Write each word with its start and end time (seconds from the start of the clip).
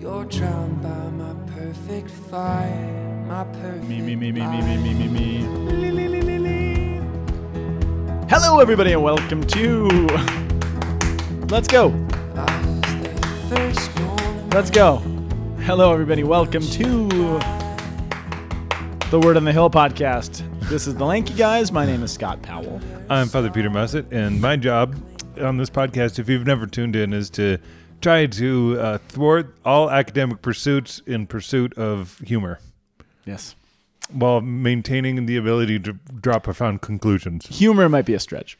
You're 0.00 0.24
drowned 0.24 0.82
by 0.82 1.10
my 1.10 1.34
perfect 1.52 2.08
fire, 2.08 3.22
my 3.28 3.44
perfect 3.44 3.84
Me, 3.84 4.00
me, 4.00 4.16
me, 4.16 4.32
me, 4.32 4.40
me, 4.40 4.62
me, 4.62 4.78
me, 4.78 4.94
me, 4.94 5.08
me. 5.08 5.46
Lee, 5.46 5.90
lee, 5.90 6.08
lee, 6.08 6.22
lee, 6.22 6.38
lee. 6.38 7.00
Hello, 8.30 8.60
everybody, 8.60 8.92
and 8.94 9.02
welcome 9.02 9.46
to. 9.48 9.88
Let's 11.50 11.68
go. 11.68 11.88
Let's 14.54 14.70
go. 14.70 14.96
Hello, 15.66 15.92
everybody. 15.92 16.24
Welcome 16.24 16.62
to 16.62 17.08
the 19.10 19.20
Word 19.22 19.36
on 19.36 19.44
the 19.44 19.52
Hill 19.52 19.68
podcast. 19.68 20.48
This 20.70 20.86
is 20.86 20.94
the 20.94 21.04
Lanky 21.04 21.34
Guys. 21.34 21.72
My 21.72 21.84
name 21.84 22.02
is 22.02 22.10
Scott 22.10 22.40
Powell. 22.40 22.80
I'm 23.10 23.28
Father 23.28 23.50
Peter 23.50 23.68
Mussett, 23.68 24.10
and 24.10 24.40
my 24.40 24.56
job 24.56 24.96
on 25.38 25.58
this 25.58 25.68
podcast, 25.68 26.18
if 26.18 26.26
you've 26.26 26.46
never 26.46 26.66
tuned 26.66 26.96
in, 26.96 27.12
is 27.12 27.28
to 27.30 27.58
try 28.00 28.26
to 28.26 28.78
uh, 28.80 28.98
thwart 29.08 29.54
all 29.64 29.90
academic 29.90 30.42
pursuits 30.42 31.02
in 31.06 31.26
pursuit 31.26 31.76
of 31.78 32.18
humor 32.24 32.58
Yes. 33.26 33.54
while 34.12 34.40
maintaining 34.40 35.26
the 35.26 35.36
ability 35.36 35.78
to 35.80 35.92
draw 36.20 36.38
profound 36.38 36.80
conclusions. 36.82 37.46
Humor 37.46 37.88
might 37.88 38.06
be 38.06 38.14
a 38.14 38.20
stretch 38.20 38.58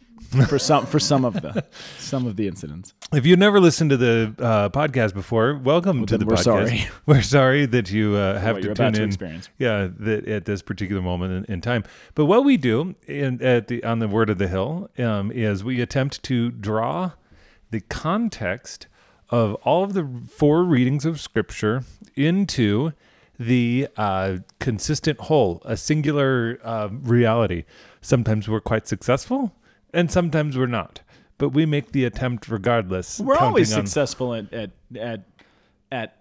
for 0.48 0.59
some 0.60 0.87
for 0.87 1.01
some 1.01 1.24
of 1.24 1.34
the 1.34 1.65
some 1.98 2.27
of 2.27 2.37
the 2.37 2.46
incidents. 2.46 2.95
If 3.12 3.27
you've 3.27 3.38
never 3.41 3.59
listened 3.59 3.91
to 3.91 3.96
the 3.96 4.32
uh, 4.38 4.68
podcast 4.68 5.12
before, 5.15 5.57
welcome 5.57 6.07
to 6.07 6.16
the 6.16 6.24
we're 6.27 6.37
podcast. 6.37 6.45
sorry. 6.45 6.88
We're 7.07 7.23
sorry 7.23 7.66
that 7.66 7.91
you 7.91 8.15
uh, 8.15 8.38
have 8.38 8.60
to 8.60 8.73
tune 8.74 8.93
to 8.93 9.02
in. 9.02 9.09
experience. 9.09 9.48
Yeah, 9.59 9.88
that 9.98 10.29
at 10.29 10.45
this 10.45 10.62
particular 10.62 11.02
moment 11.02 11.48
in, 11.48 11.54
in 11.54 11.60
time. 11.60 11.82
But 12.15 12.27
what 12.27 12.45
we 12.45 12.57
do 12.57 12.95
in, 13.09 13.43
at 13.43 13.66
the 13.66 13.82
on 13.82 13.98
the 13.98 14.07
Word 14.07 14.30
of 14.30 14.38
the 14.38 14.46
Hill 14.46 14.88
um, 14.98 15.32
is 15.32 15.65
we 15.65 15.80
attempt 15.80 16.23
to 16.24 16.51
draw 16.52 17.12
the 17.73 17.80
context 17.80 18.87
of 19.30 19.55
all 19.57 19.84
of 19.84 19.95
the 19.95 20.09
four 20.29 20.65
readings 20.65 21.05
of 21.05 21.20
Scripture 21.20 21.84
into 22.16 22.93
the 23.38 23.88
uh, 23.97 24.38
consistent 24.59 25.18
whole, 25.21 25.63
a 25.65 25.77
singular 25.77 26.59
uh, 26.63 26.88
reality. 26.91 27.65
Sometimes 28.02 28.49
we're 28.49 28.60
quite 28.60 28.87
successful, 28.87 29.54
and 29.95 30.10
sometimes 30.10 30.59
we're 30.59 30.66
not. 30.66 31.01
But 31.38 31.51
we 31.51 31.65
make 31.65 31.93
the 31.93 32.04
attempt 32.04 32.49
regardless. 32.49 33.19
We're 33.19 33.37
always 33.38 33.73
on- 33.73 33.87
successful 33.87 34.35
at 34.35 34.52
at 34.52 34.71
at, 34.95 35.23
at 35.91 36.16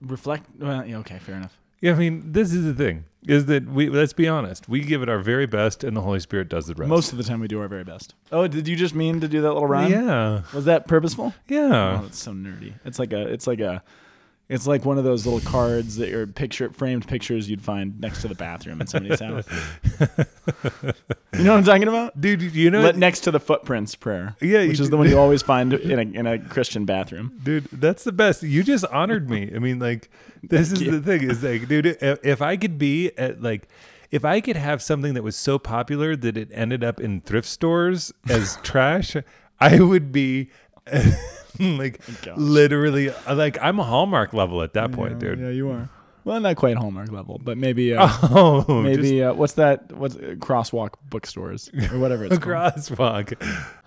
reflect. 0.00 0.46
Well, 0.58 0.86
yeah, 0.86 0.96
okay, 0.98 1.18
fair 1.18 1.34
enough. 1.36 1.58
Yeah, 1.82 1.92
I 1.92 1.96
mean, 1.96 2.32
this 2.32 2.54
is 2.54 2.64
the 2.64 2.72
thing: 2.74 3.04
is 3.26 3.46
that 3.46 3.66
we 3.68 3.88
let's 3.88 4.12
be 4.12 4.26
honest, 4.28 4.68
we 4.68 4.80
give 4.80 5.02
it 5.02 5.08
our 5.08 5.18
very 5.20 5.46
best, 5.46 5.84
and 5.84 5.96
the 5.96 6.00
Holy 6.00 6.20
Spirit 6.20 6.48
does 6.48 6.66
the 6.66 6.74
rest. 6.74 6.88
Most 6.88 7.12
of 7.12 7.18
the 7.18 7.24
time, 7.24 7.40
we 7.40 7.48
do 7.48 7.60
our 7.60 7.68
very 7.68 7.84
best. 7.84 8.14
Oh, 8.30 8.46
did 8.48 8.66
you 8.66 8.76
just 8.76 8.94
mean 8.94 9.20
to 9.20 9.28
do 9.28 9.40
that 9.42 9.52
little 9.52 9.66
rhyme? 9.68 9.90
yeah, 9.92 10.42
Was 10.52 10.64
that 10.64 10.86
purposeful? 10.88 11.34
yeah. 11.48 12.00
Oh, 12.02 12.06
it's 12.06 12.18
so 12.18 12.32
nerdy. 12.32 12.74
It's 12.84 12.98
like 12.98 13.12
a. 13.12 13.26
It's 13.28 13.46
like 13.46 13.60
a. 13.60 13.82
It's 14.52 14.66
like 14.66 14.84
one 14.84 14.98
of 14.98 15.04
those 15.04 15.24
little 15.24 15.40
cards 15.40 15.96
that 15.96 16.12
are 16.12 16.26
picture 16.26 16.70
framed 16.70 17.08
pictures 17.08 17.48
you'd 17.48 17.62
find 17.62 17.98
next 17.98 18.20
to 18.20 18.28
the 18.28 18.34
bathroom 18.34 18.82
in 18.82 18.86
somebody's 18.86 19.18
house. 19.20 19.48
you 21.32 21.44
know 21.44 21.52
what 21.52 21.58
I'm 21.58 21.64
talking 21.64 21.88
about? 21.88 22.20
Dude, 22.20 22.42
you 22.42 22.70
know, 22.70 22.82
Let 22.82 22.98
next 22.98 23.20
to 23.20 23.30
the 23.30 23.40
footprints 23.40 23.94
prayer. 23.94 24.36
Yeah, 24.42 24.66
which 24.66 24.78
is 24.78 24.90
the 24.90 24.98
one 24.98 25.08
you 25.08 25.18
always 25.24 25.40
find 25.40 25.72
in 25.72 25.98
a 25.98 26.02
in 26.02 26.26
a 26.26 26.38
Christian 26.38 26.84
bathroom. 26.84 27.40
dude, 27.42 27.64
that's 27.72 28.04
the 28.04 28.12
best. 28.12 28.42
You 28.42 28.62
just 28.62 28.84
honored 28.86 29.30
me. 29.30 29.50
I 29.54 29.58
mean, 29.58 29.78
like, 29.78 30.10
this 30.42 30.70
is 30.70 30.82
you. 30.82 30.90
the 30.90 31.00
thing: 31.00 31.30
is 31.30 31.42
like, 31.42 31.66
dude, 31.66 31.86
if, 31.86 32.18
if 32.22 32.42
I 32.42 32.56
could 32.58 32.78
be 32.78 33.10
at 33.16 33.42
like. 33.42 33.68
If 34.10 34.26
I 34.26 34.42
could 34.42 34.56
have 34.56 34.82
something 34.82 35.14
that 35.14 35.22
was 35.22 35.36
so 35.36 35.58
popular 35.58 36.14
that 36.16 36.36
it 36.36 36.50
ended 36.52 36.84
up 36.84 37.00
in 37.00 37.22
thrift 37.22 37.48
stores 37.48 38.12
as 38.28 38.56
trash, 38.62 39.16
I 39.58 39.80
would 39.80 40.12
be 40.12 40.50
like 41.60 42.00
gosh. 42.22 42.36
literally 42.36 43.10
like 43.30 43.58
I'm 43.60 43.78
a 43.78 43.84
Hallmark 43.84 44.32
level 44.32 44.62
at 44.62 44.72
that 44.74 44.92
point, 44.92 45.18
dude. 45.18 45.40
Yeah, 45.40 45.48
you 45.50 45.70
are. 45.70 45.88
Well, 46.24 46.38
not 46.40 46.54
quite 46.54 46.76
Hallmark 46.76 47.10
level, 47.10 47.40
but 47.42 47.58
maybe. 47.58 47.94
Uh, 47.94 48.08
Oh, 48.30 48.60
just 48.60 48.68
maybe 49.00 49.24
uh, 49.24 49.32
what's 49.34 49.54
that? 49.54 49.90
What's 49.90 50.14
uh, 50.14 50.36
crosswalk 50.38 50.90
bookstores 51.10 51.68
or 51.92 51.98
whatever 51.98 52.24
it's 52.26 52.36
a 52.36 52.38
called. 52.40 52.74
crosswalk. 52.76 53.34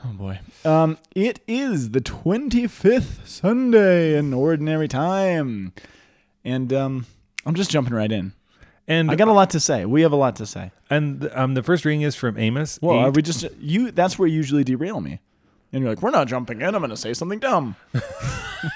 Oh 0.04 0.10
boy. 0.14 0.40
Um, 0.66 0.98
it 1.16 1.40
is 1.48 1.92
the 1.92 2.02
twenty 2.02 2.68
fifth 2.68 3.22
Sunday 3.26 4.18
in 4.18 4.34
ordinary 4.34 4.90
time, 4.90 5.72
and 6.44 6.74
um, 6.74 7.06
I'm 7.46 7.56
just 7.56 7.72
jumping 7.72 7.94
right 7.94 8.12
in. 8.12 8.34
And 8.88 9.10
I 9.10 9.16
got 9.16 9.30
a 9.30 9.34
lot 9.34 9.50
to 9.52 9.60
say. 9.60 9.86
We 9.86 10.02
have 10.02 10.12
a 10.12 10.16
lot 10.18 10.36
to 10.36 10.46
say. 10.46 10.72
And 10.92 11.28
um, 11.34 11.54
the 11.56 11.64
first 11.64 11.86
reading 11.86 12.02
is 12.02 12.16
from 12.16 12.38
Amos. 12.38 12.78
Well, 12.82 13.00
are 13.00 13.12
we 13.12 13.22
just 13.24 13.46
you? 13.60 13.92
That's 13.92 14.20
where 14.20 14.28
you 14.28 14.36
usually 14.36 14.64
derail 14.66 15.00
me, 15.02 15.22
and 15.76 15.84
you're 15.84 15.92
like, 15.94 16.02
"We're 16.02 16.10
not 16.10 16.28
jumping 16.28 16.62
in. 16.62 16.74
I'm 16.74 16.82
going 16.82 16.90
to 16.90 16.98
say 16.98 17.14
something 17.14 17.40
dumb." 17.40 17.76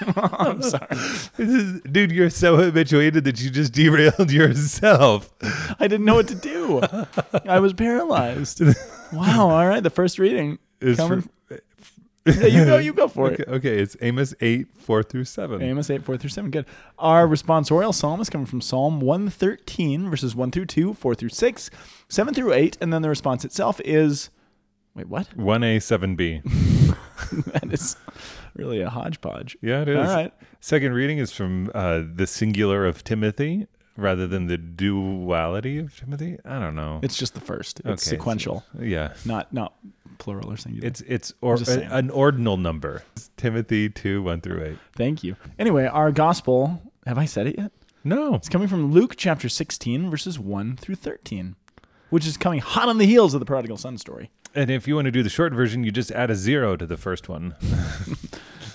I'm 0.16 0.62
sorry. 0.62 0.86
This 0.90 1.38
is- 1.38 1.80
dude, 1.82 2.12
you're 2.12 2.30
so 2.30 2.56
habituated 2.56 3.24
that 3.24 3.40
you 3.40 3.50
just 3.50 3.72
derailed 3.72 4.30
yourself. 4.30 5.32
I 5.80 5.88
didn't 5.88 6.04
know 6.04 6.14
what 6.14 6.28
to 6.28 6.36
do. 6.36 6.80
I 7.48 7.58
was 7.58 7.72
paralyzed. 7.72 8.62
Wow. 9.12 9.50
All 9.50 9.66
right. 9.66 9.82
The 9.82 9.90
first 9.90 10.18
reading 10.20 10.58
Is 10.80 10.96
coming. 10.98 11.22
for- 11.22 11.30
Yeah, 12.26 12.46
you 12.46 12.64
go. 12.66 12.76
You 12.78 12.92
go 12.92 13.08
for 13.08 13.26
okay, 13.32 13.42
it. 13.42 13.48
okay, 13.48 13.78
it's 13.82 13.96
Amos 14.02 14.34
8, 14.40 14.68
4 14.76 15.02
through 15.02 15.24
7. 15.24 15.60
Amos 15.62 15.90
8, 15.90 16.04
4 16.04 16.16
through 16.18 16.30
7. 16.30 16.50
Good. 16.52 16.66
Our 16.98 17.26
responsorial 17.26 17.92
psalm 17.94 18.20
is 18.20 18.30
coming 18.30 18.46
from 18.46 18.60
Psalm 18.60 19.00
113, 19.00 20.08
verses 20.10 20.36
1 20.36 20.50
through 20.52 20.66
2, 20.66 20.94
4 20.94 21.14
through 21.16 21.28
6, 21.30 21.70
7 22.08 22.34
through 22.34 22.52
8. 22.52 22.76
And 22.80 22.92
then 22.92 23.02
the 23.02 23.08
response 23.08 23.44
itself 23.44 23.80
is. 23.84 24.30
Wait, 24.94 25.08
what? 25.08 25.36
1A, 25.36 25.78
7B. 25.78 26.89
that 27.52 27.72
is 27.72 27.96
really 28.54 28.80
a 28.80 28.90
hodgepodge. 28.90 29.56
Yeah, 29.60 29.82
it 29.82 29.88
is. 29.88 29.96
All 29.96 30.14
right. 30.14 30.32
Second 30.60 30.92
reading 30.94 31.18
is 31.18 31.32
from 31.32 31.70
uh, 31.74 32.02
the 32.14 32.26
singular 32.26 32.86
of 32.86 33.04
Timothy 33.04 33.66
rather 33.96 34.26
than 34.26 34.46
the 34.46 34.56
duality 34.58 35.78
of 35.78 35.96
Timothy. 35.96 36.38
I 36.44 36.58
don't 36.58 36.74
know. 36.74 37.00
It's 37.02 37.16
just 37.16 37.34
the 37.34 37.40
first. 37.40 37.80
It's 37.80 37.86
Okay, 37.88 37.96
so- 37.96 38.10
sequential, 38.10 38.64
yeah. 38.78 39.14
not 39.24 39.52
not 39.52 39.74
plural 40.18 40.50
or 40.52 40.56
singular. 40.56 40.86
It's 40.86 41.00
it's 41.02 41.32
or, 41.40 41.56
saying. 41.58 41.88
an 41.90 42.10
ordinal 42.10 42.56
number. 42.56 43.02
It's 43.16 43.30
Timothy 43.36 43.88
2, 43.88 44.22
1 44.22 44.40
through 44.42 44.64
8. 44.64 44.78
Thank 44.96 45.24
you. 45.24 45.36
Anyway, 45.58 45.86
our 45.86 46.12
gospel. 46.12 46.82
Have 47.06 47.16
I 47.16 47.24
said 47.24 47.46
it 47.46 47.56
yet? 47.58 47.72
No. 48.04 48.34
It's 48.34 48.48
coming 48.48 48.68
from 48.68 48.92
Luke 48.92 49.14
chapter 49.16 49.48
16, 49.48 50.10
verses 50.10 50.38
1 50.38 50.76
through 50.76 50.96
13, 50.96 51.56
which 52.10 52.26
is 52.26 52.36
coming 52.36 52.60
hot 52.60 52.88
on 52.88 52.98
the 52.98 53.06
heels 53.06 53.34
of 53.34 53.40
the 53.40 53.46
prodigal 53.46 53.76
son 53.76 53.98
story. 53.98 54.30
And 54.54 54.70
if 54.70 54.86
you 54.88 54.96
want 54.96 55.06
to 55.06 55.12
do 55.12 55.22
the 55.22 55.30
short 55.30 55.52
version, 55.52 55.84
you 55.84 55.90
just 55.90 56.10
add 56.10 56.30
a 56.30 56.34
zero 56.34 56.76
to 56.76 56.86
the 56.86 56.96
first 56.96 57.28
one. 57.28 57.54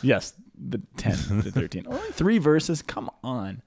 Yes, 0.06 0.34
the 0.56 0.82
10 0.98 1.42
to 1.42 1.52
13. 1.52 1.88
Only 1.88 2.12
three 2.12 2.38
verses. 2.38 2.84
Come 2.84 3.10
on. 3.24 3.64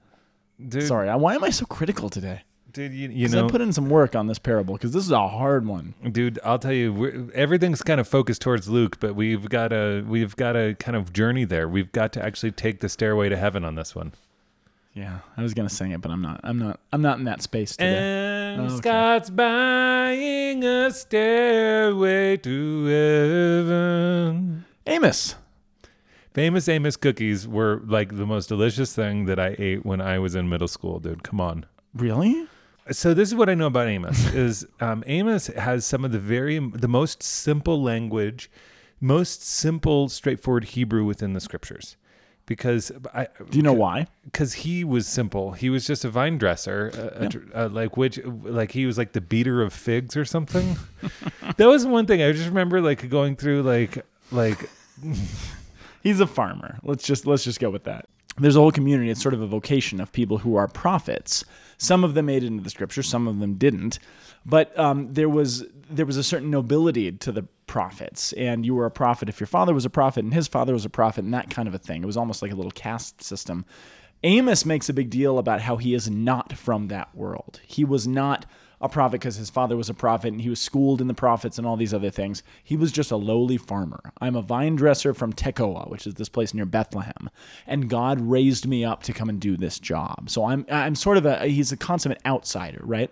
Dude, 0.65 0.83
Sorry, 0.87 1.09
why 1.17 1.35
am 1.35 1.43
I 1.43 1.49
so 1.49 1.65
critical 1.65 2.09
today? 2.09 2.43
dude, 2.71 2.93
you, 2.93 3.09
you 3.09 3.27
know, 3.27 3.47
I 3.47 3.49
put 3.49 3.61
in 3.61 3.73
some 3.73 3.89
work 3.89 4.15
on 4.15 4.27
this 4.27 4.39
parable 4.39 4.75
because 4.75 4.91
this 4.91 5.03
is 5.03 5.11
a 5.11 5.27
hard 5.27 5.65
one. 5.65 5.95
dude, 6.11 6.39
I'll 6.43 6.59
tell 6.59 6.73
you, 6.73 6.93
we're, 6.93 7.31
everything's 7.33 7.81
kind 7.81 7.99
of 7.99 8.07
focused 8.07 8.41
towards 8.41 8.69
Luke, 8.69 8.99
but 8.99 9.15
we've 9.15 9.49
got 9.49 9.73
a 9.73 10.03
we've 10.07 10.35
got 10.35 10.53
to 10.53 10.75
kind 10.79 10.95
of 10.95 11.11
journey 11.11 11.45
there. 11.45 11.67
We've 11.67 11.91
got 11.91 12.13
to 12.13 12.23
actually 12.23 12.51
take 12.51 12.79
the 12.79 12.89
stairway 12.89 13.27
to 13.29 13.37
heaven 13.37 13.65
on 13.65 13.75
this 13.75 13.95
one. 13.95 14.13
Yeah, 14.99 15.19
I 15.37 15.41
was 15.43 15.53
gonna 15.53 15.69
sing 15.69 15.91
it, 15.91 16.01
but 16.01 16.11
I'm 16.11 16.21
not. 16.21 16.41
I'm 16.43 16.59
not. 16.59 16.81
I'm 16.91 17.01
not 17.01 17.19
in 17.19 17.23
that 17.23 17.41
space 17.41 17.77
today. 17.77 18.53
And 18.53 18.61
Okay. 18.63 18.75
Scott's 18.75 19.29
buying 19.29 20.61
a 20.65 20.91
stairway 20.91 22.35
to 22.35 22.85
heaven. 22.85 24.65
Amos. 24.85 25.35
Famous 26.33 26.67
Amos 26.67 26.97
cookies 26.97 27.47
were 27.47 27.81
like 27.85 28.17
the 28.17 28.25
most 28.25 28.47
delicious 28.47 28.93
thing 28.93 29.23
that 29.25 29.39
I 29.39 29.55
ate 29.57 29.85
when 29.85 30.01
I 30.01 30.19
was 30.19 30.35
in 30.35 30.49
middle 30.49 30.67
school, 30.67 30.99
dude. 30.99 31.23
Come 31.23 31.39
on. 31.39 31.65
Really? 31.93 32.47
So 32.91 33.13
this 33.13 33.29
is 33.29 33.35
what 33.35 33.49
I 33.49 33.53
know 33.53 33.67
about 33.67 33.87
Amos 33.87 34.33
is 34.33 34.67
um, 34.81 35.01
Amos 35.07 35.47
has 35.47 35.85
some 35.85 36.03
of 36.03 36.11
the 36.11 36.19
very 36.19 36.59
the 36.59 36.89
most 36.89 37.23
simple 37.23 37.81
language, 37.81 38.51
most 38.99 39.47
simple, 39.47 40.09
straightforward 40.09 40.65
Hebrew 40.65 41.05
within 41.05 41.31
the 41.31 41.39
scriptures. 41.39 41.95
Because 42.49 42.91
I 43.13 43.27
Do 43.51 43.57
you 43.57 43.61
know 43.61 43.73
why? 43.73 44.07
because 44.23 44.53
he 44.53 44.83
was 44.83 45.05
simple. 45.05 45.51
He 45.51 45.69
was 45.69 45.85
just 45.85 46.03
a 46.03 46.09
vine 46.09 46.39
dresser, 46.39 46.91
uh, 46.95 47.29
uh, 47.65 47.69
like 47.69 47.95
which, 47.95 48.19
like 48.25 48.71
he 48.71 48.87
was 48.87 48.97
like 48.97 49.11
the 49.11 49.21
beater 49.21 49.61
of 49.61 49.71
figs 49.71 50.17
or 50.17 50.25
something. 50.25 50.75
that 51.57 51.67
was 51.67 51.85
one 51.85 52.07
thing 52.07 52.23
I 52.23 52.31
just 52.31 52.47
remember, 52.47 52.81
like 52.81 53.07
going 53.07 53.35
through, 53.35 53.61
like 53.61 54.03
like 54.31 54.67
He's 56.03 56.19
a 56.19 56.27
farmer. 56.27 56.79
Let's 56.83 57.03
just 57.03 57.27
let's 57.27 57.43
just 57.43 57.59
go 57.59 57.69
with 57.69 57.83
that. 57.83 58.07
There's 58.37 58.55
a 58.55 58.59
whole 58.61 58.71
community. 58.71 59.11
It's 59.11 59.21
sort 59.21 59.33
of 59.35 59.41
a 59.41 59.47
vocation 59.47 59.99
of 60.01 60.11
people 60.11 60.39
who 60.39 60.55
are 60.55 60.67
prophets. 60.67 61.43
Some 61.77 62.03
of 62.03 62.13
them 62.15 62.25
made 62.27 62.43
it 62.43 62.47
into 62.47 62.63
the 62.63 62.69
scripture. 62.71 63.03
Some 63.03 63.27
of 63.27 63.39
them 63.39 63.55
didn't. 63.55 63.99
But 64.45 64.77
um, 64.79 65.13
there 65.13 65.29
was 65.29 65.65
there 65.89 66.05
was 66.05 66.17
a 66.17 66.23
certain 66.23 66.49
nobility 66.49 67.11
to 67.11 67.31
the 67.31 67.45
prophets, 67.69 68.33
and 68.33 68.65
you 68.65 68.73
were 68.73 68.87
a 68.87 68.91
prophet 68.91 69.29
if 69.29 69.39
your 69.39 69.45
father 69.45 69.75
was 69.75 69.85
a 69.85 69.91
prophet 69.91 70.23
and 70.23 70.33
his 70.33 70.47
father 70.47 70.73
was 70.73 70.85
a 70.85 70.89
prophet, 70.89 71.23
and 71.23 71.33
that 71.35 71.51
kind 71.51 71.67
of 71.67 71.75
a 71.75 71.77
thing. 71.77 72.01
It 72.01 72.07
was 72.07 72.17
almost 72.17 72.41
like 72.41 72.51
a 72.51 72.55
little 72.55 72.71
caste 72.71 73.21
system. 73.21 73.63
Amos 74.23 74.65
makes 74.65 74.89
a 74.89 74.93
big 74.93 75.11
deal 75.11 75.37
about 75.37 75.61
how 75.61 75.77
he 75.77 75.93
is 75.93 76.09
not 76.09 76.57
from 76.57 76.87
that 76.87 77.15
world. 77.15 77.61
He 77.63 77.85
was 77.85 78.07
not 78.07 78.47
a 78.81 78.89
prophet 78.89 79.21
because 79.21 79.35
his 79.35 79.51
father 79.51 79.77
was 79.77 79.87
a 79.87 79.93
prophet 79.93 80.29
and 80.29 80.41
he 80.41 80.49
was 80.49 80.59
schooled 80.59 80.99
in 80.99 81.07
the 81.07 81.13
prophets 81.13 81.59
and 81.59 81.67
all 81.67 81.77
these 81.77 81.93
other 81.93 82.09
things. 82.09 82.41
He 82.63 82.75
was 82.75 82.91
just 82.91 83.11
a 83.11 83.17
lowly 83.17 83.57
farmer. 83.57 84.13
I'm 84.19 84.35
a 84.35 84.41
vine 84.41 84.75
dresser 84.75 85.13
from 85.13 85.31
Tekoa, 85.31 85.91
which 85.91 86.07
is 86.07 86.15
this 86.15 86.29
place 86.29 86.55
near 86.55 86.65
Bethlehem, 86.65 87.29
and 87.67 87.87
God 87.87 88.19
raised 88.19 88.65
me 88.65 88.83
up 88.83 89.03
to 89.03 89.13
come 89.13 89.29
and 89.29 89.39
do 89.39 89.55
this 89.55 89.77
job. 89.77 90.29
So 90.31 90.45
I'm 90.45 90.65
I'm 90.71 90.95
sort 90.95 91.17
of 91.17 91.27
a 91.27 91.45
he's 91.45 91.71
a 91.71 91.77
consummate 91.77 92.21
outsider, 92.25 92.81
right? 92.83 93.11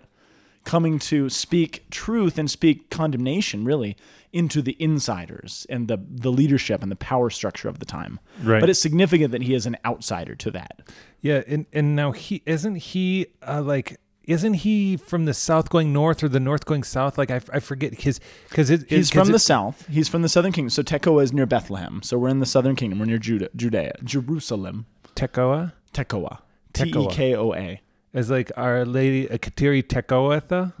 Coming 0.68 0.98
to 0.98 1.30
speak 1.30 1.88
truth 1.90 2.36
and 2.36 2.50
speak 2.50 2.90
condemnation, 2.90 3.64
really, 3.64 3.96
into 4.34 4.60
the 4.60 4.76
insiders 4.78 5.66
and 5.70 5.88
the 5.88 5.96
the 5.96 6.30
leadership 6.30 6.82
and 6.82 6.92
the 6.92 6.96
power 6.96 7.30
structure 7.30 7.68
of 7.68 7.78
the 7.78 7.86
time. 7.86 8.20
Right. 8.42 8.60
But 8.60 8.68
it's 8.68 8.80
significant 8.80 9.32
that 9.32 9.42
he 9.42 9.54
is 9.54 9.64
an 9.64 9.78
outsider 9.84 10.34
to 10.34 10.50
that. 10.50 10.80
Yeah, 11.22 11.42
and 11.46 11.64
and 11.72 11.96
now 11.96 12.12
he 12.12 12.42
isn't 12.44 12.76
he 12.76 13.28
uh, 13.46 13.62
like 13.62 13.98
isn't 14.24 14.54
he 14.54 14.98
from 14.98 15.24
the 15.24 15.32
south 15.32 15.70
going 15.70 15.90
north 15.90 16.22
or 16.22 16.28
the 16.28 16.38
north 16.38 16.66
going 16.66 16.82
south? 16.82 17.16
Like 17.16 17.30
I, 17.30 17.40
I 17.50 17.60
forget 17.60 18.02
his 18.02 18.20
because 18.50 18.68
it, 18.68 18.90
He's 18.90 19.10
from 19.10 19.32
the 19.32 19.38
south. 19.38 19.86
He's 19.88 20.08
from 20.08 20.20
the 20.20 20.28
southern 20.28 20.52
kingdom. 20.52 20.68
So 20.68 20.82
Tekoa 20.82 21.22
is 21.22 21.32
near 21.32 21.46
Bethlehem. 21.46 22.02
So 22.02 22.18
we're 22.18 22.28
in 22.28 22.40
the 22.40 22.46
southern 22.46 22.76
kingdom. 22.76 22.98
We're 22.98 23.06
near 23.06 23.18
Judah, 23.18 23.48
Judea, 23.56 23.94
Jerusalem. 24.04 24.84
Tekoa 25.16 25.72
Tekoa. 25.94 26.40
T 26.74 26.90
E 26.90 26.92
Tekoa. 26.92 27.10
K 27.10 27.34
O 27.34 27.54
A. 27.54 27.80
as 28.18 28.30
like 28.30 28.50
Our 28.56 28.84
Lady 28.84 29.26
Kateri 29.26 29.82
Tekakwitha. 29.82 30.72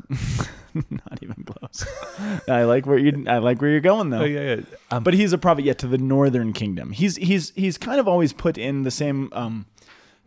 Not 0.90 1.18
even 1.22 1.44
close. 1.44 1.86
I 2.48 2.64
like 2.64 2.84
where 2.84 2.98
you. 2.98 3.24
I 3.28 3.38
like 3.38 3.60
where 3.60 3.70
you're 3.70 3.80
going 3.80 4.10
though. 4.10 4.22
Oh 4.22 4.24
yeah, 4.24 4.56
yeah. 4.56 4.62
Um, 4.90 5.02
But 5.04 5.14
he's 5.14 5.32
a 5.32 5.38
prophet 5.38 5.64
yet 5.64 5.78
to 5.78 5.86
the 5.86 5.98
northern 5.98 6.52
kingdom. 6.52 6.90
He's 6.92 7.16
he's 7.16 7.50
he's 7.50 7.78
kind 7.78 8.00
of 8.00 8.08
always 8.08 8.32
put 8.32 8.58
in 8.58 8.82
the 8.82 8.90
same 8.90 9.30
um, 9.32 9.66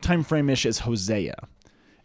time 0.02 0.24
frame 0.24 0.50
ish 0.50 0.66
as 0.66 0.80
Hosea, 0.80 1.48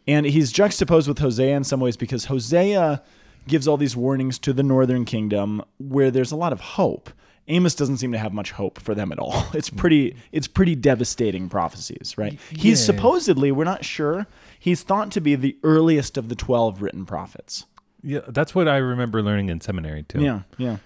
and 0.07 0.27
he's 0.27 0.53
juxtaposed 0.53 1.09
with 1.09 1.19
Hosea 1.19 1.57
in 1.57 1.65
some 1.65 1.81
ways 1.81 1.97
because 1.97 2.27
Hosea 2.27 3.03
gives 3.47 3.69
all 3.69 3.77
these 3.77 3.97
warnings 3.97 4.39
to 4.41 4.53
the 4.53 4.63
northern 4.63 5.05
kingdom 5.05 5.63
where 5.79 6.11
there's 6.11 6.33
a 6.33 6.37
lot 6.37 6.53
of 6.53 6.61
hope. 6.61 7.11
Amos 7.49 7.77
doesn't 7.77 7.99
seem 7.99 8.11
to 8.11 8.19
have 8.19 8.33
much 8.33 8.51
hope 8.53 8.81
for 8.81 8.95
them 8.95 9.13
at 9.13 9.21
all. 9.21 9.45
It's 9.55 9.71
pretty 9.71 10.17
it's 10.33 10.49
pretty 10.49 10.75
devastating 10.75 11.49
prophecies, 11.49 12.15
right? 12.19 12.39
He's 12.51 12.81
yeah. 12.81 12.87
supposedly, 12.87 13.53
we're 13.53 13.65
not 13.65 13.85
sure, 13.85 14.27
he's 14.67 14.83
thought 14.83 15.13
to 15.13 15.21
be 15.21 15.37
the 15.37 15.57
earliest 15.63 16.19
of 16.19 16.29
the 16.29 16.35
12 16.35 16.83
written 16.83 17.07
prophets. 17.07 17.67
yeah, 18.03 18.19
that's 18.27 18.53
what 18.53 18.67
I 18.67 18.79
remember 18.79 19.23
learning 19.23 19.49
in 19.49 19.61
seminary 19.61 20.03
too. 20.03 20.21
Yeah, 20.21 20.41
yeah. 20.59 20.79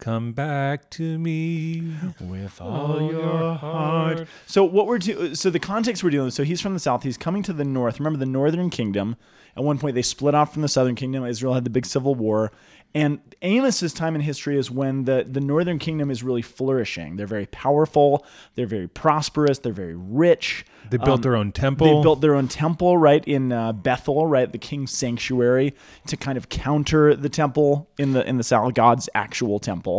Come 0.00 0.32
back 0.32 0.88
to 0.90 1.18
me 1.18 1.92
with 2.20 2.58
all 2.58 3.02
your 3.12 3.54
heart. 3.54 4.26
So 4.46 4.64
what 4.64 4.86
we're 4.86 4.98
do- 4.98 5.34
so 5.34 5.50
the 5.50 5.58
context 5.58 6.02
we're 6.02 6.08
dealing 6.08 6.24
with. 6.26 6.34
So 6.34 6.42
he's 6.42 6.62
from 6.62 6.72
the 6.72 6.80
south. 6.80 7.02
He's 7.02 7.18
coming 7.18 7.42
to 7.42 7.52
the 7.52 7.64
north. 7.64 8.00
Remember 8.00 8.18
the 8.18 8.24
northern 8.24 8.70
kingdom. 8.70 9.16
At 9.56 9.62
one 9.62 9.78
point 9.78 9.94
they 9.94 10.02
split 10.02 10.34
off 10.34 10.54
from 10.54 10.62
the 10.62 10.68
southern 10.68 10.94
kingdom. 10.94 11.24
Israel 11.26 11.52
had 11.52 11.64
the 11.64 11.70
big 11.70 11.84
civil 11.84 12.14
war, 12.14 12.50
and 12.94 13.20
Amos's 13.42 13.92
time 13.92 14.14
in 14.14 14.20
history 14.22 14.56
is 14.58 14.70
when 14.70 15.04
the 15.04 15.26
the 15.28 15.40
northern 15.40 15.78
kingdom 15.78 16.10
is 16.10 16.22
really 16.22 16.42
flourishing. 16.42 17.16
They're 17.16 17.26
very 17.26 17.46
powerful. 17.46 18.24
They're 18.54 18.66
very 18.66 18.88
prosperous. 18.88 19.58
They're 19.58 19.72
very 19.72 19.96
rich. 19.96 20.64
They 20.90 20.96
built 20.96 21.22
their 21.22 21.36
own 21.36 21.52
temple. 21.52 21.86
They 21.86 22.02
built 22.02 22.20
their 22.20 22.34
own 22.34 22.48
temple 22.48 22.96
right 22.98 23.24
in 23.24 23.52
uh, 23.52 23.72
Bethel, 23.72 24.26
right, 24.26 24.50
the 24.50 24.58
king's 24.58 24.90
sanctuary, 24.90 25.74
to 26.06 26.16
kind 26.16 26.36
of 26.36 26.48
counter 26.48 27.14
the 27.14 27.28
temple 27.28 27.88
in 27.98 28.12
the 28.12 28.26
in 28.28 28.38
the 28.38 28.42
south, 28.42 28.74
God's 28.74 29.08
actual 29.14 29.58
temple. 29.60 29.89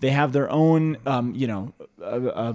They 0.00 0.10
have 0.10 0.32
their 0.32 0.50
own, 0.50 0.96
um, 1.06 1.34
you 1.34 1.46
know, 1.46 1.72
uh, 2.00 2.04
uh, 2.04 2.54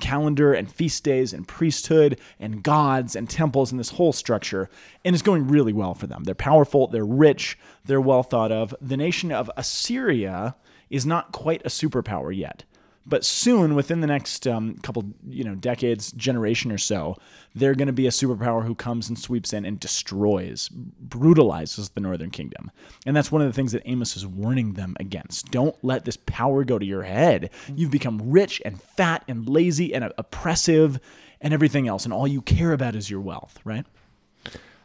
calendar 0.00 0.52
and 0.52 0.70
feast 0.70 1.04
days 1.04 1.32
and 1.32 1.46
priesthood 1.46 2.18
and 2.40 2.62
gods 2.62 3.14
and 3.14 3.28
temples 3.28 3.70
and 3.70 3.78
this 3.78 3.90
whole 3.90 4.12
structure, 4.12 4.68
and 5.04 5.14
it's 5.14 5.22
going 5.22 5.46
really 5.48 5.72
well 5.72 5.94
for 5.94 6.06
them. 6.06 6.24
They're 6.24 6.34
powerful, 6.34 6.88
they're 6.88 7.04
rich, 7.04 7.58
they're 7.84 8.00
well 8.00 8.22
thought 8.22 8.52
of. 8.52 8.74
The 8.80 8.96
nation 8.96 9.32
of 9.32 9.50
Assyria 9.56 10.56
is 10.90 11.06
not 11.06 11.32
quite 11.32 11.62
a 11.64 11.68
superpower 11.68 12.36
yet. 12.36 12.64
But 13.04 13.24
soon, 13.24 13.74
within 13.74 14.00
the 14.00 14.06
next 14.06 14.46
um, 14.46 14.76
couple, 14.76 15.04
you 15.26 15.42
know, 15.42 15.54
decades, 15.54 16.12
generation 16.12 16.70
or 16.70 16.78
so, 16.78 17.16
they're 17.54 17.74
going 17.74 17.88
to 17.88 17.92
be 17.92 18.06
a 18.06 18.10
superpower 18.10 18.64
who 18.64 18.74
comes 18.74 19.08
and 19.08 19.18
sweeps 19.18 19.52
in 19.52 19.64
and 19.64 19.80
destroys, 19.80 20.68
brutalizes 20.68 21.90
the 21.90 22.00
Northern 22.00 22.30
Kingdom. 22.30 22.70
And 23.04 23.16
that's 23.16 23.32
one 23.32 23.42
of 23.42 23.48
the 23.48 23.52
things 23.52 23.72
that 23.72 23.82
Amos 23.86 24.16
is 24.16 24.26
warning 24.26 24.74
them 24.74 24.96
against. 25.00 25.50
Don't 25.50 25.76
let 25.82 26.04
this 26.04 26.16
power 26.16 26.62
go 26.64 26.78
to 26.78 26.86
your 26.86 27.02
head. 27.02 27.50
You've 27.74 27.90
become 27.90 28.30
rich 28.30 28.62
and 28.64 28.80
fat 28.80 29.24
and 29.26 29.48
lazy 29.48 29.92
and 29.94 30.12
oppressive 30.16 31.00
and 31.40 31.52
everything 31.52 31.88
else, 31.88 32.04
and 32.04 32.14
all 32.14 32.28
you 32.28 32.40
care 32.40 32.72
about 32.72 32.94
is 32.94 33.10
your 33.10 33.20
wealth, 33.20 33.58
right? 33.64 33.84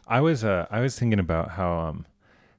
I 0.08 0.20
was 0.20 0.42
uh, 0.42 0.66
I 0.70 0.80
was 0.80 0.98
thinking 0.98 1.20
about 1.20 1.50
how 1.50 1.78
um 1.78 2.06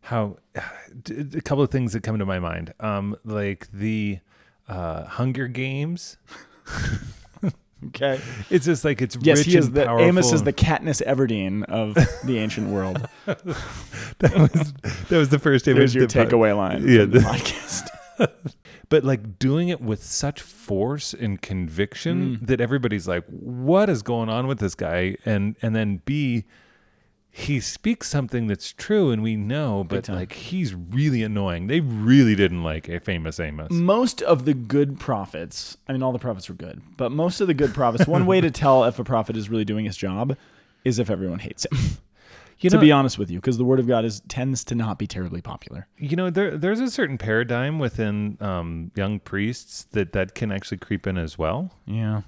how 0.02 0.38
a 0.56 1.42
couple 1.42 1.64
of 1.64 1.70
things 1.70 1.94
that 1.94 2.04
come 2.04 2.18
to 2.18 2.26
my 2.26 2.40
mind 2.40 2.74
um 2.80 3.18
like 3.26 3.68
the 3.74 4.20
uh, 4.70 5.06
Hunger 5.06 5.48
Games. 5.48 6.18
Okay. 7.88 8.20
It's 8.50 8.66
just 8.66 8.84
like 8.84 9.02
it's 9.02 9.18
Yes, 9.22 9.38
rich 9.38 9.48
he 9.48 9.56
is 9.58 9.68
and 9.68 9.74
the 9.76 9.86
powerful. 9.86 10.06
Amos 10.06 10.34
is 10.34 10.44
the 10.44 10.52
Katniss 10.52 11.02
Everdeen 11.02 11.64
of 11.64 11.94
the 12.26 12.38
ancient 12.38 12.68
world. 12.68 13.08
that 13.26 14.36
was 14.36 14.74
that 15.08 15.18
was 15.18 15.30
the 15.30 15.40
first 15.40 15.66
image. 15.66 15.94
There's 15.94 15.96
your 15.96 16.06
takeaway 16.08 16.56
line 16.58 16.82
Yeah, 16.86 17.00
the 17.00 17.06
the- 17.06 17.20
podcast. 17.20 17.88
but 18.90 19.06
like 19.06 19.40
doing 19.40 19.70
it 19.70 19.80
with 19.80 20.04
such 20.04 20.42
force 20.42 21.14
and 21.14 21.42
conviction 21.42 22.36
Mm. 22.40 22.48
that 22.48 22.60
everybody's 22.60 23.08
like, 23.08 23.24
"What 23.28 23.90
is 23.90 24.02
going 24.02 24.28
on 24.28 24.48
with 24.48 24.60
this 24.60 24.76
guy?" 24.76 25.16
And 25.24 25.56
and 25.62 25.74
then 25.74 26.02
B, 26.04 26.44
he 27.40 27.60
speaks 27.60 28.08
something 28.08 28.48
that's 28.48 28.72
true, 28.72 29.12
and 29.12 29.24
we 29.24 29.36
know, 29.36 29.86
but 29.88 30.10
like 30.10 30.34
he's 30.34 30.74
really 30.76 31.24
annoying. 31.24 31.68
They 31.68 31.80
really 31.80 32.36
didn't 32.36 32.64
like 32.64 32.90
a 32.90 33.00
famous 33.00 33.40
Amos. 33.40 33.72
most 33.72 34.22
of 34.22 34.46
the 34.46 34.54
good 34.54 35.00
prophets, 35.00 35.78
I 35.88 35.94
mean, 35.94 36.04
all 36.04 36.12
the 36.12 36.20
prophets 36.20 36.50
were 36.50 36.56
good, 36.56 36.82
but 36.98 37.12
most 37.12 37.40
of 37.42 37.48
the 37.48 37.54
good 37.54 37.74
prophets, 37.74 38.08
one 38.08 38.26
way 38.26 38.42
to 38.42 38.52
tell 38.64 38.84
if 38.84 39.00
a 39.00 39.04
prophet 39.04 39.38
is 39.38 39.50
really 39.50 39.66
doing 39.66 39.86
his 39.86 39.96
job 39.96 40.38
is 40.84 41.00
if 41.00 41.10
everyone 41.10 41.40
hates 41.40 41.66
him. 41.66 41.80
You 42.60 42.70
to 42.72 42.76
know, 42.76 42.82
be 42.82 42.92
honest 42.92 43.18
with 43.18 43.32
you, 43.32 43.38
because 43.38 43.58
the 43.58 43.64
word 43.64 43.80
of 43.80 43.88
God 43.88 44.04
is 44.04 44.20
tends 44.28 44.66
to 44.66 44.76
not 44.76 45.00
be 45.00 45.08
terribly 45.08 45.42
popular. 45.42 45.88
you 45.98 46.18
know, 46.18 46.30
there 46.30 46.58
there's 46.58 46.82
a 46.82 46.92
certain 46.92 47.18
paradigm 47.18 47.80
within 47.80 48.38
um, 48.42 48.92
young 48.96 49.22
priests 49.22 49.88
that 49.92 50.12
that 50.12 50.36
can 50.36 50.52
actually 50.52 50.80
creep 50.80 51.08
in 51.08 51.18
as 51.18 51.38
well. 51.38 51.72
Yeah, 51.86 52.24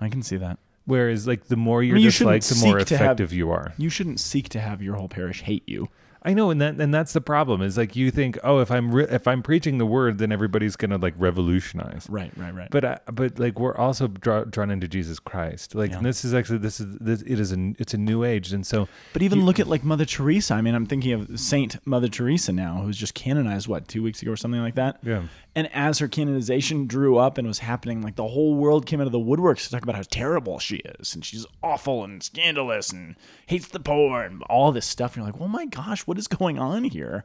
I 0.00 0.08
can 0.08 0.22
see 0.22 0.36
that. 0.38 0.58
Whereas, 0.86 1.26
like, 1.26 1.46
the 1.48 1.56
more 1.56 1.82
you're 1.82 1.96
mean, 1.96 2.04
you 2.04 2.10
disliked, 2.10 2.48
the 2.48 2.64
more 2.66 2.78
to 2.78 2.96
have- 2.96 3.04
effective 3.06 3.32
you 3.32 3.50
are. 3.50 3.74
You 3.76 3.90
shouldn't 3.90 4.20
seek 4.20 4.48
to 4.50 4.60
have 4.60 4.80
your 4.80 4.94
whole 4.94 5.08
parish 5.08 5.42
hate 5.42 5.64
you. 5.68 5.88
I 6.22 6.34
know, 6.34 6.50
and 6.50 6.60
that 6.60 6.80
and 6.80 6.92
that's 6.92 7.12
the 7.12 7.20
problem. 7.20 7.62
Is 7.62 7.76
like 7.78 7.94
you 7.94 8.10
think, 8.10 8.36
oh, 8.42 8.58
if 8.58 8.68
I'm 8.68 8.90
re- 8.90 9.06
if 9.08 9.28
I'm 9.28 9.44
preaching 9.44 9.78
the 9.78 9.86
word, 9.86 10.18
then 10.18 10.32
everybody's 10.32 10.74
gonna 10.74 10.96
like 10.98 11.14
revolutionize. 11.18 12.08
Right, 12.10 12.32
right, 12.36 12.52
right. 12.52 12.68
But 12.68 12.84
I, 12.84 12.98
but 13.12 13.38
like 13.38 13.60
we're 13.60 13.76
also 13.76 14.08
draw, 14.08 14.42
drawn 14.42 14.72
into 14.72 14.88
Jesus 14.88 15.20
Christ. 15.20 15.76
Like 15.76 15.92
Yeah. 15.92 16.00
this 16.00 16.24
is 16.24 16.34
actually 16.34 16.58
this 16.58 16.80
is 16.80 16.96
this 16.98 17.22
it 17.22 17.38
is 17.38 17.52
a 17.52 17.74
it's 17.78 17.94
a 17.94 17.98
new 17.98 18.24
age, 18.24 18.52
and 18.52 18.66
so 18.66 18.88
But 19.12 19.22
even 19.22 19.44
look 19.46 19.60
at 19.60 19.68
like 19.68 19.84
Mother 19.84 20.04
Teresa. 20.04 20.54
I 20.54 20.62
mean, 20.62 20.74
I'm 20.74 20.86
thinking 20.86 21.12
of 21.12 21.38
Saint 21.38 21.76
Mother 21.86 22.08
Teresa 22.08 22.50
now, 22.52 22.80
who's 22.82 22.96
just 22.96 23.14
canonized 23.14 23.68
what 23.68 23.86
two 23.86 24.02
weeks 24.02 24.20
ago 24.20 24.32
or 24.32 24.36
something 24.36 24.60
like 24.60 24.74
that. 24.74 24.98
yeah, 25.04 25.22
And 25.56 25.70
as 25.72 26.00
her 26.00 26.06
canonization 26.06 26.86
drew 26.86 27.16
up 27.16 27.38
and 27.38 27.48
was 27.48 27.60
happening, 27.60 28.02
like 28.02 28.16
the 28.16 28.28
whole 28.28 28.54
world 28.56 28.84
came 28.84 29.00
out 29.00 29.06
of 29.06 29.12
the 29.12 29.18
woodworks 29.18 29.64
to 29.64 29.70
talk 29.70 29.82
about 29.82 29.94
how 29.94 30.02
terrible 30.02 30.58
she 30.58 30.76
is 30.76 31.14
and 31.14 31.24
she's 31.24 31.46
awful 31.62 32.04
and 32.04 32.22
scandalous 32.22 32.90
and 32.90 33.16
hates 33.46 33.68
the 33.68 33.80
poor 33.80 34.22
and 34.22 34.42
all 34.50 34.70
this 34.70 34.84
stuff. 34.84 35.16
And 35.16 35.24
you're 35.24 35.32
like, 35.32 35.40
oh 35.40 35.48
my 35.48 35.64
gosh, 35.64 36.06
what 36.06 36.18
is 36.18 36.28
going 36.28 36.58
on 36.58 36.84
here? 36.84 37.24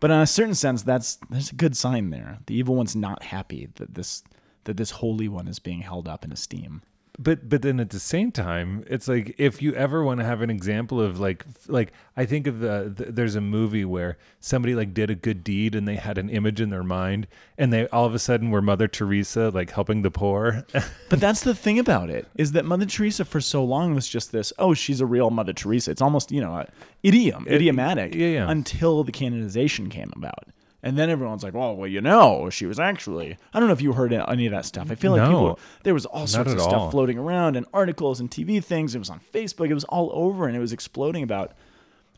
But 0.00 0.10
in 0.10 0.18
a 0.18 0.26
certain 0.26 0.56
sense, 0.56 0.82
that's 0.82 1.18
that's 1.30 1.52
a 1.52 1.54
good 1.54 1.76
sign 1.76 2.10
there. 2.10 2.38
The 2.46 2.56
evil 2.56 2.74
one's 2.74 2.96
not 2.96 3.22
happy 3.22 3.68
that 3.76 3.94
this 3.94 4.24
that 4.64 4.76
this 4.76 4.90
holy 4.90 5.28
one 5.28 5.46
is 5.46 5.60
being 5.60 5.82
held 5.82 6.08
up 6.08 6.24
in 6.24 6.32
esteem. 6.32 6.82
But 7.22 7.48
but 7.48 7.60
then 7.62 7.78
at 7.80 7.90
the 7.90 8.00
same 8.00 8.32
time, 8.32 8.82
it's 8.86 9.06
like 9.06 9.34
if 9.36 9.60
you 9.60 9.74
ever 9.74 10.02
want 10.02 10.20
to 10.20 10.26
have 10.26 10.40
an 10.40 10.48
example 10.48 11.00
of 11.00 11.20
like 11.20 11.44
like 11.68 11.92
I 12.16 12.24
think 12.24 12.46
of 12.46 12.60
the, 12.60 12.92
the 12.96 13.12
there's 13.12 13.36
a 13.36 13.40
movie 13.40 13.84
where 13.84 14.16
somebody 14.40 14.74
like 14.74 14.94
did 14.94 15.10
a 15.10 15.14
good 15.14 15.44
deed 15.44 15.74
and 15.74 15.86
they 15.86 15.96
had 15.96 16.16
an 16.16 16.30
image 16.30 16.60
in 16.60 16.70
their 16.70 16.82
mind, 16.82 17.26
and 17.58 17.72
they 17.72 17.86
all 17.88 18.06
of 18.06 18.14
a 18.14 18.18
sudden 18.18 18.50
were 18.50 18.62
Mother 18.62 18.88
Teresa 18.88 19.50
like 19.50 19.70
helping 19.70 20.02
the 20.02 20.10
poor. 20.10 20.64
But 21.10 21.18
that's 21.18 21.42
the 21.42 21.56
thing 21.56 21.80
about 21.80 22.08
it 22.08 22.28
is 22.36 22.52
that 22.52 22.64
Mother 22.64 22.86
Teresa 22.86 23.24
for 23.24 23.40
so 23.40 23.64
long 23.64 23.96
was 23.96 24.06
just 24.08 24.30
this. 24.30 24.52
Oh, 24.60 24.74
she's 24.74 25.00
a 25.00 25.06
real 25.06 25.30
Mother 25.30 25.52
Teresa. 25.52 25.90
It's 25.90 26.00
almost 26.00 26.30
you 26.30 26.40
know 26.40 26.54
a 26.54 26.68
idiom, 27.02 27.46
idiomatic. 27.48 28.14
yeah, 28.14 28.28
yeah. 28.28 28.50
Until 28.50 29.02
the 29.02 29.12
canonization 29.12 29.88
came 29.90 30.12
about, 30.14 30.46
and 30.82 30.96
then 30.98 31.10
everyone's 31.10 31.42
like, 31.42 31.54
"Well, 31.54 31.76
well, 31.76 31.86
you 31.88 32.00
know, 32.00 32.48
she 32.50 32.66
was 32.66 32.78
actually." 32.80 33.36
I 33.52 33.58
don't 33.60 33.68
know 33.68 33.72
if 33.74 33.82
you 33.82 33.92
heard 33.92 34.12
any 34.12 34.46
of 34.46 34.52
that 34.52 34.64
stuff. 34.64 34.90
I 34.90 34.94
feel 34.94 35.12
like 35.12 35.20
No. 35.22 35.28
people 35.28 35.58
there 35.84 35.94
was 35.94 36.06
all 36.06 36.26
sorts 36.26 36.52
of 36.52 36.60
stuff 36.60 36.72
all. 36.74 36.90
floating 36.90 37.18
around 37.18 37.56
and 37.56 37.66
articles 37.74 38.20
and 38.20 38.30
TV 38.30 38.62
things. 38.64 38.94
It 38.94 38.98
was 38.98 39.10
on 39.10 39.20
Facebook. 39.32 39.68
It 39.70 39.74
was 39.74 39.84
all 39.84 40.10
over, 40.12 40.46
and 40.46 40.56
it 40.56 40.60
was 40.60 40.72
exploding 40.72 41.22
about 41.22 41.52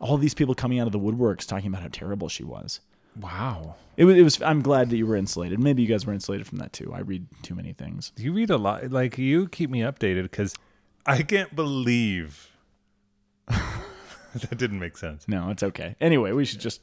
all 0.01 0.17
these 0.17 0.35
people 0.35 0.55
coming 0.55 0.79
out 0.81 0.87
of 0.87 0.93
the 0.93 0.99
woodworks 0.99 1.47
talking 1.47 1.69
about 1.69 1.83
how 1.83 1.89
terrible 1.93 2.29
she 2.29 2.43
was. 2.45 2.81
wow. 3.21 3.77
It 3.97 4.07
was, 4.07 4.17
it 4.17 4.23
was. 4.23 4.41
I'm 4.41 4.63
glad 4.63 4.89
that 4.89 4.97
you 4.97 5.07
were 5.07 5.17
insulated. 5.17 5.61
Maybe 5.61 5.83
you 5.83 5.89
guys 5.89 6.07
were 6.07 6.15
insulated 6.15 6.47
from 6.47 6.57
that 6.59 6.73
too. 6.73 6.93
I 6.95 7.01
read 7.01 7.27
too 7.43 7.55
many 7.55 7.75
things. 7.75 8.11
You 8.17 8.33
read 8.33 8.49
a 8.49 8.57
lot. 8.57 8.91
Like 8.91 9.19
you 9.19 9.49
keep 9.49 9.69
me 9.69 9.81
updated 9.81 10.23
because 10.23 10.55
I 11.05 11.21
can't 11.23 11.55
believe 11.55 12.51
that 13.49 14.57
didn't 14.57 14.79
make 14.79 14.97
sense. 14.97 15.29
No, 15.29 15.51
it's 15.51 15.63
okay. 15.63 15.95
Anyway, 16.01 16.33
we 16.33 16.47
should 16.47 16.61
just 16.61 16.81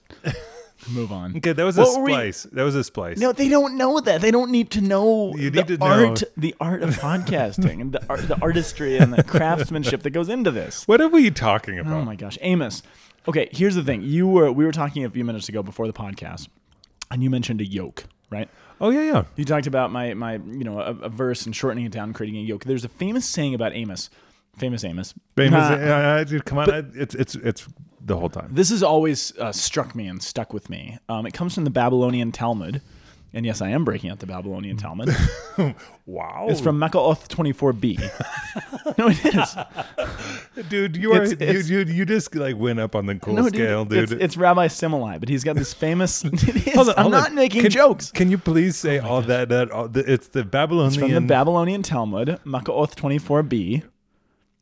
move 0.89 1.12
on. 1.12 1.36
Okay, 1.38 1.53
that 1.53 1.63
was 1.63 1.77
a 1.77 1.81
What 1.81 1.98
were 2.00 2.03
we- 2.05 2.12
splice. 2.13 2.43
That 2.51 2.63
was 2.63 2.75
a 2.75 2.83
splice. 2.83 3.17
No, 3.17 3.31
they 3.31 3.50
don't 3.50 3.77
know 3.77 4.00
that. 4.00 4.21
They 4.21 4.31
don't 4.31 4.51
need 4.51 4.69
to 4.71 4.81
know 4.81 5.33
You 5.36 5.50
the 5.50 5.57
need 5.62 5.67
to 5.67 5.77
know. 5.77 5.86
art, 6.09 6.24
the 6.38 6.55
art 6.59 6.81
of 6.83 6.91
podcasting, 6.98 7.81
and 7.81 7.91
the 7.91 8.01
art, 8.09 8.27
the 8.27 8.39
artistry 8.41 8.98
and 8.98 9.13
the 9.13 9.24
craftsmanship 9.24 10.03
that 10.03 10.12
goes 10.12 10.29
into 10.29 10.51
this. 10.51 10.88
What 10.88 11.01
are 11.01 11.09
we 11.09 11.31
talking 11.31 11.79
about? 11.79 11.93
Oh 11.93 12.05
my 12.05 12.15
gosh, 12.15 12.38
Amos. 12.41 12.81
Okay, 13.27 13.50
here's 13.51 13.75
the 13.75 13.83
thing. 13.83 14.01
You 14.03 14.27
were 14.27 14.51
we 14.51 14.65
were 14.65 14.71
talking 14.71 15.03
a 15.05 15.09
few 15.09 15.25
minutes 15.25 15.50
ago 15.50 15.62
before 15.62 15.86
the 15.88 15.93
podcast, 15.93 16.48
and 17.12 17.21
you 17.21 17.29
mentioned 17.29 17.62
a 17.62 17.65
yoke, 17.65 18.05
right? 18.29 18.50
Oh 18.81 18.89
yeah, 18.91 19.01
yeah. 19.03 19.24
You 19.36 19.43
talked 19.45 19.67
about 19.67 19.91
my 19.91 20.13
my 20.13 20.33
you 20.36 20.63
know 20.63 20.79
a, 20.79 20.91
a 20.95 21.09
verse 21.09 21.45
and 21.45 21.55
shortening 21.55 21.86
it 21.86 21.91
down, 21.91 22.13
creating 22.13 22.39
a 22.39 22.43
yoke. 22.43 22.63
There's 22.63 22.86
a 22.86 22.89
famous 22.89 23.25
saying 23.25 23.53
about 23.53 23.74
Amos, 23.75 24.09
famous 24.57 24.83
Amos. 24.86 25.13
Famous. 25.36 25.62
Uh, 25.62 25.74
uh, 25.74 26.24
dude, 26.24 26.45
come 26.45 26.59
on, 26.59 26.71
I- 26.71 26.83
it's 26.95 27.13
it's 27.13 27.36
it's 27.36 27.67
the 28.10 28.18
whole 28.18 28.30
time. 28.30 28.50
This 28.51 28.70
has 28.72 28.84
always 28.84 29.36
uh, 29.38 29.54
struck 29.54 29.96
me 29.96 30.08
and 30.08 30.22
stuck 30.22 30.51
with 30.54 30.70
me. 30.70 30.98
Um, 31.08 31.25
it 31.25 31.34
comes 31.34 31.56
from 31.56 31.63
the 31.63 31.70
Babylonian 31.70 32.32
Talmud, 32.34 32.82
and 33.34 33.46
yes, 33.46 33.62
I 33.62 33.70
am 33.70 33.86
breaking 33.86 34.10
out 34.10 34.20
the 34.20 34.25
Babylonian 34.28 34.75
Talmud. 34.78 35.10
Wow, 36.06 36.48
It's 36.50 36.60
from 36.60 36.80
Makkoth 36.80 37.28
24b. 37.28 38.00
no, 38.98 39.10
it 39.10 39.24
is. 40.56 40.70
dude. 40.70 40.98
You 40.98 41.13
are 41.13 41.22
It's- 41.24 41.34
it's- 41.34 41.70
you, 41.70 41.80
you 41.80 41.94
you 41.94 42.06
just 42.06 42.34
like 42.34 42.58
went 42.58 42.80
up 42.80 42.96
on 42.96 43.06
the 43.06 43.13
cool 43.16 43.36
No, 43.36 43.48
scale, 43.48 43.86
dude. 43.86 44.12
It's, 44.12 44.12
it's 44.12 44.38
Rabbi 44.38 44.66
Simlai, 44.70 45.20
but 45.20 45.30
he's 45.30 45.44
got 45.44 45.56
this 45.56 45.72
famous. 45.72 46.25
Is. 46.25 46.74
Hold 46.74 46.89
on, 46.89 46.96
I'm 46.98 47.04
hold 47.04 47.13
on. 47.13 47.22
not 47.22 47.34
making 47.36 47.62
Can- 47.62 47.70
jokes. 47.72 48.10
Can 48.12 48.32
you 48.32 48.39
please 48.39 48.75
say 48.75 48.98
all 48.98 49.22
that? 49.22 49.50
That 49.50 49.70
all 49.70 49.88
the, 49.88 50.00
it's 50.12 50.30
the 50.30 50.44
Babylonian. 50.44 51.00
From 51.00 51.12
the 51.12 51.22
Babylonian 51.22 51.84
Talmud, 51.84 52.39
Makkoth 52.44 52.96
24b, 52.96 53.84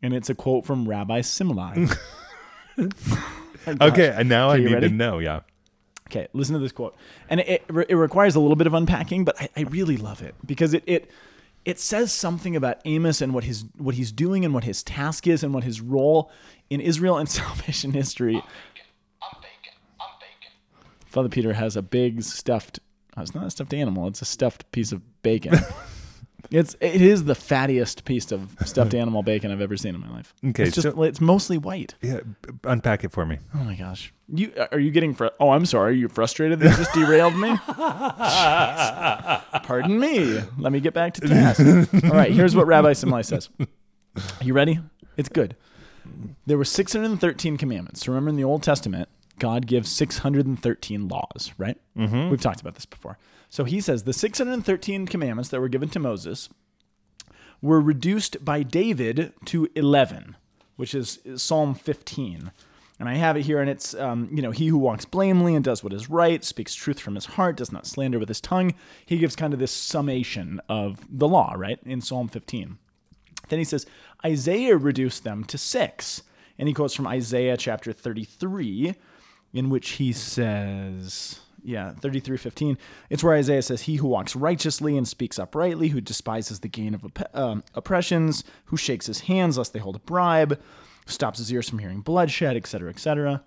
and 0.02 0.14
it's 0.14 0.30
a 0.30 0.36
quote 0.36 0.66
from 0.66 0.86
Rabbi 0.90 1.22
Simlai. 1.22 1.98
My 3.68 3.74
gosh. 3.76 3.92
Okay, 3.92 4.14
and 4.18 4.28
now 4.30 4.50
I 4.50 4.54
Okay, 4.54 4.62
you 4.64 4.68
need 4.70 4.74
ready? 4.76 4.90
to 4.90 4.94
know. 4.96 5.20
Yeah. 5.20 5.42
Okay, 6.10 6.28
listen 6.34 6.54
to 6.54 6.60
this 6.60 6.72
quote, 6.72 6.96
and 7.30 7.42
it, 7.42 7.64
it, 7.70 7.86
it 7.90 7.96
requires 7.96 8.36
a 8.36 8.40
little 8.40 8.56
bit 8.56 8.66
of 8.66 8.74
unpacking, 8.74 9.26
but 9.26 9.40
I, 9.42 9.50
I 9.58 9.62
really 9.64 9.98
love 9.98 10.22
it 10.22 10.36
because 10.46 10.74
it 10.74 10.84
it 10.88 11.12
it 11.66 11.80
says 11.82 12.14
something 12.14 12.56
about 12.56 12.78
Amos 12.86 13.22
and 13.22 13.34
what 13.34 13.44
his 13.44 13.66
what 13.78 13.96
he's 13.96 14.14
doing 14.14 14.46
and 14.46 14.54
what 14.54 14.64
his 14.64 14.84
task 14.84 15.28
is 15.28 15.44
and 15.44 15.54
what 15.54 15.66
his 15.66 15.82
role 15.82 16.32
in 16.70 16.80
Israel 16.80 17.18
and 17.18 17.28
salvation 17.30 17.92
history. 17.92 18.36
bacon 18.36 18.50
Father 21.06 21.30
Peter 21.30 21.54
has 21.54 21.76
a 21.76 21.82
big 21.82 22.24
stuffed. 22.24 22.80
oh, 23.18 23.22
it's 23.22 23.36
not 23.36 23.46
a 23.46 23.50
stuffed 23.50 23.74
animal; 23.74 24.08
it's 24.08 24.22
a 24.22 24.26
stuffed 24.26 24.72
piece 24.72 24.94
of 24.94 25.02
bacon. 25.24 25.56
it's 26.52 26.76
it 26.80 27.02
is 27.02 27.26
the 27.26 27.34
fattiest 27.34 28.04
piece 28.06 28.32
of 28.32 28.56
stuffed 28.66 28.94
animal 28.94 29.24
bacon 29.24 29.52
I've 29.52 29.62
ever 29.62 29.78
seen 29.78 29.96
in 29.96 30.02
my 30.02 30.10
life. 30.10 30.34
Okay, 30.46 30.64
it's 30.64 30.76
just 30.76 30.96
so- 30.96 31.04
it's 31.04 31.22
mostly 31.22 31.58
white. 31.58 31.96
Yeah. 32.02 32.20
b- 32.42 32.50
Unpack 32.64 33.04
it 33.04 33.12
for 33.12 33.26
me. 33.26 33.38
Oh 33.56 33.60
my 33.64 33.76
gosh. 33.76 34.14
You 34.34 34.52
are 34.72 34.80
you 34.80 34.92
getting 34.92 35.14
fr- 35.14 35.28
Oh, 35.40 35.52
I'm 35.52 35.66
sorry. 35.66 35.92
Are 35.92 35.96
you 35.96 36.08
frustrated 36.10 36.60
that 36.60 36.72
you 36.72 36.76
just 36.78 36.94
derailed 36.94 37.36
me? 37.38 37.50
Jeez. 37.52 39.42
Pardon 39.64 40.00
me. 40.00 40.42
Let 40.58 40.72
me 40.72 40.80
get 40.80 40.94
back 40.94 41.14
to 41.16 41.22
task. 41.28 41.60
All 42.06 42.12
right, 42.12 42.32
here's 42.32 42.56
what 42.56 42.68
Rabbi 42.68 42.92
Simlai 42.92 43.26
says. 43.26 43.50
You 44.42 44.54
ready? 44.54 44.80
It's 45.16 45.30
good. 45.30 45.56
There 46.46 46.58
were 46.58 46.66
613 46.66 47.58
commandments. 47.58 48.08
Remember 48.08 48.30
in 48.30 48.36
the 48.36 48.44
Old 48.44 48.64
Testament, 48.64 49.10
God 49.40 49.68
gives 49.68 49.90
613 49.92 51.08
laws, 51.08 51.54
right? 51.58 51.78
Mm-hmm. 51.98 52.30
We've 52.30 52.42
talked 52.42 52.62
about 52.62 52.76
this 52.76 52.86
before. 52.86 53.18
So 53.50 53.64
he 53.64 53.82
says 53.82 54.04
the 54.04 54.14
613 54.14 55.08
commandments 55.08 55.50
that 55.50 55.62
were 55.62 55.70
given 55.70 55.90
to 55.90 56.00
Moses 56.00 56.50
were 57.62 57.82
reduced 57.82 58.44
by 58.44 58.64
David 58.64 59.34
to 59.46 59.68
11, 59.76 60.36
which 60.76 60.94
is 60.94 61.20
Psalm 61.36 61.74
15. 61.74 62.52
And 63.00 63.08
I 63.08 63.16
have 63.16 63.38
it 63.38 63.44
here, 63.44 63.60
and 63.60 63.70
it's, 63.70 63.94
um, 63.94 64.28
you 64.32 64.42
know, 64.42 64.52
he 64.52 64.68
who 64.68 64.78
walks 64.78 65.06
blamelessly 65.06 65.54
and 65.54 65.64
does 65.64 65.84
what 65.84 65.94
is 65.94 66.10
right, 66.10 66.44
speaks 66.44 66.74
truth 66.74 67.00
from 67.00 67.16
his 67.16 67.26
heart, 67.26 67.58
does 67.58 67.72
not 67.72 67.86
slander 67.86 68.18
with 68.18 68.28
his 68.28 68.42
tongue. 68.42 68.74
He 69.06 69.20
gives 69.20 69.36
kind 69.36 69.54
of 69.54 69.60
this 69.60 69.72
summation 69.72 70.60
of 70.68 71.06
the 71.10 71.28
law, 71.28 71.54
right, 71.56 71.80
in 71.86 72.02
Psalm 72.02 72.28
15. 72.28 72.78
Then 73.50 73.60
he 73.60 73.66
says, 73.66 73.86
Isaiah 74.26 74.78
reduced 74.78 75.24
them 75.24 75.44
to 75.46 75.58
six. 75.58 76.24
And 76.58 76.68
he 76.68 76.74
quotes 76.74 76.96
from 76.96 77.06
Isaiah 77.06 77.56
chapter 77.56 77.94
33, 77.94 78.96
in 79.54 79.70
which 79.70 79.92
he 79.92 80.12
says, 80.12 81.40
yeah, 81.68 81.92
33 81.92 82.38
15. 82.38 82.78
It's 83.10 83.24
where 83.26 83.36
Isaiah 83.36 83.62
says, 83.62 83.82
He 83.82 83.98
who 83.98 84.08
walks 84.08 84.38
righteously 84.38 84.98
and 84.98 85.06
speaks 85.06 85.38
uprightly, 85.38 85.90
who 85.90 86.00
despises 86.00 86.62
the 86.62 86.70
gain 86.70 86.96
of 86.96 87.04
opp- 87.04 87.36
um, 87.36 87.62
oppressions, 87.76 88.46
who 88.66 88.78
shakes 88.78 89.08
his 89.08 89.22
hands 89.22 89.58
lest 89.58 89.74
they 89.74 89.80
hold 89.80 89.98
a 89.98 90.00
bribe, 90.00 90.62
stops 91.06 91.40
his 91.40 91.52
ears 91.52 91.70
from 91.70 91.80
hearing 91.80 92.00
bloodshed, 92.00 92.56
etc., 92.56 92.90
etc. 92.90 93.44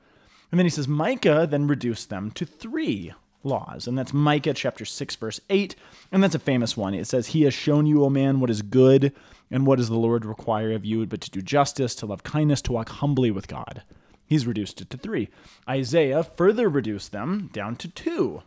And 0.51 0.59
then 0.59 0.67
he 0.67 0.71
says, 0.71 0.87
Micah 0.87 1.47
then 1.51 1.67
reduced 1.67 2.11
them 2.11 2.31
to 2.33 2.45
three 2.45 3.15
laws. 3.43 3.87
And 3.87 3.97
that's 3.97 4.13
Micah 4.13 4.53
chapter 4.53 4.85
6, 4.85 5.17
verse 5.17 5.41
8. 5.49 5.75
And 6.13 6.23
that's 6.23 6.35
a 6.35 6.41
famous 6.41 6.77
one. 6.77 6.93
It 6.93 7.07
says, 7.07 7.29
He 7.29 7.45
has 7.45 7.55
shown 7.55 7.87
you, 7.87 8.05
O 8.05 8.11
man, 8.11 8.39
what 8.39 8.51
is 8.51 8.61
good, 8.61 9.15
and 9.51 9.67
what 9.67 9.79
does 9.79 9.89
the 9.89 9.97
Lord 9.97 10.27
require 10.27 10.73
of 10.73 10.85
you, 10.85 11.07
but 11.07 11.23
to 11.23 11.31
do 11.31 11.41
justice, 11.41 11.95
to 11.95 12.07
love 12.07 12.23
kindness, 12.23 12.61
to 12.63 12.73
walk 12.73 12.91
humbly 12.91 13.31
with 13.31 13.49
God. 13.49 13.83
He's 14.31 14.47
reduced 14.47 14.81
it 14.81 14.89
to 14.91 14.97
three. 14.97 15.29
Isaiah 15.69 16.23
further 16.23 16.69
reduced 16.69 17.11
them 17.11 17.51
down 17.53 17.75
to 17.77 17.89
two. 17.89 18.43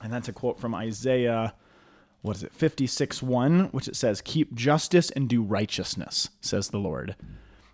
And 0.00 0.12
that's 0.12 0.26
a 0.26 0.32
quote 0.32 0.58
from 0.58 0.74
Isaiah, 0.74 1.54
what 2.22 2.34
is 2.34 2.42
it, 2.42 2.52
56 2.52 3.22
1, 3.22 3.66
which 3.66 3.86
it 3.86 3.94
says, 3.94 4.20
Keep 4.20 4.56
justice 4.56 5.10
and 5.10 5.28
do 5.28 5.40
righteousness, 5.40 6.30
says 6.40 6.70
the 6.70 6.78
Lord. 6.78 7.14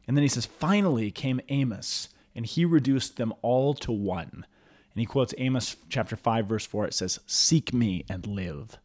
And 0.07 0.19
then 0.19 0.23
he 0.23 0.29
says, 0.29 0.45
Finally 0.45 1.11
came 1.11 1.41
Amos, 1.49 2.11
and 2.37 2.45
he 2.45 2.67
reduced 2.67 3.17
them 3.17 3.33
all 3.41 3.73
to 3.73 3.91
one. 3.91 4.29
And 4.35 5.01
he 5.01 5.07
quotes 5.07 5.33
Amos 5.39 5.77
chapter 5.89 6.17
5, 6.17 6.47
verse 6.47 6.67
4. 6.67 6.89
It 6.89 6.95
says, 6.95 7.21
Seek 7.27 7.73
me 7.73 8.05
and 8.07 8.27
live. 8.27 8.77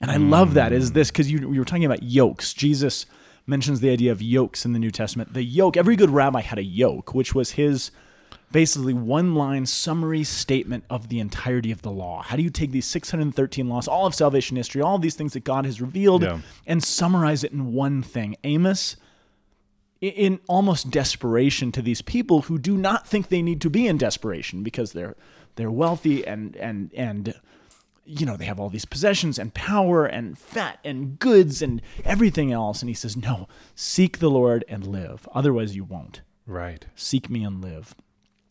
And 0.00 0.10
I 0.10 0.16
love 0.16 0.54
that 0.54 0.72
is 0.72 0.88
hmm. 0.88 0.94
this 0.94 1.10
because 1.10 1.30
you, 1.30 1.40
you 1.52 1.58
were 1.60 1.66
talking 1.66 1.84
about 1.84 2.02
yokes. 2.02 2.54
Jesus 2.54 3.04
mentions 3.46 3.80
the 3.80 3.90
idea 3.90 4.12
of 4.12 4.22
yokes 4.22 4.64
in 4.64 4.72
the 4.72 4.78
New 4.78 4.90
Testament. 4.90 5.34
The 5.34 5.42
yoke, 5.44 5.76
every 5.76 5.96
good 5.96 6.10
rabbi 6.10 6.40
had 6.40 6.58
a 6.58 6.62
yoke, 6.64 7.14
which 7.14 7.34
was 7.34 7.52
his 7.52 7.90
basically 8.52 8.92
one 8.92 9.34
line 9.34 9.64
summary 9.66 10.22
statement 10.24 10.84
of 10.90 11.08
the 11.08 11.18
entirety 11.20 11.72
of 11.72 11.82
the 11.82 11.90
law. 11.90 12.22
How 12.22 12.36
do 12.36 12.42
you 12.42 12.50
take 12.50 12.70
these 12.70 12.86
613 12.86 13.68
laws, 13.68 13.88
all 13.88 14.06
of 14.06 14.14
salvation 14.14 14.56
history, 14.58 14.82
all 14.82 14.96
of 14.96 15.02
these 15.02 15.14
things 15.14 15.32
that 15.32 15.44
God 15.44 15.64
has 15.64 15.80
revealed, 15.80 16.22
Yeah. 16.22 16.40
and 16.66 16.82
summarize 16.84 17.44
it 17.44 17.52
in 17.52 17.72
one 17.72 18.02
thing? 18.02 18.36
Amos 18.44 18.96
in 20.00 20.40
almost 20.48 20.90
desperation 20.90 21.70
to 21.72 21.80
these 21.80 22.02
people 22.02 22.42
who 22.42 22.58
do 22.58 22.76
not 22.76 23.06
think 23.06 23.28
they 23.28 23.40
need 23.40 23.60
to 23.60 23.70
be 23.70 23.86
in 23.86 23.96
desperation 23.96 24.62
because 24.64 24.92
they're 24.92 25.14
they're 25.54 25.70
wealthy 25.70 26.26
and 26.26 26.56
and 26.56 26.90
and 26.94 27.34
you 28.04 28.26
know 28.26 28.36
they 28.36 28.44
have 28.46 28.58
all 28.60 28.68
these 28.68 28.84
possessions 28.84 29.38
and 29.38 29.54
power 29.54 30.04
and 30.06 30.36
fat 30.38 30.78
and 30.84 31.18
goods 31.18 31.62
and 31.62 31.80
everything 32.04 32.50
else 32.52 32.82
and 32.82 32.88
he 32.88 32.94
says 32.94 33.16
no 33.16 33.46
seek 33.74 34.18
the 34.18 34.30
lord 34.30 34.64
and 34.68 34.86
live 34.86 35.28
otherwise 35.34 35.76
you 35.76 35.84
won't 35.84 36.20
Right. 36.46 36.86
seek 36.96 37.30
me 37.30 37.44
and 37.44 37.62
live 37.62 37.94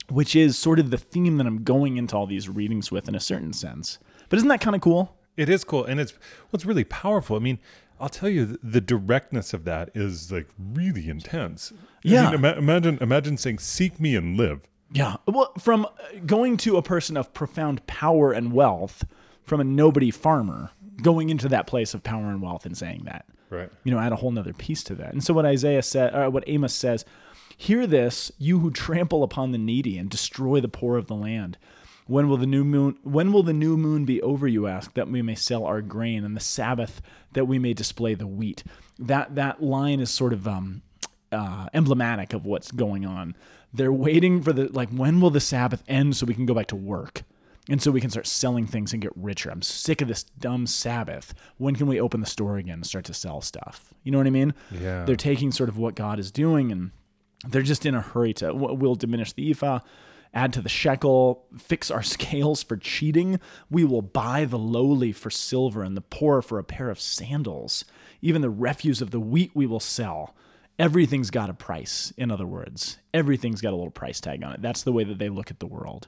which 0.10 0.36
is 0.36 0.58
sort 0.58 0.80
of 0.80 0.90
the 0.90 0.98
theme 0.98 1.38
that 1.38 1.46
i'm 1.48 1.64
going 1.64 1.98
into 1.98 2.16
all 2.16 2.26
these 2.28 2.48
readings 2.48 2.92
with 2.92 3.08
in 3.10 3.16
a 3.16 3.20
certain 3.20 3.52
sense 3.54 4.00
but 4.30 4.38
isn't 4.38 4.50
that 4.50 4.62
kind 4.62 4.76
of 4.76 4.82
cool 4.82 5.18
It 5.38 5.50
is 5.50 5.64
cool, 5.64 5.86
and 5.86 6.00
it's 6.00 6.14
what's 6.50 6.66
really 6.66 6.84
powerful. 6.84 7.36
I 7.38 7.40
mean, 7.40 7.58
I'll 8.02 8.10
tell 8.10 8.28
you, 8.30 8.58
the, 8.62 8.82
directness 8.82 9.54
of 9.54 9.64
that 9.64 9.90
is 9.96 10.30
like 10.32 10.48
really 10.58 11.08
intense. 11.10 11.72
I 11.74 11.76
Yeah. 12.04 12.26
mean, 12.26 12.34
ima- 12.36 12.58
imagine, 12.58 12.98
imagine 13.02 13.38
saying, 13.38 13.60
"Seek 13.60 13.98
me 14.00 14.16
and 14.18 14.36
live." 14.38 14.60
Yeah. 14.92 15.16
Well, 15.26 15.54
from 15.58 15.88
going 16.26 16.58
to 16.66 16.76
a 16.76 16.82
person 16.82 17.16
of 17.16 17.34
profound 17.34 17.88
power 17.88 18.34
and 18.34 18.52
wealth, 18.52 19.06
from 19.44 19.60
a 19.60 19.64
nobody 19.64 20.12
farmer, 20.12 20.72
going 21.02 21.30
into 21.30 21.50
that 21.50 21.68
place 21.68 21.94
of 21.94 22.04
power 22.04 22.30
and 22.30 22.42
wealth 22.42 22.66
and 22.66 22.78
saying 22.78 23.04
that. 23.06 23.26
Right. 23.50 23.70
You 23.84 23.92
know, 23.92 24.00
add 24.00 24.14
a 24.14 24.18
whole 24.18 24.32
nother 24.32 24.54
piece 24.54 24.84
to 24.86 24.96
that. 24.96 25.12
And 25.12 25.24
so 25.24 25.34
what 25.34 25.46
Isaiah 25.46 25.82
said, 25.82 26.16
or 26.16 26.30
what 26.30 26.46
Amos 26.48 26.74
says, 26.74 27.04
hear 27.58 27.86
this, 27.86 28.32
you 28.38 28.60
who 28.60 28.72
trample 28.72 29.24
upon 29.24 29.52
the 29.52 29.58
needy 29.58 29.98
and 29.98 30.10
destroy 30.10 30.62
the 30.62 30.70
poor 30.70 30.98
of 30.98 31.08
the 31.08 31.16
land. 31.16 31.58
When 32.08 32.28
will 32.28 32.38
the 32.38 32.48
new 32.48 32.64
moon 32.64 32.98
when 33.04 33.32
will 33.32 33.44
the 33.44 33.54
new 33.54 33.78
moon 33.78 34.06
be 34.06 34.22
over, 34.22 34.48
you 34.48 34.68
ask, 34.68 34.94
that 34.96 35.08
we 35.08 35.22
may 35.22 35.36
sell 35.36 35.64
our 35.66 35.82
grain, 35.82 36.26
and 36.26 36.36
the 36.36 36.42
Sabbath 36.42 37.02
that 37.34 37.46
we 37.46 37.60
may 37.60 37.74
display 37.74 38.16
the 38.16 38.28
wheat? 38.28 38.64
That 38.98 39.36
that 39.36 39.62
line 39.62 40.00
is 40.00 40.10
sort 40.10 40.34
of 40.34 40.48
um 40.48 40.82
uh, 41.32 41.68
emblematic 41.74 42.34
of 42.34 42.46
what's 42.46 42.72
going 42.72 43.06
on. 43.06 43.36
They're 43.74 43.94
waiting 43.94 44.42
for 44.42 44.52
the 44.52 44.68
like 44.74 44.90
when 44.90 45.22
will 45.22 45.30
the 45.30 45.40
Sabbath 45.40 45.84
end 45.88 46.16
so 46.16 46.26
we 46.26 46.34
can 46.34 46.46
go 46.46 46.54
back 46.54 46.68
to 46.68 46.76
work 46.76 47.24
and 47.70 47.82
so 47.82 47.92
we 47.92 48.02
can 48.02 48.10
start 48.10 48.28
selling 48.28 48.66
things 48.66 48.92
and 48.94 49.02
get 49.02 49.12
richer. 49.16 49.52
I'm 49.52 49.62
sick 49.62 50.02
of 50.02 50.08
this 50.08 50.24
dumb 50.24 50.66
Sabbath. 50.66 51.34
When 51.58 51.76
can 51.76 51.88
we 51.88 52.02
open 52.02 52.20
the 52.20 52.26
store 52.26 52.58
again 52.58 52.76
and 52.76 52.86
start 52.86 53.06
to 53.06 53.14
sell 53.14 53.42
stuff? 53.42 53.94
You 54.04 54.12
know 54.12 54.18
what 54.18 54.28
I 54.28 54.32
mean? 54.32 54.54
Yeah. 54.72 55.06
They're 55.06 55.16
taking 55.16 55.52
sort 55.52 55.70
of 55.70 55.78
what 55.78 55.96
God 55.96 56.20
is 56.20 56.32
doing 56.32 56.72
and 56.72 56.92
they're 57.48 57.62
just 57.62 57.86
in 57.86 57.96
a 57.96 58.02
hurry 58.02 58.34
to 58.36 58.54
we'll 58.54 58.96
diminish 58.96 59.34
the 59.34 59.52
ephah, 59.52 59.80
add 60.34 60.54
to 60.54 60.62
the 60.62 60.70
shekel, 60.70 61.46
fix 61.58 61.92
our 61.92 62.04
scales 62.04 62.64
for 62.64 62.78
cheating. 62.78 63.40
We 63.70 63.84
will 63.84 64.02
buy 64.02 64.46
the 64.46 64.60
lowly 64.60 65.12
for 65.12 65.30
silver 65.30 65.84
and 65.84 65.96
the 65.96 66.02
poor 66.02 66.42
for 66.42 66.58
a 66.58 66.64
pair 66.64 66.90
of 66.90 67.00
sandals. 67.00 67.86
Even 68.24 68.42
the 68.42 68.50
refuse 68.50 69.02
of 69.02 69.12
the 69.12 69.20
wheat 69.20 69.52
we 69.54 69.68
will 69.68 69.80
sell 69.80 70.36
everything's 70.80 71.30
got 71.30 71.48
a 71.48 71.54
price. 71.54 72.12
In 72.18 72.32
other 72.32 72.48
words, 72.48 72.98
everything's 73.14 73.62
got 73.62 73.72
a 73.72 73.76
little 73.76 73.92
price 73.92 74.20
tag 74.20 74.44
on 74.44 74.54
it. 74.54 74.64
That's 74.64 74.82
the 74.82 74.92
way 74.92 75.04
that 75.04 75.20
they 75.20 75.30
look 75.30 75.52
at 75.52 75.60
the 75.60 75.68
world. 75.68 76.08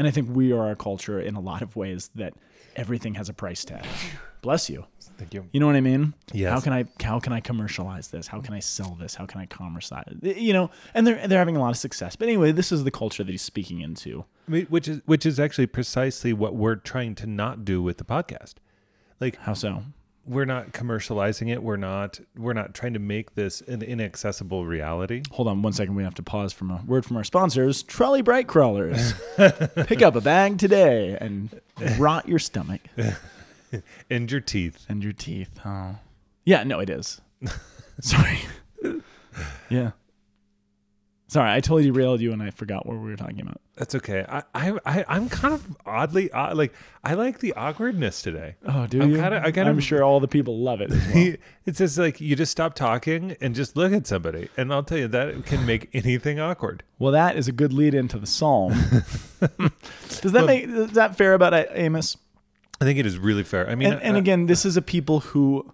And 0.00 0.08
I 0.08 0.12
think 0.12 0.34
we 0.34 0.50
are 0.50 0.70
a 0.70 0.76
culture 0.76 1.20
in 1.20 1.34
a 1.34 1.40
lot 1.40 1.60
of 1.60 1.76
ways 1.76 2.08
that 2.14 2.32
everything 2.74 3.16
has 3.16 3.28
a 3.28 3.34
price 3.34 3.66
tag. 3.66 3.84
Bless 4.40 4.70
you. 4.70 4.86
Thank 5.18 5.34
you. 5.34 5.44
You 5.52 5.60
know 5.60 5.66
what 5.66 5.76
I 5.76 5.82
mean? 5.82 6.14
Yes. 6.32 6.54
How 6.54 6.60
can 6.60 6.72
I 6.72 6.86
how 7.02 7.20
can 7.20 7.34
I 7.34 7.40
commercialize 7.40 8.08
this? 8.08 8.26
How 8.26 8.40
can 8.40 8.54
I 8.54 8.60
sell 8.60 8.96
this? 8.98 9.14
How 9.14 9.26
can 9.26 9.42
I 9.42 9.44
commercialize 9.44 10.06
it? 10.22 10.38
You 10.38 10.54
know, 10.54 10.70
and 10.94 11.06
they're 11.06 11.28
they're 11.28 11.38
having 11.38 11.54
a 11.54 11.60
lot 11.60 11.68
of 11.68 11.76
success. 11.76 12.16
But 12.16 12.28
anyway, 12.28 12.50
this 12.50 12.72
is 12.72 12.84
the 12.84 12.90
culture 12.90 13.22
that 13.22 13.30
he's 13.30 13.42
speaking 13.42 13.82
into. 13.82 14.24
I 14.48 14.50
mean, 14.50 14.66
which 14.70 14.88
is 14.88 15.02
which 15.04 15.26
is 15.26 15.38
actually 15.38 15.66
precisely 15.66 16.32
what 16.32 16.56
we're 16.56 16.76
trying 16.76 17.14
to 17.16 17.26
not 17.26 17.66
do 17.66 17.82
with 17.82 17.98
the 17.98 18.04
podcast. 18.04 18.54
Like 19.20 19.36
How 19.36 19.52
so? 19.52 19.82
We're 20.26 20.44
not 20.44 20.72
commercializing 20.72 21.50
it. 21.50 21.62
We're 21.62 21.76
not 21.76 22.20
we're 22.36 22.52
not 22.52 22.74
trying 22.74 22.92
to 22.92 22.98
make 23.00 23.34
this 23.34 23.62
an 23.62 23.82
inaccessible 23.82 24.64
reality. 24.66 25.22
Hold 25.32 25.48
on 25.48 25.62
one 25.62 25.72
second. 25.72 25.94
We 25.94 26.02
have 26.04 26.14
to 26.16 26.22
pause 26.22 26.52
from 26.52 26.70
a 26.70 26.82
word 26.86 27.04
from 27.04 27.16
our 27.16 27.24
sponsors, 27.24 27.82
Trolli 27.82 28.22
Brite 28.22 28.46
Crawlers. 28.46 29.14
Pick 29.86 30.02
up 30.02 30.14
a 30.16 30.20
bag 30.20 30.58
today 30.58 31.16
and 31.20 31.48
rot 31.98 32.28
your 32.28 32.38
stomach 32.38 32.80
And 34.10 34.30
your 34.30 34.40
teeth. 34.40 34.84
and 34.88 35.02
your 35.02 35.12
teeth. 35.12 35.50
Oh, 35.64 35.96
yeah. 36.44 36.64
No, 36.64 36.80
it 36.80 36.90
is. 36.90 37.20
Sorry. 38.00 38.38
yeah. 39.70 39.92
Sorry, 41.28 41.50
I 41.52 41.60
totally 41.60 41.84
derailed 41.84 42.20
you 42.20 42.32
and 42.32 42.42
I 42.42 42.50
forgot 42.50 42.84
what 42.86 42.96
we 42.98 43.08
were 43.08 43.16
talking 43.16 43.40
about. 43.40 43.60
That's 43.80 43.94
okay. 43.94 44.26
I, 44.28 44.42
I, 44.54 44.78
I 44.84 45.04
I'm 45.08 45.30
kind 45.30 45.54
of 45.54 45.74
oddly 45.86 46.30
uh, 46.32 46.54
like 46.54 46.74
I 47.02 47.14
like 47.14 47.38
the 47.38 47.54
awkwardness 47.54 48.20
today. 48.20 48.56
Oh, 48.66 48.86
do 48.86 49.00
I'm 49.00 49.10
you? 49.12 49.16
kinda- 49.16 49.42
I 49.42 49.60
I'm 49.62 49.80
sure 49.80 50.04
all 50.04 50.20
the 50.20 50.28
people 50.28 50.58
love 50.58 50.82
it. 50.82 50.92
As 50.92 50.98
well. 51.14 51.34
it's 51.64 51.78
just 51.78 51.96
like 51.96 52.20
you 52.20 52.36
just 52.36 52.52
stop 52.52 52.74
talking 52.74 53.38
and 53.40 53.54
just 53.54 53.78
look 53.78 53.94
at 53.94 54.06
somebody, 54.06 54.50
and 54.58 54.70
I'll 54.70 54.82
tell 54.82 54.98
you 54.98 55.08
that 55.08 55.46
can 55.46 55.64
make 55.64 55.88
anything 55.94 56.38
awkward. 56.38 56.82
Well, 56.98 57.12
that 57.12 57.36
is 57.38 57.48
a 57.48 57.52
good 57.52 57.72
lead 57.72 57.94
into 57.94 58.18
the 58.18 58.26
psalm. 58.26 58.72
Does 60.20 60.32
that 60.32 60.44
make 60.44 60.64
is 60.64 60.92
that 60.92 61.16
fair 61.16 61.32
about 61.32 61.54
Amos? 61.70 62.18
I 62.82 62.84
think 62.84 62.98
it 62.98 63.06
is 63.06 63.16
really 63.16 63.44
fair. 63.44 63.66
I 63.66 63.76
mean, 63.76 63.94
And, 63.94 64.02
and 64.02 64.16
uh, 64.16 64.18
again, 64.18 64.44
this 64.44 64.66
is 64.66 64.76
a 64.76 64.82
people 64.82 65.20
who 65.20 65.72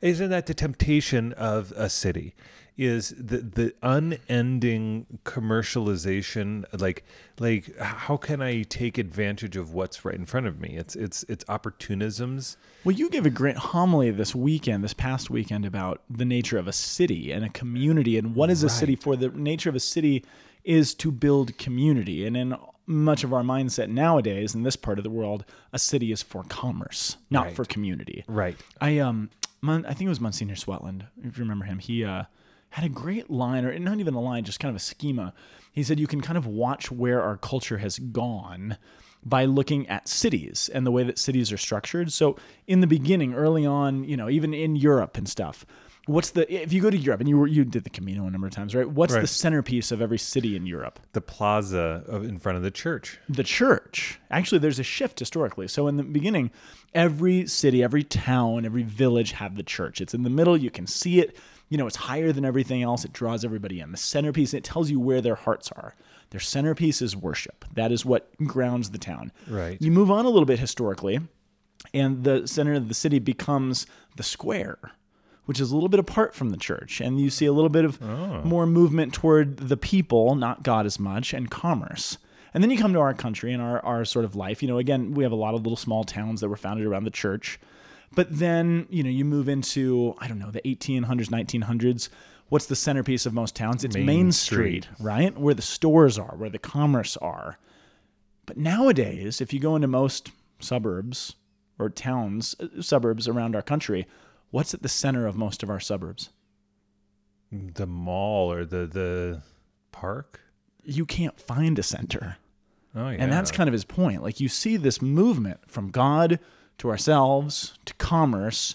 isn't 0.00 0.30
that 0.30 0.46
the 0.46 0.54
temptation 0.54 1.32
of 1.34 1.72
a 1.76 1.88
city? 1.88 2.34
Is 2.76 3.10
the 3.10 3.38
the 3.38 3.72
unending 3.82 5.06
commercialization 5.24 6.64
like 6.80 7.04
like 7.38 7.76
how 7.78 8.16
can 8.16 8.42
I 8.42 8.62
take 8.62 8.98
advantage 8.98 9.56
of 9.56 9.72
what's 9.72 10.04
right 10.04 10.14
in 10.14 10.26
front 10.26 10.46
of 10.46 10.60
me? 10.60 10.74
It's 10.76 10.96
it's 10.96 11.24
it's 11.28 11.44
opportunisms. 11.44 12.56
well, 12.84 12.94
you 12.96 13.10
gave 13.10 13.26
a 13.26 13.30
great 13.30 13.56
homily 13.56 14.10
this 14.10 14.34
weekend, 14.34 14.82
this 14.82 14.94
past 14.94 15.30
weekend, 15.30 15.64
about 15.64 16.02
the 16.10 16.24
nature 16.24 16.58
of 16.58 16.66
a 16.66 16.72
city 16.72 17.30
and 17.32 17.44
a 17.44 17.48
community, 17.48 18.18
and 18.18 18.34
what 18.34 18.50
is 18.50 18.62
a 18.62 18.68
city 18.68 18.96
for? 18.96 19.16
The 19.16 19.28
nature 19.28 19.68
of 19.68 19.76
a 19.76 19.80
city 19.80 20.24
is 20.64 20.94
to 20.94 21.12
build 21.12 21.56
community, 21.58 22.26
and 22.26 22.36
in 22.36 22.56
much 22.86 23.24
of 23.24 23.32
our 23.32 23.42
mindset 23.42 23.88
nowadays 23.88 24.54
in 24.54 24.62
this 24.62 24.76
part 24.76 24.98
of 24.98 25.04
the 25.04 25.10
world, 25.10 25.44
a 25.72 25.78
city 25.78 26.12
is 26.12 26.22
for 26.22 26.42
commerce, 26.44 27.16
not 27.30 27.46
Right. 27.46 27.56
for 27.56 27.64
community. 27.64 28.24
Right. 28.26 28.56
I 28.80 28.98
um, 28.98 29.30
I 29.62 29.94
think 29.94 30.02
it 30.02 30.08
was 30.08 30.20
Monsignor 30.20 30.54
Swetland, 30.56 31.06
if 31.22 31.38
you 31.38 31.42
remember 31.44 31.64
him. 31.64 31.78
He 31.78 32.04
uh, 32.04 32.24
had 32.74 32.84
a 32.84 32.88
great 32.88 33.30
line, 33.30 33.64
or 33.64 33.78
not 33.78 34.00
even 34.00 34.14
a 34.14 34.20
line, 34.20 34.42
just 34.42 34.58
kind 34.58 34.68
of 34.68 34.74
a 34.74 34.80
schema. 34.80 35.32
He 35.70 35.84
said 35.84 36.00
you 36.00 36.08
can 36.08 36.20
kind 36.20 36.36
of 36.36 36.44
watch 36.44 36.90
where 36.90 37.22
our 37.22 37.36
culture 37.36 37.78
has 37.78 38.00
gone 38.00 38.78
by 39.24 39.44
looking 39.44 39.88
at 39.88 40.08
cities 40.08 40.68
and 40.74 40.84
the 40.84 40.90
way 40.90 41.04
that 41.04 41.16
cities 41.16 41.52
are 41.52 41.56
structured. 41.56 42.10
So 42.12 42.36
in 42.66 42.80
the 42.80 42.88
beginning, 42.88 43.32
early 43.32 43.64
on, 43.64 44.02
you 44.02 44.16
know, 44.16 44.28
even 44.28 44.52
in 44.52 44.74
Europe 44.74 45.16
and 45.16 45.28
stuff. 45.28 45.64
What's 46.06 46.30
the 46.30 46.52
if 46.52 46.72
you 46.72 46.82
go 46.82 46.90
to 46.90 46.96
Europe 46.96 47.20
and 47.20 47.28
you 47.28 47.38
were 47.38 47.46
you 47.46 47.64
did 47.64 47.84
the 47.84 47.90
Camino 47.90 48.26
a 48.26 48.30
number 48.30 48.48
of 48.48 48.52
times, 48.52 48.74
right? 48.74 48.90
What's 48.90 49.14
the 49.14 49.28
centerpiece 49.28 49.92
of 49.92 50.02
every 50.02 50.18
city 50.18 50.56
in 50.56 50.66
Europe? 50.66 50.98
The 51.12 51.20
plaza 51.20 52.02
of, 52.08 52.24
in 52.24 52.38
front 52.38 52.56
of 52.56 52.62
the 52.62 52.72
church. 52.72 53.20
the 53.28 53.44
church. 53.44 54.18
Actually, 54.32 54.58
there's 54.58 54.80
a 54.80 54.82
shift 54.82 55.20
historically. 55.20 55.68
So 55.68 55.86
in 55.86 55.96
the 55.96 56.02
beginning, 56.02 56.50
every 56.92 57.46
city, 57.46 57.84
every 57.84 58.02
town, 58.02 58.66
every 58.66 58.82
village 58.82 59.30
had 59.32 59.56
the 59.56 59.62
church. 59.62 60.00
It's 60.00 60.12
in 60.12 60.24
the 60.24 60.30
middle. 60.30 60.56
You 60.56 60.70
can 60.72 60.88
see 60.88 61.20
it. 61.20 61.38
You 61.74 61.78
know, 61.78 61.88
it's 61.88 61.96
higher 61.96 62.30
than 62.30 62.44
everything 62.44 62.84
else. 62.84 63.04
It 63.04 63.12
draws 63.12 63.44
everybody 63.44 63.80
in. 63.80 63.90
The 63.90 63.96
centerpiece, 63.96 64.54
it 64.54 64.62
tells 64.62 64.92
you 64.92 65.00
where 65.00 65.20
their 65.20 65.34
hearts 65.34 65.72
are. 65.72 65.96
Their 66.30 66.38
centerpiece 66.38 67.02
is 67.02 67.16
worship. 67.16 67.64
That 67.74 67.90
is 67.90 68.04
what 68.04 68.30
grounds 68.44 68.92
the 68.92 68.98
town. 68.98 69.32
Right. 69.48 69.82
You 69.82 69.90
move 69.90 70.08
on 70.08 70.24
a 70.24 70.28
little 70.28 70.46
bit 70.46 70.60
historically, 70.60 71.18
and 71.92 72.22
the 72.22 72.46
center 72.46 72.74
of 72.74 72.86
the 72.86 72.94
city 72.94 73.18
becomes 73.18 73.88
the 74.14 74.22
square, 74.22 74.78
which 75.46 75.58
is 75.58 75.72
a 75.72 75.74
little 75.74 75.88
bit 75.88 75.98
apart 75.98 76.32
from 76.32 76.50
the 76.50 76.56
church. 76.56 77.00
And 77.00 77.20
you 77.20 77.28
see 77.28 77.46
a 77.46 77.52
little 77.52 77.68
bit 77.68 77.84
of 77.84 78.00
oh. 78.00 78.42
more 78.44 78.66
movement 78.66 79.12
toward 79.12 79.56
the 79.56 79.76
people, 79.76 80.36
not 80.36 80.62
God 80.62 80.86
as 80.86 81.00
much, 81.00 81.34
and 81.34 81.50
commerce. 81.50 82.18
And 82.54 82.62
then 82.62 82.70
you 82.70 82.78
come 82.78 82.92
to 82.92 83.00
our 83.00 83.14
country 83.14 83.52
and 83.52 83.60
our, 83.60 83.84
our 83.84 84.04
sort 84.04 84.24
of 84.24 84.36
life. 84.36 84.62
You 84.62 84.68
know, 84.68 84.78
again, 84.78 85.12
we 85.14 85.24
have 85.24 85.32
a 85.32 85.34
lot 85.34 85.54
of 85.54 85.62
little 85.62 85.76
small 85.76 86.04
towns 86.04 86.40
that 86.40 86.48
were 86.48 86.56
founded 86.56 86.86
around 86.86 87.02
the 87.02 87.10
church. 87.10 87.58
But 88.14 88.38
then, 88.38 88.86
you 88.90 89.02
know, 89.02 89.10
you 89.10 89.24
move 89.24 89.48
into, 89.48 90.14
I 90.18 90.28
don't 90.28 90.38
know, 90.38 90.50
the 90.50 90.60
1800s, 90.62 91.28
1900s. 91.28 92.08
What's 92.48 92.66
the 92.66 92.76
centerpiece 92.76 93.26
of 93.26 93.32
most 93.32 93.56
towns? 93.56 93.84
It's 93.84 93.96
Main, 93.96 94.06
Main 94.06 94.32
Street, 94.32 94.84
Street. 94.84 95.00
right? 95.04 95.36
Where 95.36 95.54
the 95.54 95.62
stores 95.62 96.18
are, 96.18 96.34
where 96.36 96.50
the 96.50 96.58
commerce 96.58 97.16
are. 97.16 97.58
But 98.46 98.56
nowadays, 98.56 99.40
if 99.40 99.52
you 99.52 99.58
go 99.60 99.74
into 99.74 99.88
most 99.88 100.30
suburbs 100.60 101.34
or 101.78 101.88
towns, 101.88 102.54
uh, 102.60 102.82
suburbs 102.82 103.26
around 103.26 103.56
our 103.56 103.62
country, 103.62 104.06
what's 104.50 104.74
at 104.74 104.82
the 104.82 104.88
center 104.88 105.26
of 105.26 105.36
most 105.36 105.62
of 105.62 105.70
our 105.70 105.80
suburbs? 105.80 106.30
The 107.50 107.86
mall 107.86 108.52
or 108.52 108.64
the 108.64 108.86
the 108.86 109.42
park. 109.92 110.40
You 110.82 111.06
can't 111.06 111.40
find 111.40 111.78
a 111.78 111.82
center. 111.82 112.36
Oh 112.94 113.08
yeah. 113.10 113.16
And 113.20 113.32
that's 113.32 113.50
kind 113.50 113.68
of 113.68 113.72
his 113.72 113.84
point. 113.84 114.22
Like 114.22 114.40
you 114.40 114.48
see 114.48 114.76
this 114.76 115.00
movement 115.00 115.60
from 115.66 115.90
God 115.90 116.38
to 116.78 116.88
ourselves 116.90 117.78
to 117.84 117.94
commerce 117.94 118.74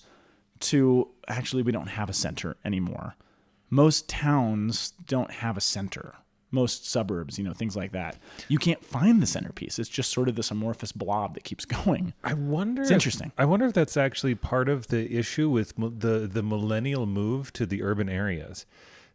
to 0.62 1.10
actually 1.28 1.64
we 1.64 1.72
don't 1.72 1.88
have 1.88 2.10
a 2.10 2.14
center 2.14 2.58
anymore. 2.66 3.16
Most 3.70 4.10
towns 4.10 4.94
don't 5.08 5.32
have 5.32 5.58
a 5.58 5.62
center. 5.62 6.16
Most 6.52 6.90
suburbs, 6.90 7.38
you 7.38 7.44
know, 7.44 7.54
things 7.54 7.76
like 7.76 7.92
that. 7.92 8.18
You 8.48 8.58
can't 8.58 8.84
find 8.84 9.22
the 9.22 9.28
centerpiece. 9.28 9.78
It's 9.78 9.88
just 9.88 10.12
sort 10.12 10.28
of 10.28 10.36
this 10.36 10.50
amorphous 10.50 10.92
blob 10.92 11.36
that 11.36 11.44
keeps 11.44 11.64
going. 11.86 12.14
I 12.24 12.34
wonder. 12.34 12.82
It's 12.82 12.90
if- 12.90 12.96
interesting. 12.96 13.32
I 13.38 13.46
wonder 13.46 13.68
if 13.68 13.74
that's 13.74 13.96
actually 13.96 14.34
part 14.34 14.68
of 14.68 14.88
the 14.88 15.16
issue 15.16 15.50
with 15.50 15.76
the 15.78 16.28
the 16.32 16.42
millennial 16.42 17.06
move 17.06 17.54
to 17.54 17.68
the 17.68 17.84
urban 17.84 18.10
areas, 18.10 18.66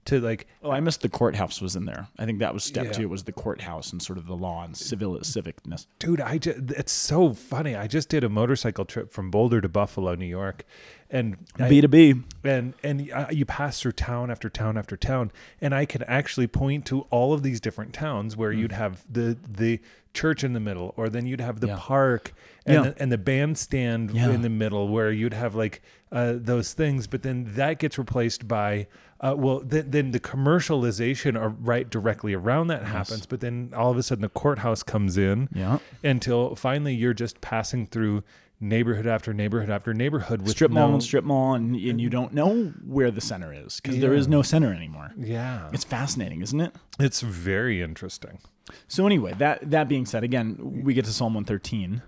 to 0.07 0.21
like 0.21 0.47
Oh, 0.63 0.71
I 0.71 0.81
missed 0.81 1.03
the 1.03 1.09
courthouse 1.09 1.61
was 1.61 1.77
in 1.77 1.85
there. 1.85 2.09
I 2.19 2.25
think 2.25 2.39
that 2.41 2.53
was 2.55 2.65
step 2.65 2.87
Yeah. 2.87 2.93
two. 2.93 3.09
Was 3.09 3.25
the 3.25 3.33
courthouse 3.33 3.93
and 3.93 4.01
sort 4.03 4.19
of 4.19 4.27
the 4.27 4.37
law 4.37 4.65
and 4.65 4.77
civil 4.77 5.17
civicness. 5.19 5.87
dude 5.99 6.21
i 6.21 6.39
just 6.39 6.59
it's 6.73 6.93
so 6.93 7.33
funny 7.33 7.75
i 7.77 7.87
just 7.87 8.09
did 8.09 8.25
a 8.25 8.29
motorcycle 8.29 8.85
trip 8.85 9.13
from 9.13 9.31
boulder 9.31 9.61
to 9.61 9.69
buffalo 9.69 10.15
new 10.15 10.27
york 10.27 10.65
and 11.11 11.37
B 11.69 11.81
to 11.81 11.89
B. 11.89 12.15
and 12.45 12.75
and 12.83 13.11
you 13.31 13.45
pass 13.45 13.81
through 13.81 13.93
town 13.93 14.31
after 14.31 14.49
town 14.49 14.77
after 14.79 14.97
town 14.97 15.31
and 15.61 15.75
i 15.75 15.85
can 15.85 16.03
actually 16.05 16.47
point 16.47 16.85
to 16.87 17.03
all 17.11 17.33
of 17.33 17.43
these 17.43 17.61
different 17.61 17.93
towns 17.93 18.37
where 18.37 18.53
you'd 18.53 18.73
have 18.73 19.05
the 19.11 19.37
the 19.49 19.81
church 20.13 20.43
in 20.45 20.53
the 20.53 20.61
middle 20.61 20.95
or 20.97 21.09
then 21.09 21.27
you'd 21.27 21.41
have 21.41 21.61
the 21.61 21.67
Mm. 21.67 21.71
Yeah. 21.71 21.79
park 21.81 22.33
and, 22.67 22.75
Yeah. 22.75 22.91
the, 22.91 23.03
and 23.03 23.13
the 23.13 23.19
bandstand 23.19 24.11
Yeah. 24.13 24.31
in 24.31 24.43
the 24.43 24.49
middle 24.51 24.89
where 24.89 25.11
you'd 25.11 25.35
have 25.35 25.55
like 25.55 25.83
uh, 26.13 26.35
those 26.37 26.73
things 26.73 27.07
but 27.07 27.23
then 27.23 27.45
that 27.55 27.79
gets 27.79 27.99
replaced 27.99 28.47
by 28.49 28.87
uh, 29.21 29.35
well 29.37 29.61
then, 29.61 29.91
then 29.91 30.11
the 30.13 30.21
commercialization 30.21 31.39
are 31.41 31.49
right 31.51 31.89
directly 31.91 32.35
around 32.35 32.69
that 32.69 32.85
happens 32.85 33.27
but 33.27 33.41
then 33.41 33.73
all 33.77 33.91
of 33.91 33.97
a 33.97 34.03
sudden 34.03 34.23
the 34.23 34.29
courthouse 34.29 34.83
comes 34.83 35.17
in 35.19 35.49
Yeah. 35.53 35.79
until 36.03 36.55
finally 36.57 36.95
you're 36.95 37.15
just 37.15 37.41
passing 37.41 37.87
through 37.87 38.23
neighborhood 38.61 39.07
after 39.07 39.35
neighborhood 39.35 39.71
after 39.71 39.93
neighborhood 39.93 40.41
with 40.43 40.53
Strip 40.53 40.71
mall 40.71 40.89
no- 40.89 40.95
and 40.95 41.03
strip 41.03 41.25
mall, 41.25 41.55
and, 41.55 41.75
and 41.77 42.01
you 42.01 42.09
don't 42.09 42.33
know 42.33 42.73
where 42.87 43.11
the 43.11 43.21
center 43.21 43.53
is 43.53 43.81
because 43.81 43.99
there 44.01 44.15
is 44.15 44.29
no 44.29 44.43
center 44.43 44.73
anymore. 44.73 45.13
yeah 45.19 45.69
It's 45.73 45.85
fascinating, 45.85 46.41
isn't 46.43 46.61
it? 46.61 46.75
It's 46.99 47.21
very 47.21 47.83
interesting. 47.83 48.39
So 48.89 49.07
anyway, 49.07 49.35
that 49.39 49.71
that 49.71 49.89
being 49.89 50.07
said, 50.07 50.25
again, 50.25 50.83
we 50.85 50.95
get 50.95 51.05
to 51.05 51.13
Psalm 51.13 51.35
113. 51.35 52.03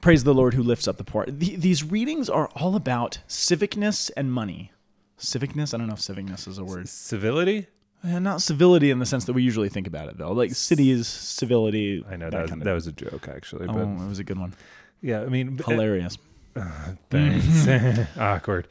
Praise 0.00 0.24
the 0.24 0.32
Lord 0.32 0.54
who 0.54 0.62
lifts 0.62 0.88
up 0.88 0.96
the 0.96 1.04
poor. 1.04 1.26
The, 1.26 1.56
these 1.56 1.84
readings 1.84 2.30
are 2.30 2.48
all 2.56 2.74
about 2.74 3.18
civicness 3.28 4.10
and 4.16 4.32
money. 4.32 4.72
Civicness? 5.18 5.74
I 5.74 5.78
don't 5.78 5.88
know 5.88 5.92
if 5.92 6.00
civicness 6.00 6.48
is 6.48 6.56
a 6.56 6.64
word. 6.64 6.88
Civility? 6.88 7.66
Eh, 8.02 8.18
not 8.18 8.40
civility 8.40 8.90
in 8.90 8.98
the 8.98 9.04
sense 9.04 9.26
that 9.26 9.34
we 9.34 9.42
usually 9.42 9.68
think 9.68 9.86
about 9.86 10.08
it, 10.08 10.16
though. 10.16 10.32
Like 10.32 10.52
cities, 10.54 11.06
civility. 11.06 12.02
I 12.08 12.16
know 12.16 12.30
that 12.30 12.48
that, 12.48 12.56
was, 12.56 12.64
that 12.64 12.72
was 12.72 12.86
a 12.86 12.92
joke, 12.92 13.28
actually. 13.28 13.66
Oh, 13.68 13.74
But 13.74 13.82
it 13.82 14.08
was 14.08 14.18
a 14.18 14.24
good 14.24 14.38
one. 14.38 14.54
Yeah, 15.02 15.22
I 15.22 15.26
mean, 15.26 15.56
b- 15.56 15.64
Hilarious. 15.66 16.18
Uh, 16.56 16.92
thanks. 17.10 17.66
Awkward. 18.18 18.68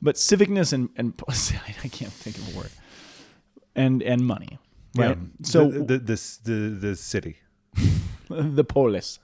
But 0.00 0.16
civicness 0.16 0.72
and, 0.72 0.88
and 0.96 1.14
I 1.28 1.88
can't 1.88 2.12
think 2.12 2.38
of 2.38 2.54
a 2.54 2.58
word. 2.58 2.70
And 3.74 4.02
and 4.02 4.26
money. 4.26 4.58
Right. 4.96 5.16
Yeah. 5.16 5.24
So 5.42 5.70
the, 5.70 5.80
the, 5.80 5.98
the, 5.98 6.38
the, 6.44 6.52
the 6.88 6.96
city. 6.96 7.38
the 8.28 8.64
polis. 8.64 9.18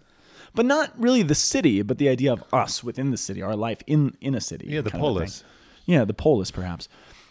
But 0.54 0.64
not 0.64 0.98
really 0.98 1.22
the 1.22 1.34
city, 1.34 1.82
but 1.82 1.98
the 1.98 2.08
idea 2.08 2.32
of 2.32 2.42
us 2.52 2.82
within 2.82 3.10
the 3.10 3.16
city, 3.16 3.42
our 3.42 3.54
life 3.54 3.82
in 3.86 4.16
in 4.20 4.34
a 4.34 4.40
city. 4.40 4.66
Yeah, 4.68 4.80
the 4.80 4.90
kind 4.90 5.04
of 5.04 5.10
a 5.10 5.14
thing. 5.14 5.16
polis. 5.16 5.44
Yeah, 5.84 6.04
the 6.04 6.14
polis 6.14 6.50
perhaps. 6.50 6.88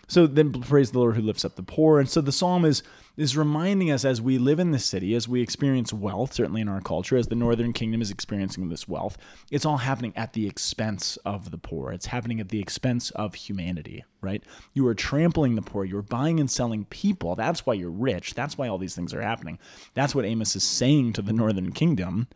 So 0.08 0.26
then 0.26 0.54
praise 0.54 0.92
the 0.92 1.00
Lord 1.00 1.16
who 1.16 1.22
lifts 1.22 1.44
up 1.44 1.56
the 1.56 1.64
poor. 1.64 2.00
And 2.00 2.10
so 2.10 2.22
the 2.22 2.32
psalm 2.32 2.66
is 2.66 2.82
is 3.18 3.36
reminding 3.36 3.90
us 3.90 4.06
as 4.06 4.22
we 4.22 4.38
live 4.38 4.60
in 4.60 4.70
the 4.70 4.78
city, 4.78 5.16
as 5.16 5.28
we 5.28 5.42
experience 5.42 5.92
wealth, 5.92 6.34
certainly 6.34 6.62
in 6.62 6.70
our 6.70 6.82
culture, 6.82 7.18
as 7.18 7.28
the 7.28 7.36
northern 7.36 7.74
kingdom 7.74 8.00
is 8.00 8.12
experiencing 8.12 8.70
this 8.70 8.88
wealth, 8.88 9.18
it's 9.50 9.66
all 9.66 9.78
happening 9.78 10.14
at 10.16 10.34
the 10.34 10.48
expense 10.48 11.18
of 11.26 11.50
the 11.50 11.58
poor. 11.58 11.92
It's 11.92 12.06
happening 12.06 12.40
at 12.40 12.50
the 12.50 12.60
expense 12.60 13.10
of 13.12 13.34
humanity, 13.34 14.06
right? 14.22 14.44
You 14.76 14.86
are 14.86 14.94
trampling 14.94 15.56
the 15.56 15.64
poor, 15.64 15.84
you're 15.84 16.04
buying 16.04 16.40
and 16.40 16.50
selling 16.50 16.86
people. 16.86 17.36
That's 17.36 17.66
why 17.66 17.74
you're 17.74 17.90
rich. 17.90 18.36
That's 18.36 18.56
why 18.56 18.68
all 18.68 18.78
these 18.78 18.96
things 18.96 19.16
are 19.16 19.22
happening. 19.22 19.58
That's 19.96 20.14
what 20.14 20.26
Amos 20.26 20.56
is 20.56 20.64
saying 20.64 21.14
to 21.14 21.24
the 21.24 21.34
northern 21.34 21.72
kingdom. 21.72 22.28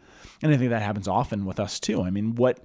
And 0.42 0.52
I 0.52 0.58
think 0.58 0.72
that 0.72 0.82
happens 0.82 1.08
often 1.08 1.46
with 1.46 1.60
us 1.60 1.80
too. 1.80 2.02
I 2.02 2.10
mean, 2.10 2.34
what 2.34 2.60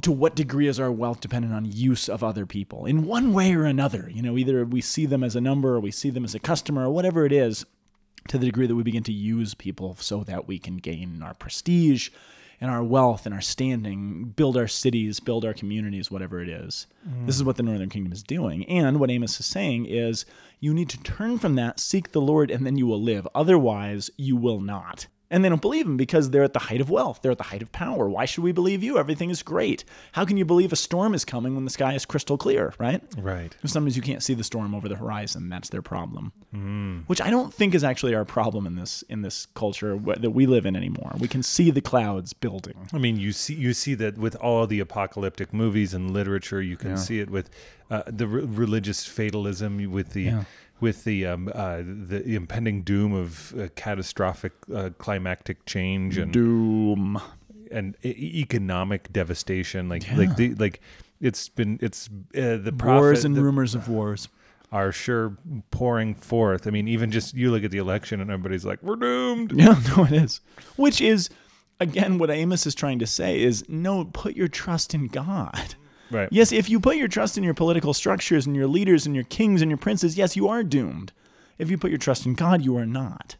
to 0.00 0.10
what 0.10 0.34
degree 0.34 0.68
is 0.68 0.80
our 0.80 0.90
wealth 0.90 1.20
dependent 1.20 1.52
on 1.52 1.64
use 1.64 2.08
of 2.08 2.24
other 2.24 2.46
people 2.46 2.86
in 2.86 3.06
one 3.06 3.32
way 3.32 3.54
or 3.54 3.64
another? 3.64 4.10
You 4.12 4.22
know, 4.22 4.36
either 4.38 4.64
we 4.64 4.80
see 4.80 5.06
them 5.06 5.22
as 5.22 5.36
a 5.36 5.40
number 5.40 5.74
or 5.74 5.80
we 5.80 5.90
see 5.90 6.10
them 6.10 6.24
as 6.24 6.34
a 6.34 6.38
customer 6.38 6.86
or 6.86 6.90
whatever 6.90 7.26
it 7.26 7.32
is, 7.32 7.64
to 8.28 8.38
the 8.38 8.46
degree 8.46 8.66
that 8.66 8.74
we 8.74 8.82
begin 8.82 9.02
to 9.04 9.12
use 9.12 9.54
people 9.54 9.96
so 10.00 10.24
that 10.24 10.46
we 10.48 10.58
can 10.58 10.76
gain 10.78 11.22
our 11.22 11.34
prestige 11.34 12.10
and 12.60 12.70
our 12.70 12.82
wealth 12.82 13.26
and 13.26 13.34
our 13.34 13.40
standing, 13.40 14.24
build 14.24 14.56
our 14.56 14.66
cities, 14.66 15.20
build 15.20 15.44
our 15.44 15.52
communities, 15.52 16.10
whatever 16.10 16.40
it 16.40 16.48
is. 16.48 16.86
Mm. 17.06 17.26
This 17.26 17.36
is 17.36 17.44
what 17.44 17.56
the 17.56 17.62
Northern 17.62 17.90
Kingdom 17.90 18.12
is 18.12 18.22
doing. 18.22 18.64
And 18.64 18.98
what 18.98 19.10
Amos 19.10 19.38
is 19.38 19.46
saying 19.46 19.86
is 19.86 20.24
you 20.58 20.72
need 20.72 20.88
to 20.88 21.02
turn 21.02 21.38
from 21.38 21.54
that, 21.56 21.78
seek 21.78 22.12
the 22.12 22.20
Lord, 22.20 22.50
and 22.50 22.64
then 22.64 22.78
you 22.78 22.86
will 22.86 23.00
live. 23.00 23.28
Otherwise, 23.34 24.10
you 24.16 24.36
will 24.36 24.60
not. 24.60 25.06
And 25.28 25.44
they 25.44 25.48
don't 25.48 25.60
believe 25.60 25.86
him 25.86 25.96
because 25.96 26.30
they're 26.30 26.44
at 26.44 26.52
the 26.52 26.60
height 26.60 26.80
of 26.80 26.88
wealth. 26.88 27.20
They're 27.20 27.32
at 27.32 27.38
the 27.38 27.44
height 27.44 27.60
of 27.62 27.72
power. 27.72 28.08
Why 28.08 28.26
should 28.26 28.44
we 28.44 28.52
believe 28.52 28.84
you? 28.84 28.96
Everything 28.96 29.28
is 29.30 29.42
great. 29.42 29.84
How 30.12 30.24
can 30.24 30.36
you 30.36 30.44
believe 30.44 30.72
a 30.72 30.76
storm 30.76 31.14
is 31.14 31.24
coming 31.24 31.56
when 31.56 31.64
the 31.64 31.70
sky 31.70 31.94
is 31.94 32.04
crystal 32.06 32.38
clear, 32.38 32.74
right? 32.78 33.02
Right. 33.18 33.56
Sometimes 33.64 33.96
you 33.96 34.02
can't 34.02 34.22
see 34.22 34.34
the 34.34 34.44
storm 34.44 34.72
over 34.74 34.88
the 34.88 34.94
horizon. 34.96 35.48
That's 35.48 35.68
their 35.70 35.82
problem, 35.82 36.32
which 37.08 37.20
I 37.20 37.30
don't 37.30 37.52
think 37.52 37.74
is 37.74 37.82
actually 37.82 38.14
our 38.14 38.24
problem 38.24 38.66
in 38.66 38.76
this 38.76 39.02
in 39.08 39.22
this 39.22 39.46
culture 39.54 39.98
that 39.98 40.30
we 40.30 40.46
live 40.46 40.64
in 40.64 40.76
anymore. 40.76 41.12
We 41.18 41.28
can 41.28 41.42
see 41.42 41.70
the 41.72 41.80
clouds 41.80 42.32
building. 42.32 42.88
I 42.92 42.98
mean, 42.98 43.16
you 43.18 43.32
see 43.32 43.54
you 43.54 43.72
see 43.74 43.94
that 43.96 44.16
with 44.18 44.36
all 44.36 44.66
the 44.66 44.80
apocalyptic 44.80 45.52
movies 45.52 45.92
and 45.92 46.12
literature. 46.12 46.62
You 46.62 46.76
can 46.76 46.96
see 46.96 47.18
it 47.20 47.30
with 47.30 47.50
uh, 47.90 48.02
the 48.06 48.26
re- 48.26 48.44
religious 48.44 49.04
fatalism, 49.06 49.90
with 49.90 50.10
the 50.10 50.22
Yeah. 50.22 50.44
With 50.80 51.04
the 51.04 51.26
um, 51.26 51.50
uh, 51.54 51.78
the 51.78 52.22
impending 52.34 52.82
doom 52.82 53.12
of 53.12 53.54
uh, 53.58 53.68
catastrophic 53.76 54.52
uh, 54.74 54.90
climactic 54.98 55.64
change 55.66 56.18
and 56.18 56.32
Doom. 56.32 57.20
and 57.70 57.96
e- 58.04 58.40
economic 58.40 59.12
devastation. 59.12 59.88
Like 59.88 60.04
like 60.16 60.36
the 60.36 60.54
like 60.56 60.80
it's 61.20 61.48
been 61.48 61.78
it's 61.80 62.08
uh, 62.36 62.56
the 62.58 62.74
Wars 62.82 63.24
and 63.24 63.34
the- 63.36 63.42
rumors 63.42 63.74
of 63.74 63.88
wars. 63.88 64.28
are 64.72 64.92
sure 64.92 65.36
pouring 65.70 66.14
forth. 66.14 66.66
I 66.66 66.70
mean, 66.70 66.88
even 66.88 67.10
just 67.10 67.34
you 67.34 67.50
look 67.50 67.64
at 67.64 67.70
the 67.70 67.78
election 67.78 68.20
and 68.20 68.30
everybody's 68.30 68.64
like, 68.66 68.82
"We're 68.82 68.96
doomed." 68.96 69.52
Yeah, 69.52 69.80
no, 69.96 70.04
it 70.04 70.12
is. 70.12 70.40
Which 70.76 71.00
is, 71.00 71.30
again, 71.80 72.18
what 72.18 72.30
Amos 72.30 72.66
is 72.66 72.74
trying 72.74 72.98
to 72.98 73.06
say 73.06 73.40
is 73.40 73.64
no, 73.68 74.04
put 74.04 74.36
your 74.36 74.48
trust 74.48 74.92
in 74.92 75.06
God. 75.06 75.76
Right. 76.10 76.28
Yes, 76.30 76.52
if 76.52 76.68
you 76.70 76.78
put 76.80 76.96
your 76.96 77.08
trust 77.08 77.36
in 77.36 77.44
your 77.44 77.54
political 77.54 77.92
structures 77.94 78.46
and 78.46 78.54
your 78.54 78.66
leaders 78.66 79.06
and 79.06 79.14
your 79.14 79.24
kings 79.24 79.62
and 79.62 79.70
your 79.70 79.78
princes, 79.78 80.16
yes, 80.16 80.36
you 80.36 80.48
are 80.48 80.62
doomed. 80.62 81.12
If 81.58 81.70
you 81.70 81.78
put 81.78 81.90
your 81.90 81.98
trust 81.98 82.26
in 82.26 82.34
God, 82.34 82.62
you 82.64 82.76
are 82.76 82.86
not. 82.86 83.36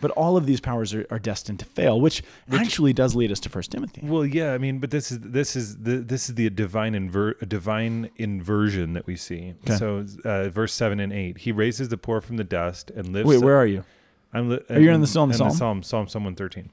But 0.00 0.10
all 0.10 0.36
of 0.36 0.46
these 0.46 0.60
powers 0.60 0.92
are, 0.92 1.06
are 1.10 1.18
destined 1.20 1.60
to 1.60 1.64
fail, 1.64 2.00
which, 2.00 2.22
actually 2.52 2.92
does 2.92 3.14
lead 3.14 3.30
us 3.30 3.38
to 3.40 3.48
First 3.48 3.70
Timothy. 3.70 4.02
Well, 4.04 4.26
yeah, 4.26 4.52
I 4.52 4.58
mean, 4.58 4.78
but 4.80 4.90
this 4.90 5.12
is 5.12 5.20
this 5.20 5.54
is 5.54 5.78
the 5.78 5.98
this 5.98 6.28
is 6.28 6.34
the 6.34 6.50
divine 6.50 6.94
inver- 6.94 7.48
divine 7.48 8.10
inversion 8.16 8.94
that 8.94 9.06
we 9.06 9.14
see. 9.14 9.54
Okay. 9.64 9.76
So, 9.76 10.04
uh, 10.24 10.48
verse 10.48 10.72
seven 10.74 10.98
and 10.98 11.12
eight, 11.12 11.38
he 11.38 11.52
raises 11.52 11.88
the 11.88 11.96
poor 11.96 12.20
from 12.20 12.36
the 12.36 12.44
dust 12.44 12.90
and 12.90 13.12
lifts. 13.12 13.28
Wait, 13.28 13.40
where 13.40 13.56
are 13.56 13.66
you? 13.66 13.84
I'm 14.32 14.50
li- 14.50 14.60
Are 14.68 14.80
you 14.80 14.90
in 14.90 15.00
the 15.00 15.06
Psalm- 15.06 15.30
in 15.30 15.36
Psalm? 15.36 15.52
Psalm 15.52 15.82
Psalm 15.84 16.08
Psalm 16.08 16.24
one 16.24 16.34
thirteen. 16.34 16.70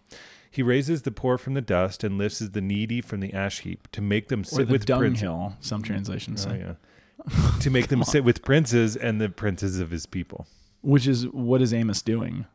He 0.54 0.62
raises 0.62 1.02
the 1.02 1.12
poor 1.12 1.40
from 1.40 1.56
the 1.56 1.62
dust 1.62 2.04
and 2.04 2.18
lifts 2.20 2.38
the 2.38 2.62
needy 2.62 3.02
from 3.02 3.22
the 3.22 3.34
ash 3.34 3.62
heap 3.62 3.88
to 3.92 4.02
make 4.02 4.28
them 4.28 4.42
Or 4.42 4.44
sit 4.44 4.68
the 4.68 4.72
with 4.74 4.86
princes. 4.86 5.22
dunghill, 5.22 5.58
some 5.62 5.82
translations 5.82 6.46
Oh, 6.46 6.52
say. 6.52 6.60
yeah. 6.60 7.60
to 7.60 7.70
make 7.72 7.88
them 7.88 8.04
sit 8.04 8.24
with 8.24 8.44
princes 8.44 8.96
and 8.96 9.20
the 9.20 9.30
princes 9.30 9.80
of 9.80 9.90
his 9.90 10.06
people. 10.06 10.46
Which 10.82 11.08
is, 11.08 11.28
what 11.30 11.62
is 11.64 11.74
Amos 11.74 12.04
doing? 12.04 12.46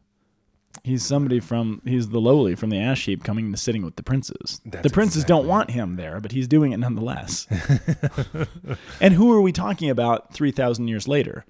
He's 0.84 1.04
somebody 1.04 1.40
from, 1.40 1.82
he's 1.84 2.10
the 2.10 2.20
lowly 2.20 2.54
from 2.54 2.70
the 2.70 2.78
ash 2.78 3.06
heap 3.06 3.24
coming 3.24 3.50
to 3.50 3.56
sitting 3.58 3.84
with 3.84 3.96
the 3.96 4.04
princes. 4.04 4.60
That's 4.64 4.84
the 4.84 4.90
princes 4.90 5.24
don't 5.24 5.48
want 5.48 5.70
him 5.72 5.96
there, 5.96 6.20
but 6.20 6.30
he's 6.30 6.46
doing 6.46 6.70
it 6.70 6.76
nonetheless. 6.76 7.48
and 9.00 9.14
who 9.14 9.32
are 9.32 9.40
we 9.40 9.50
talking 9.50 9.90
about 9.90 10.32
3,000 10.34 10.86
years 10.86 11.08
later? 11.08 11.44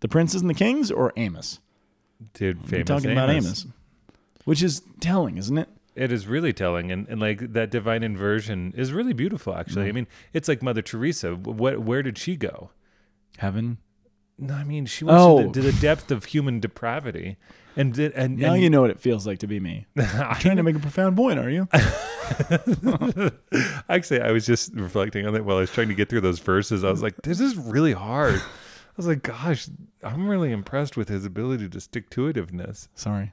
The 0.00 0.08
princes 0.08 0.40
and 0.40 0.50
the 0.50 0.54
kings 0.54 0.90
or 0.90 1.12
Amos? 1.16 1.60
Dude, 2.32 2.62
We're 2.62 2.68
famous 2.68 2.88
talking 2.88 3.12
about 3.12 3.30
Amos. 3.30 3.66
Which 4.44 4.62
is 4.62 4.82
telling, 5.00 5.38
isn't 5.38 5.56
it? 5.56 5.68
It 5.94 6.10
is 6.10 6.26
really 6.26 6.52
telling, 6.52 6.90
and, 6.90 7.06
and 7.08 7.20
like 7.20 7.52
that 7.52 7.70
divine 7.70 8.02
inversion 8.02 8.72
is 8.76 8.92
really 8.92 9.12
beautiful. 9.12 9.54
Actually, 9.54 9.86
I 9.86 9.90
Mm. 9.90 9.94
mean, 9.94 10.06
it's 10.32 10.48
like 10.48 10.60
Mother 10.62 10.82
Teresa. 10.82 11.34
What? 11.36 11.78
Where 11.80 12.02
did 12.02 12.18
she 12.18 12.36
go? 12.36 12.70
Heaven. 13.38 13.78
No, 14.36 14.54
I 14.54 14.64
mean, 14.64 14.86
she 14.86 15.04
went 15.04 15.18
Oh. 15.20 15.38
to, 15.38 15.46
the, 15.46 15.52
to 15.52 15.72
the 15.72 15.80
depth 15.80 16.10
of 16.10 16.24
human 16.24 16.58
depravity, 16.58 17.36
and 17.76 17.92
did, 17.94 18.10
and, 18.14 18.36
Now 18.36 18.54
and 18.54 18.62
you 18.64 18.68
know 18.68 18.80
what 18.80 18.90
it 18.90 18.98
feels 18.98 19.24
like 19.28 19.38
to 19.38 19.46
be 19.46 19.60
me. 19.60 19.86
trying 20.40 20.56
to 20.56 20.64
make 20.64 20.74
a 20.74 20.80
profound 20.80 21.16
point, 21.16 21.38
are 21.38 21.48
you? 21.50 21.68
Actually, 23.88 24.20
I 24.22 24.32
was 24.32 24.44
just 24.46 24.72
reflecting 24.74 25.26
on 25.26 25.34
it 25.36 25.44
while 25.44 25.58
I 25.58 25.60
was 25.60 25.70
trying 25.70 25.88
to 25.88 25.94
get 25.94 26.08
through 26.08 26.22
those 26.22 26.40
verses. 26.40 26.82
I 26.84 26.90
was 26.90 27.02
like, 27.02 27.14
this 27.22 27.40
is 27.40 27.56
really 27.56 27.92
hard. 27.92 28.34
I 28.36 28.96
was 28.96 29.06
like, 29.06 29.22
gosh, 29.22 29.68
I'm 30.02 30.26
really 30.28 30.50
impressed 30.52 30.96
with 30.96 31.08
his 31.08 31.24
ability 31.24 31.68
to 31.68 31.80
stick 31.80 32.10
to 32.10 32.32
itiveness. 32.32 32.88
Sorry. 32.94 33.32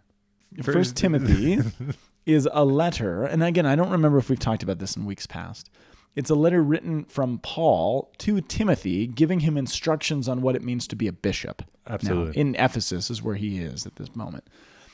First 0.63 0.95
Timothy 0.95 1.60
is 2.26 2.48
a 2.52 2.64
letter, 2.64 3.24
and 3.24 3.44
again, 3.44 3.66
I 3.66 3.76
don't 3.76 3.90
remember 3.90 4.18
if 4.18 4.30
we've 4.30 4.40
talked 4.40 4.64
about 4.64 4.80
this 4.80 4.96
in 4.96 5.06
weeks 5.06 5.26
past. 5.26 5.70
It's 6.16 6.30
a 6.30 6.36
letter 6.36 6.62
written 6.62 7.06
from 7.06 7.40
Paul 7.40 8.12
to 8.20 8.42
Timothy, 8.42 9.08
giving 9.08 9.40
him 9.42 9.58
instructions 9.58 10.28
on 10.28 10.42
what 10.42 10.56
it 10.56 10.62
means 10.62 10.88
to 10.88 10.96
be 10.96 11.08
a 11.08 11.14
bishop. 11.14 11.64
Now, 11.88 11.96
Absolutely. 11.96 12.40
in 12.40 12.56
Ephesus 12.56 13.10
is 13.10 13.24
where 13.24 13.36
he 13.36 13.60
is 13.60 13.86
at 13.86 13.96
this 13.96 14.14
moment. 14.16 14.46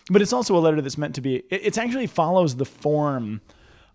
But 0.09 0.21
it's 0.21 0.31
also 0.31 0.55
a 0.55 0.59
letter 0.59 0.79
that's 0.79 0.97
meant 0.97 1.15
to 1.15 1.21
be. 1.21 1.37
It 1.49 1.77
actually 1.77 2.07
follows 2.07 2.55
the 2.55 2.65
form 2.65 3.41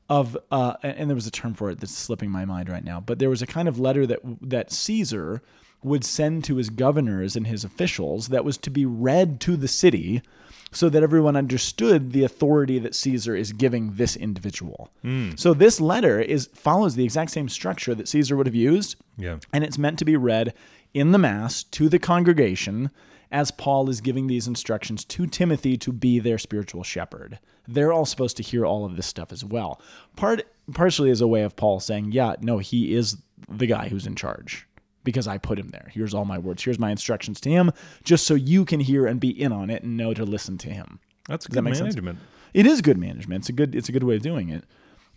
of, 0.09 0.37
uh, 0.51 0.75
and 0.83 0.99
and 0.99 1.11
there 1.11 1.14
was 1.14 1.27
a 1.27 1.31
term 1.31 1.55
for 1.55 1.71
it 1.71 1.81
that's 1.81 1.97
slipping 1.97 2.31
my 2.31 2.45
mind 2.45 2.68
right 2.68 2.85
now. 2.85 3.01
But 3.01 3.18
there 3.18 3.31
was 3.31 3.40
a 3.40 3.47
kind 3.47 3.68
of 3.68 3.79
letter 3.79 4.07
that 4.07 4.21
that 4.42 4.73
Caesar 4.73 5.42
would 5.83 6.05
send 6.05 6.45
to 6.45 6.57
his 6.57 6.71
governors 6.71 7.35
and 7.35 7.47
his 7.47 7.64
officials 7.64 8.29
that 8.29 8.45
was 8.45 8.57
to 8.57 8.71
be 8.71 8.85
read 8.85 9.40
to 9.40 9.57
the 9.57 9.68
city 9.68 10.23
so 10.72 10.88
that 10.88 11.02
everyone 11.02 11.37
understood 11.37 12.12
the 12.12 12.24
authority 12.24 12.78
that 12.78 12.94
Caesar 12.94 13.37
is 13.37 13.52
giving 13.52 13.94
this 13.94 14.16
individual. 14.16 14.90
Hmm. 15.02 15.30
So 15.37 15.54
this 15.54 15.80
letter 15.80 16.20
is 16.20 16.48
follows 16.54 16.94
the 16.94 17.04
exact 17.04 17.30
same 17.30 17.48
structure 17.48 17.94
that 17.94 18.08
Caesar 18.08 18.37
would 18.37 18.46
have 18.46 18.54
used 18.54 18.96
Yeah. 19.16 19.37
and 19.52 19.62
it's 19.62 19.78
meant 19.78 19.98
to 20.00 20.04
be 20.04 20.16
read 20.16 20.54
in 20.94 21.12
the 21.12 21.18
mass 21.18 21.62
to 21.62 21.88
the 21.88 21.98
congregation 21.98 22.90
as 23.30 23.50
Paul 23.50 23.88
is 23.88 24.00
giving 24.02 24.26
these 24.26 24.46
instructions 24.46 25.04
to 25.06 25.26
Timothy 25.26 25.76
to 25.78 25.92
be 25.92 26.18
their 26.18 26.37
spiritual 26.38 26.82
shepherd. 26.82 27.38
They're 27.66 27.92
all 27.92 28.04
supposed 28.04 28.37
to 28.38 28.42
hear 28.42 28.66
all 28.66 28.85
of 28.85 28.96
this 28.96 29.06
stuff 29.06 29.32
as 29.32 29.44
well. 29.44 29.80
Part 30.16 30.42
partially 30.74 31.11
as 31.11 31.20
a 31.20 31.26
way 31.26 31.42
of 31.42 31.56
Paul 31.56 31.80
saying, 31.80 32.12
"Yeah, 32.12 32.35
no, 32.40 32.58
he 32.58 32.94
is 32.94 33.16
the 33.48 33.66
guy 33.66 33.88
who's 33.88 34.06
in 34.06 34.14
charge 34.14 34.66
because 35.04 35.26
I 35.26 35.38
put 35.38 35.58
him 35.58 35.68
there. 35.68 35.90
Here's 35.92 36.14
all 36.14 36.24
my 36.24 36.38
words. 36.38 36.62
Here's 36.62 36.78
my 36.78 36.90
instructions 36.90 37.40
to 37.42 37.50
him 37.50 37.72
just 38.04 38.26
so 38.26 38.34
you 38.34 38.64
can 38.64 38.80
hear 38.80 39.06
and 39.06 39.20
be 39.20 39.30
in 39.30 39.52
on 39.52 39.70
it 39.70 39.82
and 39.82 39.96
know 39.96 40.14
to 40.14 40.24
listen 40.24 40.58
to 40.58 40.70
him." 40.70 40.98
That's 41.28 41.46
that 41.46 41.52
good 41.52 41.64
make 41.64 41.74
sense? 41.74 41.94
management. 41.94 42.18
It 42.54 42.66
is 42.66 42.80
good 42.80 42.98
management. 42.98 43.42
It's 43.42 43.48
a 43.48 43.52
good 43.52 43.74
it's 43.74 43.88
a 43.88 43.92
good 43.92 44.04
way 44.04 44.16
of 44.16 44.22
doing 44.22 44.50
it. 44.50 44.64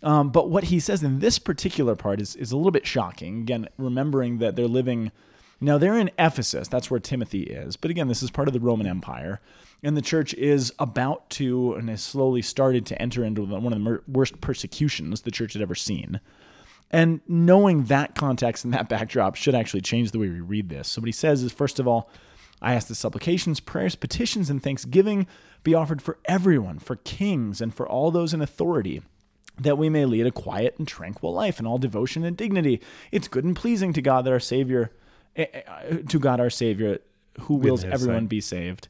Um, 0.02 0.30
but 0.30 0.50
what 0.50 0.64
he 0.64 0.78
says 0.78 1.02
in 1.02 1.20
this 1.20 1.38
particular 1.38 1.96
part 1.96 2.20
is 2.20 2.36
is 2.36 2.52
a 2.52 2.56
little 2.56 2.70
bit 2.70 2.86
shocking. 2.86 3.40
Again, 3.40 3.68
remembering 3.78 4.38
that 4.38 4.56
they're 4.56 4.68
living 4.68 5.10
now 5.60 5.78
they're 5.78 5.98
in 5.98 6.10
Ephesus. 6.18 6.68
That's 6.68 6.90
where 6.90 7.00
Timothy 7.00 7.44
is. 7.44 7.76
But 7.76 7.90
again, 7.90 8.08
this 8.08 8.22
is 8.22 8.30
part 8.30 8.48
of 8.48 8.54
the 8.54 8.60
Roman 8.60 8.86
Empire, 8.86 9.40
and 9.82 9.96
the 9.96 10.02
church 10.02 10.34
is 10.34 10.72
about 10.78 11.30
to 11.30 11.74
and 11.74 11.88
has 11.88 12.02
slowly 12.02 12.42
started 12.42 12.84
to 12.86 13.00
enter 13.00 13.24
into 13.24 13.42
one 13.42 13.72
of 13.72 13.78
the 13.78 13.78
mer- 13.78 14.02
worst 14.06 14.40
persecutions 14.40 15.22
the 15.22 15.30
church 15.30 15.54
had 15.54 15.62
ever 15.62 15.74
seen. 15.74 16.20
And 16.90 17.20
knowing 17.26 17.84
that 17.84 18.14
context 18.14 18.64
and 18.64 18.72
that 18.72 18.88
backdrop 18.88 19.34
should 19.34 19.54
actually 19.54 19.80
change 19.80 20.12
the 20.12 20.18
way 20.18 20.28
we 20.28 20.40
read 20.40 20.68
this. 20.68 20.88
So 20.88 21.00
what 21.00 21.06
he 21.06 21.12
says 21.12 21.42
is 21.42 21.52
first 21.52 21.78
of 21.78 21.88
all, 21.88 22.10
I 22.62 22.74
ask 22.74 22.88
that 22.88 22.94
supplications, 22.94 23.60
prayers, 23.60 23.94
petitions, 23.96 24.48
and 24.48 24.62
thanksgiving 24.62 25.26
be 25.62 25.74
offered 25.74 26.00
for 26.00 26.18
everyone, 26.24 26.78
for 26.78 26.96
kings, 26.96 27.60
and 27.60 27.74
for 27.74 27.88
all 27.88 28.10
those 28.10 28.32
in 28.32 28.40
authority, 28.40 29.02
that 29.58 29.76
we 29.76 29.88
may 29.88 30.04
lead 30.04 30.26
a 30.26 30.30
quiet 30.30 30.76
and 30.78 30.86
tranquil 30.86 31.32
life 31.32 31.58
in 31.58 31.66
all 31.66 31.78
devotion 31.78 32.24
and 32.24 32.36
dignity. 32.36 32.80
It's 33.10 33.28
good 33.28 33.44
and 33.44 33.56
pleasing 33.56 33.92
to 33.94 34.02
God 34.02 34.24
that 34.24 34.32
our 34.32 34.40
Savior, 34.40 34.92
eh, 35.34 35.46
eh, 35.52 35.98
to 36.08 36.18
God 36.18 36.40
our 36.40 36.50
Savior, 36.50 36.98
who 37.40 37.54
wills 37.54 37.84
everyone 37.84 38.26
be 38.26 38.40
saved, 38.40 38.88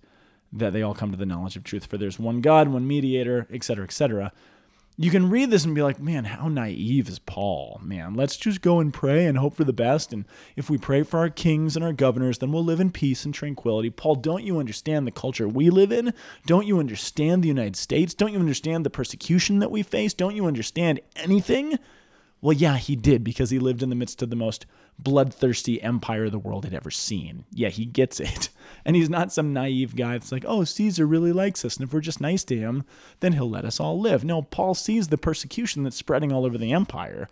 that 0.53 0.73
they 0.73 0.83
all 0.83 0.95
come 0.95 1.11
to 1.11 1.17
the 1.17 1.27
knowledge 1.27 1.57
of 1.57 1.65
truth. 1.65 1.87
For 1.87 1.99
there's 1.99 2.19
one 2.19 2.41
God, 2.41 2.69
one 2.69 2.87
mediator, 2.87 3.49
etc., 3.51 3.85
etc. 3.85 4.33
you 4.99 5.11
can 5.11 5.29
read 5.29 5.51
this 5.51 5.65
and 5.65 5.75
be 5.75 5.83
like, 5.83 6.01
man, 6.01 6.25
how 6.25 6.49
naive 6.49 7.09
is 7.09 7.19
Paul? 7.19 7.79
Man, 7.83 8.15
let's 8.15 8.37
just 8.37 8.63
go 8.63 8.81
and 8.81 8.95
pray 8.95 9.27
and 9.27 9.37
hope 9.37 9.55
for 9.55 9.65
the 9.65 9.73
best. 9.73 10.13
And 10.13 10.25
if 10.57 10.71
we 10.71 10.79
pray 10.79 11.03
for 11.03 11.19
our 11.19 11.29
kings 11.29 11.77
and 11.77 11.85
our 11.85 11.93
governors, 11.93 12.39
then 12.39 12.51
we'll 12.51 12.65
live 12.65 12.81
in 12.81 12.91
peace 12.91 13.27
and 13.27 13.35
tranquility. 13.35 13.91
Paul, 13.91 14.15
don't 14.15 14.45
you 14.45 14.59
understand 14.59 15.07
the 15.07 15.11
culture 15.11 15.47
we 15.47 15.69
live 15.69 15.93
in? 15.93 16.15
Don't 16.47 16.67
you 16.67 16.79
understand 16.79 17.43
the 17.43 17.49
United 17.49 17.77
States? 17.77 18.15
Don't 18.15 18.33
you 18.33 18.39
understand 18.39 18.87
the 18.87 18.91
persecution 18.91 19.59
that 19.59 19.71
we 19.71 19.83
face? 19.83 20.15
Don't 20.15 20.37
you 20.37 20.47
understand 20.47 21.01
anything? 21.17 21.79
Well, 22.41 22.53
yeah, 22.53 22.77
he 22.77 22.97
did 22.97 23.25
because 23.25 23.51
he 23.51 23.59
lived 23.59 23.83
in 23.83 23.89
the 23.89 23.97
midst 23.97 24.23
of 24.23 24.31
the 24.31 24.37
most 24.37 24.67
bloodthirsty 24.99 25.81
empire 25.83 26.31
the 26.31 26.39
world 26.39 26.65
had 26.65 26.75
ever 26.75 26.91
seen. 26.91 27.45
Yeah, 27.53 27.69
he 27.69 27.85
gets 27.85 28.21
it. 28.21 28.49
And 28.85 28.95
he's 28.95 29.11
not 29.11 29.33
some 29.33 29.53
naive 29.53 29.97
guy 29.97 30.13
that's 30.13 30.31
like, 30.31 30.45
oh, 30.47 30.63
Caesar 30.63 31.07
really 31.07 31.33
likes 31.33 31.65
us. 31.65 31.77
And 31.77 31.87
if 31.87 31.93
we're 31.93 32.01
just 32.01 32.21
nice 32.21 32.45
to 32.45 32.57
him, 32.57 32.85
then 33.19 33.33
he'll 33.33 33.51
let 33.51 33.65
us 33.65 33.81
all 33.81 34.01
live. 34.01 34.25
No, 34.25 34.43
Paul 34.43 34.75
sees 34.75 35.09
the 35.09 35.19
persecution 35.19 35.83
that's 35.83 35.97
spreading 35.97 36.33
all 36.33 36.45
over 36.45 36.57
the 36.57 36.73
empire. 36.73 37.29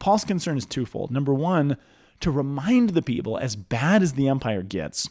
Paul's 0.00 0.24
concern 0.24 0.56
is 0.56 0.66
twofold. 0.66 1.12
Number 1.12 1.32
one, 1.32 1.76
to 2.20 2.30
remind 2.32 2.90
the 2.90 3.02
people, 3.02 3.38
as 3.38 3.54
bad 3.54 4.02
as 4.02 4.14
the 4.14 4.28
empire 4.28 4.62
gets, 4.62 5.08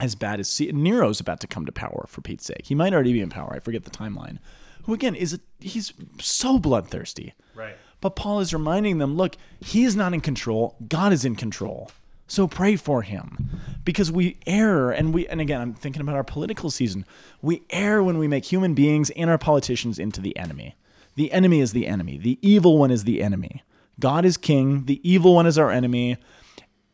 as 0.00 0.14
bad 0.16 0.40
as 0.40 0.48
C- 0.48 0.72
Nero's 0.72 1.20
about 1.20 1.40
to 1.40 1.46
come 1.46 1.66
to 1.66 1.72
power, 1.72 2.06
for 2.08 2.22
Pete's 2.22 2.46
sake. 2.46 2.66
He 2.66 2.74
might 2.74 2.92
already 2.92 3.12
be 3.12 3.20
in 3.20 3.30
power. 3.30 3.52
I 3.54 3.60
forget 3.60 3.84
the 3.84 3.90
timeline. 3.90 4.38
Who, 4.84 4.94
again, 4.94 5.14
is 5.14 5.34
a, 5.34 5.40
he's 5.60 5.92
so 6.18 6.58
bloodthirsty. 6.58 7.34
Right. 7.54 7.76
But 8.00 8.16
Paul 8.16 8.40
is 8.40 8.52
reminding 8.54 8.98
them 8.98 9.16
look, 9.16 9.36
he 9.60 9.84
is 9.84 9.96
not 9.96 10.14
in 10.14 10.20
control, 10.20 10.76
God 10.88 11.12
is 11.12 11.24
in 11.24 11.36
control. 11.36 11.90
So 12.26 12.46
pray 12.46 12.76
for 12.76 13.02
him. 13.02 13.50
Because 13.84 14.12
we 14.12 14.38
err 14.46 14.90
and 14.90 15.12
we 15.12 15.26
and 15.26 15.40
again 15.40 15.60
I'm 15.60 15.74
thinking 15.74 16.00
about 16.00 16.16
our 16.16 16.24
political 16.24 16.70
season. 16.70 17.04
We 17.42 17.62
err 17.70 18.02
when 18.02 18.18
we 18.18 18.28
make 18.28 18.44
human 18.44 18.74
beings 18.74 19.10
and 19.10 19.28
our 19.28 19.38
politicians 19.38 19.98
into 19.98 20.20
the 20.20 20.36
enemy. 20.36 20.76
The 21.16 21.32
enemy 21.32 21.60
is 21.60 21.72
the 21.72 21.86
enemy. 21.86 22.18
The 22.18 22.38
evil 22.40 22.78
one 22.78 22.90
is 22.90 23.04
the 23.04 23.20
enemy. 23.22 23.62
God 23.98 24.24
is 24.24 24.36
king, 24.36 24.86
the 24.86 25.00
evil 25.08 25.34
one 25.34 25.46
is 25.46 25.58
our 25.58 25.70
enemy, 25.70 26.16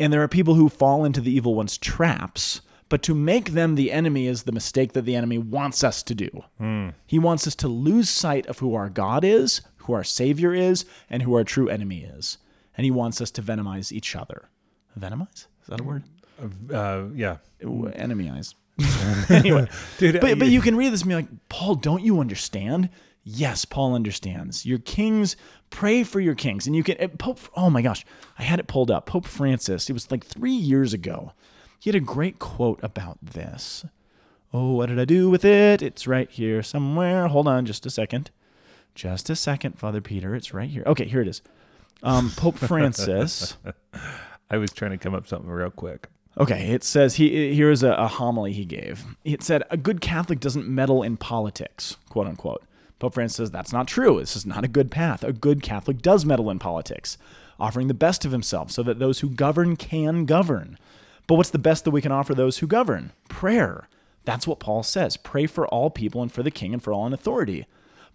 and 0.01 0.13
there 0.13 0.23
are 0.23 0.29
people 0.29 0.55
who 0.55 0.69
fall 0.69 1.05
into 1.05 1.21
the 1.21 1.31
evil 1.31 1.55
one's 1.55 1.79
traps. 1.79 2.61
But 2.89 3.03
to 3.05 3.15
make 3.15 3.51
them 3.51 3.75
the 3.75 3.91
enemy 3.91 4.27
is 4.27 4.45
the 4.45 4.53
mistake 4.53 4.93
that 4.93 5.05
the 5.05 5.17
enemy 5.17 5.39
wants 5.39 5.83
us 5.83 6.03
to 6.05 6.15
do. 6.15 6.31
Hmm. 6.59 6.91
He 7.07 7.19
wants 7.19 7.47
us 7.47 7.55
to 7.57 7.69
lose 7.69 8.09
sight 8.09 8.47
of 8.47 8.61
who 8.61 8.75
our 8.75 8.89
God 8.89 9.25
is, 9.25 9.61
who 9.87 9.93
our 9.95 10.05
Savior 10.05 10.55
is, 10.55 10.85
and 11.09 11.23
who 11.23 11.35
our 11.35 11.45
true 11.45 11.69
enemy 11.69 12.05
is. 12.05 12.39
And 12.77 12.85
he 12.85 12.91
wants 12.91 13.21
us 13.21 13.31
to 13.33 13.43
venomize 13.43 13.91
each 13.91 14.15
other. 14.15 14.49
Venomize? 14.99 15.47
Is 15.63 15.69
that 15.69 15.81
a 15.81 15.85
word? 15.85 16.05
Uh, 16.73 17.05
yeah. 17.15 17.39
Ooh, 17.65 17.91
Enemyize. 17.97 18.55
anyway, 19.31 19.67
Dude, 19.99 20.21
but, 20.21 20.39
but 20.39 20.49
you 20.49 20.61
can 20.61 20.77
read 20.77 20.93
this 20.93 21.01
and 21.01 21.09
be 21.09 21.15
like, 21.15 21.49
Paul, 21.49 21.77
don't 21.77 22.03
you 22.03 22.21
understand? 22.21 22.91
Yes, 23.25 23.65
Paul 23.65 23.95
understands. 23.95 24.67
Your 24.67 24.79
kings, 24.79 25.37
pray 25.71 26.05
for 26.05 26.21
your 26.21 26.35
kings. 26.35 26.67
And 26.67 26.77
you 26.77 26.83
can, 26.83 26.97
uh, 27.01 27.09
Pope, 27.09 27.41
oh 27.57 27.71
my 27.71 27.83
gosh, 27.83 28.05
I 28.39 28.43
had 28.43 28.61
it 28.61 28.67
pulled 28.67 28.91
up. 28.91 29.07
Pope 29.07 29.27
Francis, 29.27 29.89
it 29.89 29.95
was 29.95 30.11
like 30.11 30.25
three 30.25 30.53
years 30.53 30.93
ago. 30.93 31.33
He 31.81 31.89
had 31.91 31.95
a 31.97 32.01
great 32.01 32.39
quote 32.39 32.79
about 32.83 33.19
this. 33.23 33.85
Oh, 34.53 34.73
what 34.73 34.87
did 34.87 35.01
I 35.01 35.05
do 35.05 35.29
with 35.29 35.45
it? 35.45 35.83
It's 35.83 36.07
right 36.07 36.31
here 36.31 36.63
somewhere. 36.63 37.29
Hold 37.29 37.49
on 37.49 37.67
just 37.67 37.87
a 37.87 37.91
second. 37.91 38.31
Just 38.97 39.29
a 39.29 39.37
second, 39.37 39.79
Father 39.79 40.01
Peter. 40.01 40.35
It's 40.35 40.55
right 40.55 40.71
here. 40.71 40.83
Okay, 40.87 41.05
here 41.05 41.21
it 41.21 41.29
is. 41.29 41.43
Um, 42.03 42.33
Pope 42.35 42.57
Francis. 42.57 43.57
I 44.51 44.57
was 44.57 44.73
trying 44.73 44.93
to 44.93 44.99
come 44.99 45.15
up 45.15 45.29
something 45.29 45.49
real 45.51 45.71
quick. 45.71 46.09
Okay, 46.39 46.71
it 46.71 46.83
says 46.83 47.17
he 47.17 47.55
here's 47.55 47.83
a, 47.83 47.93
a 47.93 48.09
homily 48.09 48.53
he 48.53 48.65
gave. 48.65 49.05
It 49.25 49.43
said 49.43 49.63
a 49.71 49.77
good 49.77 50.01
Catholic 50.01 50.41
doesn't 50.41 50.67
meddle 50.67 51.03
in 51.03 51.17
politics, 51.17 51.97
quote 52.09 52.27
unquote. 52.27 52.63
Pope 52.99 53.15
Francis 53.15 53.37
says 53.37 53.51
that's 53.51 53.73
not 53.73 53.87
true. 53.87 54.19
This 54.19 54.35
is 54.35 54.47
not 54.47 54.65
a 54.65 54.69
good 54.69 54.91
path. 54.91 55.23
A 55.23 55.33
good 55.33 55.63
Catholic 55.63 56.01
does 56.01 56.25
meddle 56.25 56.51
in 56.51 56.59
politics, 56.59 57.19
offering 57.61 57.89
the 57.89 57.95
best 57.95 58.25
of 58.25 58.33
himself 58.33 58.71
so 58.71 58.83
that 58.83 58.99
those 58.99 59.21
who 59.21 59.29
govern 59.29 59.77
can 59.77 60.25
govern. 60.25 60.79
But 61.27 61.35
what's 61.35 61.51
the 61.51 61.59
best 61.59 61.85
that 61.85 61.91
we 61.91 62.03
can 62.03 62.13
offer 62.13 62.35
those 62.35 62.59
who 62.59 62.67
govern? 62.67 63.13
Prayer. 63.29 63.89
That's 64.25 64.47
what 64.47 64.61
Paul 64.61 64.83
says. 64.83 65.17
Pray 65.19 65.47
for 65.47 65.67
all 65.69 65.91
people 65.91 66.23
and 66.23 66.33
for 66.33 66.43
the 66.43 66.51
king 66.51 66.73
and 66.73 66.83
for 66.83 66.93
all 66.93 67.07
in 67.07 67.13
authority. 67.13 67.67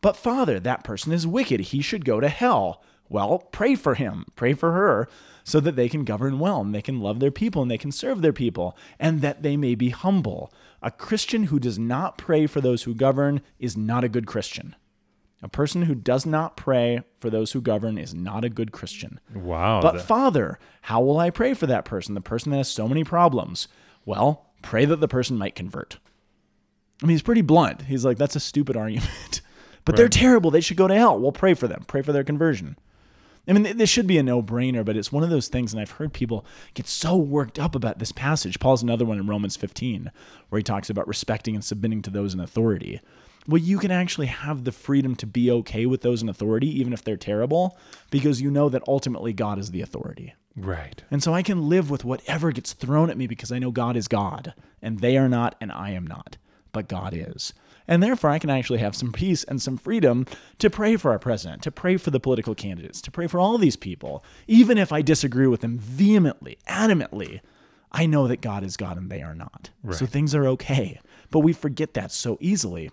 But 0.02 0.18
Father, 0.18 0.60
that 0.60 0.84
person 0.84 1.12
is 1.12 1.28
wicked. 1.28 1.60
He 1.60 1.82
should 1.82 2.06
go 2.06 2.20
to 2.20 2.28
hell. 2.30 2.82
Well, 3.10 3.40
pray 3.52 3.76
for 3.76 3.96
him, 3.96 4.26
pray 4.36 4.54
for 4.54 4.72
her, 4.72 5.08
so 5.44 5.60
that 5.60 5.76
they 5.76 5.90
can 5.90 6.06
govern 6.06 6.40
well 6.40 6.62
and 6.62 6.74
they 6.74 6.82
can 6.82 7.02
love 7.02 7.20
their 7.20 7.30
people 7.32 7.62
and 7.62 7.70
they 7.70 7.78
can 7.78 7.92
serve 7.92 8.22
their 8.22 8.32
people 8.34 8.76
and 9.00 9.22
that 9.22 9.44
they 9.44 9.58
may 9.58 9.76
be 9.76 9.90
humble. 9.90 10.52
A 10.82 10.92
Christian 10.92 11.46
who 11.46 11.60
does 11.60 11.78
not 11.78 12.18
pray 12.18 12.48
for 12.48 12.62
those 12.62 12.84
who 12.84 12.96
govern 12.96 13.42
is 13.60 13.76
not 13.76 14.04
a 14.04 14.10
good 14.10 14.26
Christian. 14.28 14.76
A 15.44 15.50
person 15.50 15.84
who 15.84 15.96
does 15.96 16.26
not 16.26 16.56
pray 16.56 17.02
for 17.20 17.30
those 17.30 17.52
who 17.52 17.62
govern 17.62 17.98
is 17.98 18.14
not 18.14 18.46
a 18.46 18.50
good 18.50 18.72
Christian. 18.72 19.20
Wow. 19.34 19.82
But 19.82 19.94
that- 19.96 20.04
Father, 20.06 20.58
how 20.84 21.02
will 21.02 21.18
I 21.20 21.32
pray 21.32 21.54
for 21.54 21.66
that 21.68 21.84
person, 21.86 22.14
the 22.16 22.22
person 22.22 22.52
that 22.52 22.58
has 22.58 22.70
so 22.70 22.88
many 22.88 23.04
problems? 23.04 23.68
Well, 24.06 24.52
pray 24.62 24.86
that 24.86 24.98
the 25.02 25.08
person 25.08 25.38
might 25.38 25.56
convert. 25.56 25.98
I 27.02 27.08
mean, 27.08 27.12
he's 27.16 27.22
pretty 27.24 27.42
blunt. 27.42 27.84
He's 27.84 28.06
like, 28.06 28.18
that's 28.18 28.36
a 28.36 28.40
stupid 28.40 28.78
argument. 28.78 29.42
But 29.86 29.96
they're 29.96 30.10
terrible. 30.10 30.52
They 30.52 30.62
should 30.62 30.78
go 30.78 30.88
to 30.88 30.96
hell. 30.96 31.20
We'll 31.20 31.32
pray 31.32 31.54
for 31.54 31.68
them. 31.68 31.84
Pray 31.88 32.02
for 32.02 32.12
their 32.12 32.24
conversion. 32.24 32.78
I 33.48 33.54
mean, 33.54 33.78
this 33.78 33.90
should 33.90 34.06
be 34.06 34.20
a 34.20 34.24
no 34.24 34.44
brainer, 34.44 34.86
but 34.86 34.96
it's 34.96 35.12
one 35.12 35.24
of 35.24 35.32
those 35.32 35.48
things, 35.48 35.74
and 35.74 35.82
I've 35.82 35.92
heard 35.92 36.14
people 36.14 36.46
get 36.76 36.88
so 36.88 37.18
worked 37.18 37.58
up 37.58 37.74
about 37.74 37.98
this 37.98 38.12
passage. 38.12 38.60
Paul's 38.60 38.84
another 38.84 39.04
one 39.04 39.18
in 39.18 39.26
Romans 39.26 39.58
15, 39.58 40.12
where 40.50 40.60
he 40.60 40.64
talks 40.64 40.90
about 40.90 41.08
respecting 41.08 41.56
and 41.56 41.64
submitting 41.64 42.04
to 42.04 42.12
those 42.12 42.34
in 42.36 42.40
authority. 42.40 43.02
Well, 43.48 43.58
you 43.58 43.80
can 43.80 43.90
actually 43.90 44.28
have 44.28 44.64
the 44.64 44.72
freedom 44.72 45.16
to 45.16 45.26
be 45.26 45.50
okay 45.50 45.88
with 45.88 46.02
those 46.02 46.22
in 46.22 46.30
authority, 46.30 46.68
even 46.80 46.94
if 46.94 47.04
they're 47.04 47.18
terrible, 47.18 47.76
because 48.12 48.42
you 48.42 48.52
know 48.52 48.70
that 48.70 48.84
ultimately 48.88 49.34
God 49.34 49.58
is 49.58 49.72
the 49.72 49.82
authority. 49.82 50.36
right. 50.56 51.04
And 51.10 51.24
so 51.24 51.34
I 51.34 51.42
can 51.42 51.68
live 51.68 51.90
with 51.90 52.06
whatever 52.06 52.52
gets 52.52 52.74
thrown 52.74 53.10
at 53.10 53.18
me 53.18 53.26
because 53.26 53.52
I 53.52 53.58
know 53.58 53.72
God 53.72 53.98
is 53.98 54.08
God, 54.08 54.54
and 54.84 55.00
they 55.00 55.18
are 55.18 55.30
not, 55.30 55.56
and 55.60 55.72
I 55.72 55.90
am 55.92 56.06
not, 56.06 56.38
but 56.72 56.88
God 56.88 57.14
is. 57.16 57.54
And 57.92 58.02
therefore, 58.02 58.30
I 58.30 58.40
can 58.40 58.50
actually 58.50 58.80
have 58.80 58.96
some 58.96 59.12
peace 59.12 59.44
and 59.44 59.62
some 59.62 59.76
freedom 59.76 60.26
to 60.60 60.70
pray 60.70 60.96
for 60.96 61.12
our 61.12 61.20
president, 61.20 61.62
to 61.64 61.72
pray 61.72 61.98
for 61.98 62.10
the 62.10 62.22
political 62.22 62.56
candidates, 62.56 63.02
to 63.02 63.12
pray 63.12 63.28
for 63.28 63.38
all 63.38 63.58
these 63.58 63.76
people. 63.76 64.24
Even 64.48 64.78
if 64.78 64.94
I 64.94 65.02
disagree 65.02 65.46
with 65.46 65.60
them 65.60 65.78
vehemently, 65.78 66.58
adamantly, 66.70 67.42
I 67.92 68.06
know 68.06 68.30
that 68.30 68.40
God 68.40 68.64
is 68.64 68.78
God 68.78 68.96
and 68.96 69.10
they 69.10 69.22
are 69.22 69.36
not. 69.36 69.72
So 69.98 70.06
things 70.06 70.34
are 70.34 70.48
okay. 70.48 71.02
But 71.32 71.40
we 71.40 71.52
forget 71.52 71.94
that 71.96 72.14
so 72.14 72.38
easily. 72.40 72.92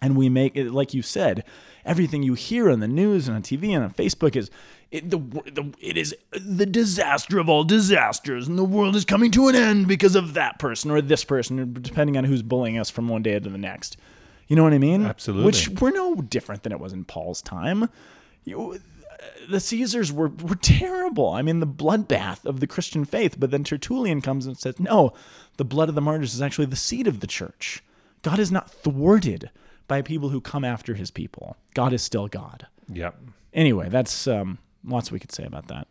And 0.00 0.16
we 0.16 0.28
make 0.28 0.54
it, 0.54 0.70
like 0.70 0.94
you 0.94 1.02
said, 1.02 1.42
everything 1.84 2.22
you 2.22 2.34
hear 2.34 2.70
on 2.70 2.78
the 2.78 2.86
news 2.86 3.26
and 3.26 3.34
on 3.36 3.42
TV 3.42 3.70
and 3.70 3.82
on 3.82 3.92
Facebook 3.92 4.36
is 4.36 4.52
it, 4.92 5.10
the, 5.10 5.18
the 5.18 5.74
it 5.80 5.96
is 5.96 6.14
the 6.30 6.64
disaster 6.64 7.40
of 7.40 7.48
all 7.48 7.64
disasters, 7.64 8.46
and 8.46 8.56
the 8.56 8.62
world 8.62 8.94
is 8.94 9.04
coming 9.04 9.32
to 9.32 9.48
an 9.48 9.56
end 9.56 9.88
because 9.88 10.14
of 10.14 10.34
that 10.34 10.60
person 10.60 10.92
or 10.92 11.02
this 11.02 11.24
person, 11.24 11.72
depending 11.82 12.16
on 12.16 12.22
who's 12.22 12.42
bullying 12.42 12.78
us 12.78 12.88
from 12.88 13.08
one 13.08 13.24
day 13.24 13.36
to 13.36 13.50
the 13.50 13.58
next. 13.58 13.96
You 14.48 14.56
know 14.56 14.64
what 14.64 14.72
I 14.72 14.78
mean? 14.78 15.04
Absolutely. 15.04 15.46
Which 15.46 15.68
we're 15.80 15.92
no 15.92 16.16
different 16.16 16.62
than 16.62 16.72
it 16.72 16.80
was 16.80 16.92
in 16.92 17.04
Paul's 17.04 17.42
time. 17.42 17.88
You, 18.44 18.80
the 19.48 19.60
Caesars 19.60 20.12
were, 20.12 20.28
were 20.28 20.56
terrible. 20.56 21.30
I 21.30 21.42
mean, 21.42 21.60
the 21.60 21.66
bloodbath 21.66 22.44
of 22.44 22.60
the 22.60 22.66
Christian 22.66 23.04
faith. 23.04 23.38
But 23.38 23.50
then 23.50 23.62
Tertullian 23.62 24.22
comes 24.22 24.46
and 24.46 24.58
says, 24.58 24.80
no, 24.80 25.12
the 25.58 25.64
blood 25.64 25.88
of 25.88 25.94
the 25.94 26.00
martyrs 26.00 26.34
is 26.34 26.42
actually 26.42 26.66
the 26.66 26.76
seed 26.76 27.06
of 27.06 27.20
the 27.20 27.26
church. 27.26 27.82
God 28.22 28.38
is 28.38 28.50
not 28.50 28.70
thwarted 28.70 29.50
by 29.86 30.02
people 30.02 30.30
who 30.30 30.40
come 30.40 30.64
after 30.64 30.94
his 30.94 31.10
people. 31.10 31.56
God 31.74 31.92
is 31.92 32.02
still 32.02 32.26
God. 32.26 32.66
Yep. 32.92 33.16
Anyway, 33.52 33.88
that's 33.88 34.26
um, 34.26 34.58
lots 34.84 35.12
we 35.12 35.18
could 35.18 35.32
say 35.32 35.44
about 35.44 35.68
that. 35.68 35.86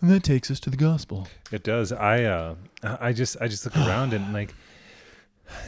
And 0.00 0.10
that 0.10 0.22
takes 0.22 0.50
us 0.50 0.60
to 0.60 0.70
the 0.70 0.76
gospel. 0.76 1.26
It 1.50 1.64
does. 1.64 1.90
I 1.90 2.22
uh 2.22 2.54
I 2.82 3.12
just 3.12 3.36
I 3.40 3.48
just 3.48 3.64
look 3.64 3.76
around 3.76 4.12
and 4.12 4.32
like 4.32 4.54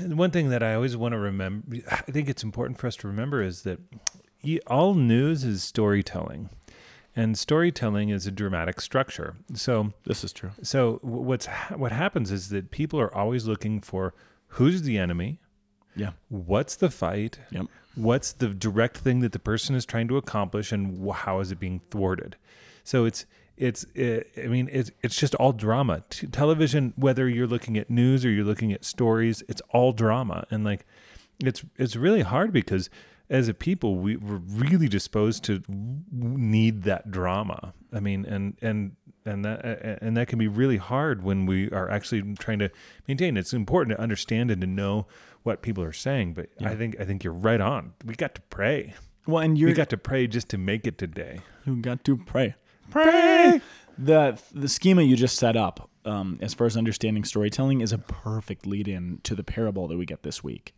one 0.03 0.31
thing 0.31 0.51
that 0.51 0.63
I 0.63 0.75
always 0.75 0.97
want 0.97 1.13
to 1.13 1.19
remember 1.19 1.77
I 1.91 1.97
think 1.97 2.29
it's 2.29 2.43
important 2.43 2.79
for 2.79 2.87
us 2.87 2.97
to 2.97 3.09
remember 3.09 3.43
is 3.43 3.63
that 3.63 3.79
all 4.67 4.95
news 4.95 5.45
is 5.45 5.63
storytelling. 5.63 6.51
And 7.17 7.37
storytelling 7.37 8.09
is 8.11 8.27
a 8.27 8.31
dramatic 8.31 8.81
structure. 8.81 9.35
So 9.55 9.93
This 10.05 10.23
is 10.25 10.33
true. 10.33 10.51
so 10.63 10.99
what's 11.03 11.47
what 11.75 11.93
happens 11.93 12.31
is 12.31 12.49
that 12.51 12.71
people 12.71 13.01
are 13.01 13.13
always 13.15 13.47
looking 13.47 13.81
for 13.81 14.15
who's 14.55 14.83
the 14.83 14.97
enemy, 14.99 15.39
Yeah. 15.97 16.13
what's 16.29 16.77
the 16.77 16.89
fight, 16.91 17.39
Yep. 17.51 17.67
what's 17.97 18.33
the 18.33 18.49
direct 18.49 18.99
thing 18.99 19.21
that 19.21 19.33
the 19.33 19.39
person 19.41 19.75
is 19.75 19.85
trying 19.85 20.07
to 20.09 20.17
accomplish 20.17 20.71
and 20.73 21.11
how 21.13 21.41
is 21.41 21.51
it 21.51 21.59
being 21.59 21.81
thwarted 21.91 22.37
so 22.85 23.05
it's 23.05 23.27
it's 23.61 23.85
i 23.97 24.25
i 24.43 24.47
mean 24.47 24.69
it's 24.73 24.91
it's 25.03 25.17
just 25.17 25.35
all 25.37 25.53
drama. 25.53 26.03
T- 26.11 26.27
television 26.27 26.93
whether 26.97 27.29
you're 27.29 27.47
looking 27.47 27.77
at 27.77 27.91
news 27.91 28.25
or 28.25 28.31
you're 28.31 28.45
looking 28.45 28.73
at 28.73 28.85
stories 28.85 29.43
it's 29.49 29.63
all 29.71 29.93
drama. 29.93 30.47
And 30.51 30.65
like 30.65 30.87
it's 31.45 31.63
it's 31.77 31.95
really 31.95 32.23
hard 32.23 32.53
because 32.53 32.91
as 33.29 33.47
a 33.49 33.55
people 33.55 33.97
we, 33.97 34.17
we're 34.17 34.37
really 34.37 34.89
disposed 34.89 35.45
to 35.45 35.63
need 35.69 36.83
that 36.85 37.11
drama. 37.11 37.75
I 37.93 38.01
mean 38.01 38.25
and 38.25 38.57
and 38.63 38.97
and 39.27 39.45
that 39.45 39.99
and 40.03 40.17
that 40.17 40.29
can 40.29 40.39
be 40.39 40.49
really 40.49 40.79
hard 40.79 41.23
when 41.23 41.45
we 41.45 41.71
are 41.71 41.91
actually 41.91 42.35
trying 42.39 42.59
to 42.61 42.71
maintain. 43.07 43.37
It's 43.37 43.53
important 43.53 43.97
to 43.97 44.03
understand 44.03 44.51
and 44.51 44.61
to 44.63 44.67
know 44.67 45.07
what 45.43 45.63
people 45.63 45.83
are 45.83 45.93
saying 45.93 46.35
but 46.35 46.51
i 46.63 46.75
think 46.75 47.01
i 47.01 47.05
think 47.05 47.25
you're 47.25 47.33
right 47.33 47.61
on. 47.61 47.93
We 48.05 48.15
got 48.15 48.35
to 48.35 48.43
pray. 48.43 48.95
Well, 49.27 49.43
and 49.43 49.57
We 49.57 49.73
got 49.75 49.91
to 49.91 49.97
pray 49.97 50.27
just 50.27 50.49
to 50.51 50.59
make 50.59 50.87
it 50.87 50.99
today. 50.99 51.41
You 51.67 51.77
got 51.77 52.05
to 52.05 52.17
pray. 52.17 52.55
Pray. 52.91 53.61
The 53.99 54.39
the 54.53 54.69
schema 54.69 55.03
you 55.03 55.17
just 55.17 55.37
set 55.37 55.57
up, 55.57 55.91
um, 56.05 56.39
as 56.41 56.55
far 56.55 56.67
as 56.67 56.77
understanding 56.77 57.25
storytelling, 57.25 57.81
is 57.81 57.93
a 57.93 57.99
perfect 57.99 58.67
lead 58.67 58.89
in 58.89 59.21
to 59.25 59.35
the 59.35 59.45
parable 59.45 59.89
that 59.89 59.97
we 59.99 60.07
get 60.07 60.23
this 60.23 60.43
week. 60.43 60.75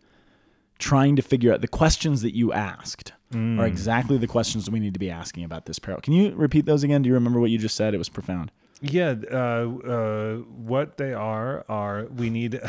Trying 0.78 1.14
to 1.16 1.22
figure 1.22 1.52
out 1.52 1.60
the 1.60 1.68
questions 1.68 2.22
that 2.22 2.34
you 2.34 2.52
asked 2.52 3.12
are 3.32 3.66
exactly 3.66 4.18
the 4.18 4.26
questions 4.26 4.64
that 4.64 4.72
we 4.72 4.80
need 4.80 4.92
to 4.94 5.00
be 5.00 5.10
asking 5.10 5.44
about 5.44 5.64
this 5.66 5.78
parable. 5.78 6.02
Can 6.02 6.12
you 6.12 6.34
repeat 6.34 6.66
those 6.66 6.82
again? 6.82 7.02
Do 7.02 7.08
you 7.08 7.14
remember 7.14 7.40
what 7.40 7.50
you 7.50 7.58
just 7.58 7.76
said? 7.76 7.94
It 7.94 7.98
was 7.98 8.08
profound. 8.08 8.50
Yeah, 8.84 9.14
uh, 9.30 9.36
uh, 9.36 10.34
what 10.38 10.96
they 10.96 11.12
are 11.14 11.64
are 11.68 12.06
we 12.06 12.30
need. 12.30 12.60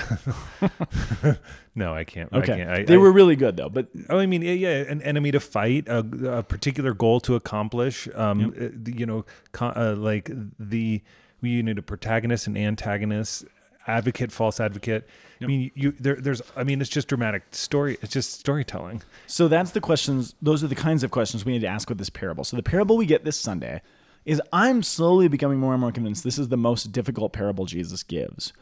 no, 1.76 1.94
I 1.94 2.04
can't. 2.04 2.32
Okay, 2.32 2.54
I 2.54 2.56
can't. 2.58 2.70
I, 2.70 2.84
they 2.84 2.94
I- 2.94 2.98
were 2.98 3.12
really 3.12 3.36
good 3.36 3.58
though. 3.58 3.70
But 3.70 3.88
Oh, 4.10 4.20
I 4.20 4.26
mean, 4.28 4.42
yeah, 4.44 4.52
yeah, 4.54 4.70
an 4.84 5.02
enemy 5.02 5.32
to 5.32 5.40
fight, 5.40 5.88
a, 5.88 6.00
a 6.38 6.44
particular 6.44 6.94
goal 6.94 7.20
to 7.22 7.36
accomplish. 7.36 8.08
Um, 8.14 8.54
uh, 8.56 8.70
the- 8.74 8.96
you 8.96 9.06
know, 9.06 9.26
co- 9.54 9.74
uh, 9.76 9.96
like 9.98 10.30
the 10.60 11.02
we 11.42 11.62
need 11.62 11.78
a 11.78 11.82
protagonist 11.82 12.46
and 12.48 12.58
antagonist, 12.58 13.46
advocate, 13.88 14.32
false 14.32 14.60
advocate. 14.60 15.08
I 15.42 15.46
mean, 15.46 15.72
you 15.74 15.92
there, 16.00 16.16
there's. 16.16 16.42
I 16.56 16.64
mean, 16.64 16.80
it's 16.80 16.90
just 16.90 17.08
dramatic 17.10 17.44
story. 17.52 17.98
It's 18.02 18.14
just 18.14 18.40
storytelling. 18.40 19.02
So 19.28 19.48
that's 19.50 19.72
the 19.72 19.82
questions. 19.82 20.36
Those 20.42 20.64
are 20.64 20.68
the 20.68 20.76
kinds 20.76 21.04
of 21.04 21.12
questions 21.12 21.44
we 21.44 21.52
need 21.54 21.62
to 21.62 21.68
ask 21.68 21.90
with 21.90 21.98
this 21.98 22.10
parable. 22.10 22.44
So 22.46 22.56
the 22.56 22.64
parable 22.64 22.96
we 22.98 23.06
get 23.06 23.26
this 23.26 23.38
Sunday 23.38 23.82
is 24.26 24.42
I'm 24.52 24.84
slowly 24.84 25.28
becoming 25.28 25.60
more 25.60 25.74
and 25.74 25.82
more 25.82 25.92
convinced 25.92 26.24
this 26.24 26.38
is 26.38 26.50
the 26.50 26.58
most 26.58 26.92
difficult 26.92 27.34
parable 27.34 27.66
Jesus 27.66 28.04
gives 28.04 28.54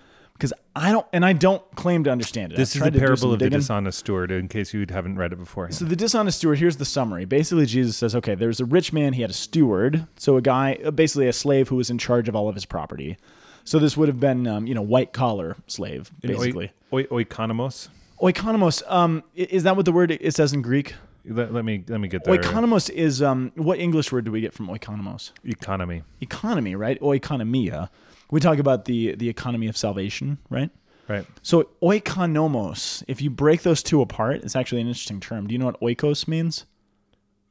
because 0.42 0.54
I 0.76 0.92
don't 0.92 1.06
and 1.14 1.24
I 1.24 1.34
don't 1.34 1.64
claim 1.76 2.04
to 2.06 2.10
understand 2.10 2.52
it. 2.52 2.56
This 2.56 2.76
I've 2.76 2.82
is 2.82 2.84
the 2.86 2.86
to 2.86 2.92
do 2.92 2.98
some 2.98 3.06
parable 3.06 3.34
of 3.34 3.40
the 3.40 3.50
dishonest 3.50 4.00
steward. 4.00 4.32
In 4.32 4.48
case 4.48 4.74
you 4.74 4.86
haven't 4.90 5.18
read 5.18 5.34
it 5.34 5.36
before. 5.36 5.70
So 5.72 5.86
the 5.86 5.96
dishonest 5.96 6.40
steward. 6.40 6.58
Here's 6.58 6.78
the 6.78 6.86
summary. 6.86 7.26
Basically, 7.26 7.68
Jesus 7.68 7.96
says, 7.96 8.16
okay, 8.16 8.34
there's 8.34 8.60
a 8.60 8.66
rich 8.66 8.92
man. 8.92 9.14
He 9.14 9.22
had 9.22 9.30
a 9.30 9.36
steward, 9.36 10.08
so 10.18 10.38
a 10.38 10.42
guy, 10.42 10.76
basically 10.96 11.28
a 11.28 11.34
slave 11.34 11.70
who 11.70 11.76
was 11.76 11.92
in 11.92 12.00
charge 12.00 12.28
of 12.28 12.36
all 12.36 12.50
of 12.50 12.56
his 12.56 12.66
property. 12.66 13.18
So 13.64 13.78
this 13.78 13.96
would 13.96 14.08
have 14.08 14.20
been, 14.20 14.48
um, 14.48 14.66
you 14.66 14.74
know, 14.74 14.82
white 14.82 15.14
collar 15.14 15.56
slave, 15.68 16.10
basically. 16.22 16.72
oi, 16.92 17.06
oi, 17.12 17.24
oikonomos. 17.24 17.90
Oikonomos. 18.20 18.82
Um, 18.92 19.24
is 19.36 19.62
that 19.64 19.76
what 19.76 19.86
the 19.86 19.92
word 19.92 20.10
it 20.10 20.34
says 20.34 20.54
in 20.54 20.64
Greek? 20.64 20.96
Let, 21.26 21.54
let 21.54 21.64
me 21.66 21.84
let 21.88 22.00
me 22.00 22.08
get 22.08 22.24
there. 22.24 22.38
Oikonomos 22.38 22.90
is 22.90 23.22
um, 23.22 23.52
what 23.56 23.80
English 23.80 24.12
word 24.12 24.26
do 24.26 24.32
we 24.32 24.42
get 24.42 24.54
from 24.54 24.68
oikonomos? 24.68 25.32
Economy. 25.46 26.04
Economy, 26.20 26.76
right? 26.76 27.00
Oikonomia. 27.02 27.90
We 28.32 28.40
talk 28.40 28.58
about 28.58 28.86
the 28.86 29.16
the 29.16 29.30
economy 29.30 29.68
of 29.68 29.78
salvation, 29.78 30.40
right? 30.50 30.70
Right. 31.08 31.26
So 31.42 31.70
oikonomos, 31.84 33.04
if 33.08 33.22
you 33.22 33.30
break 33.30 33.62
those 33.64 33.84
two 33.84 34.02
apart, 34.02 34.38
it's 34.44 34.56
actually 34.56 34.82
an 34.82 34.88
interesting 34.88 35.20
term. 35.20 35.48
Do 35.48 35.54
you 35.54 35.60
know 35.60 35.66
what 35.66 35.80
oikos 35.82 36.28
means? 36.28 36.66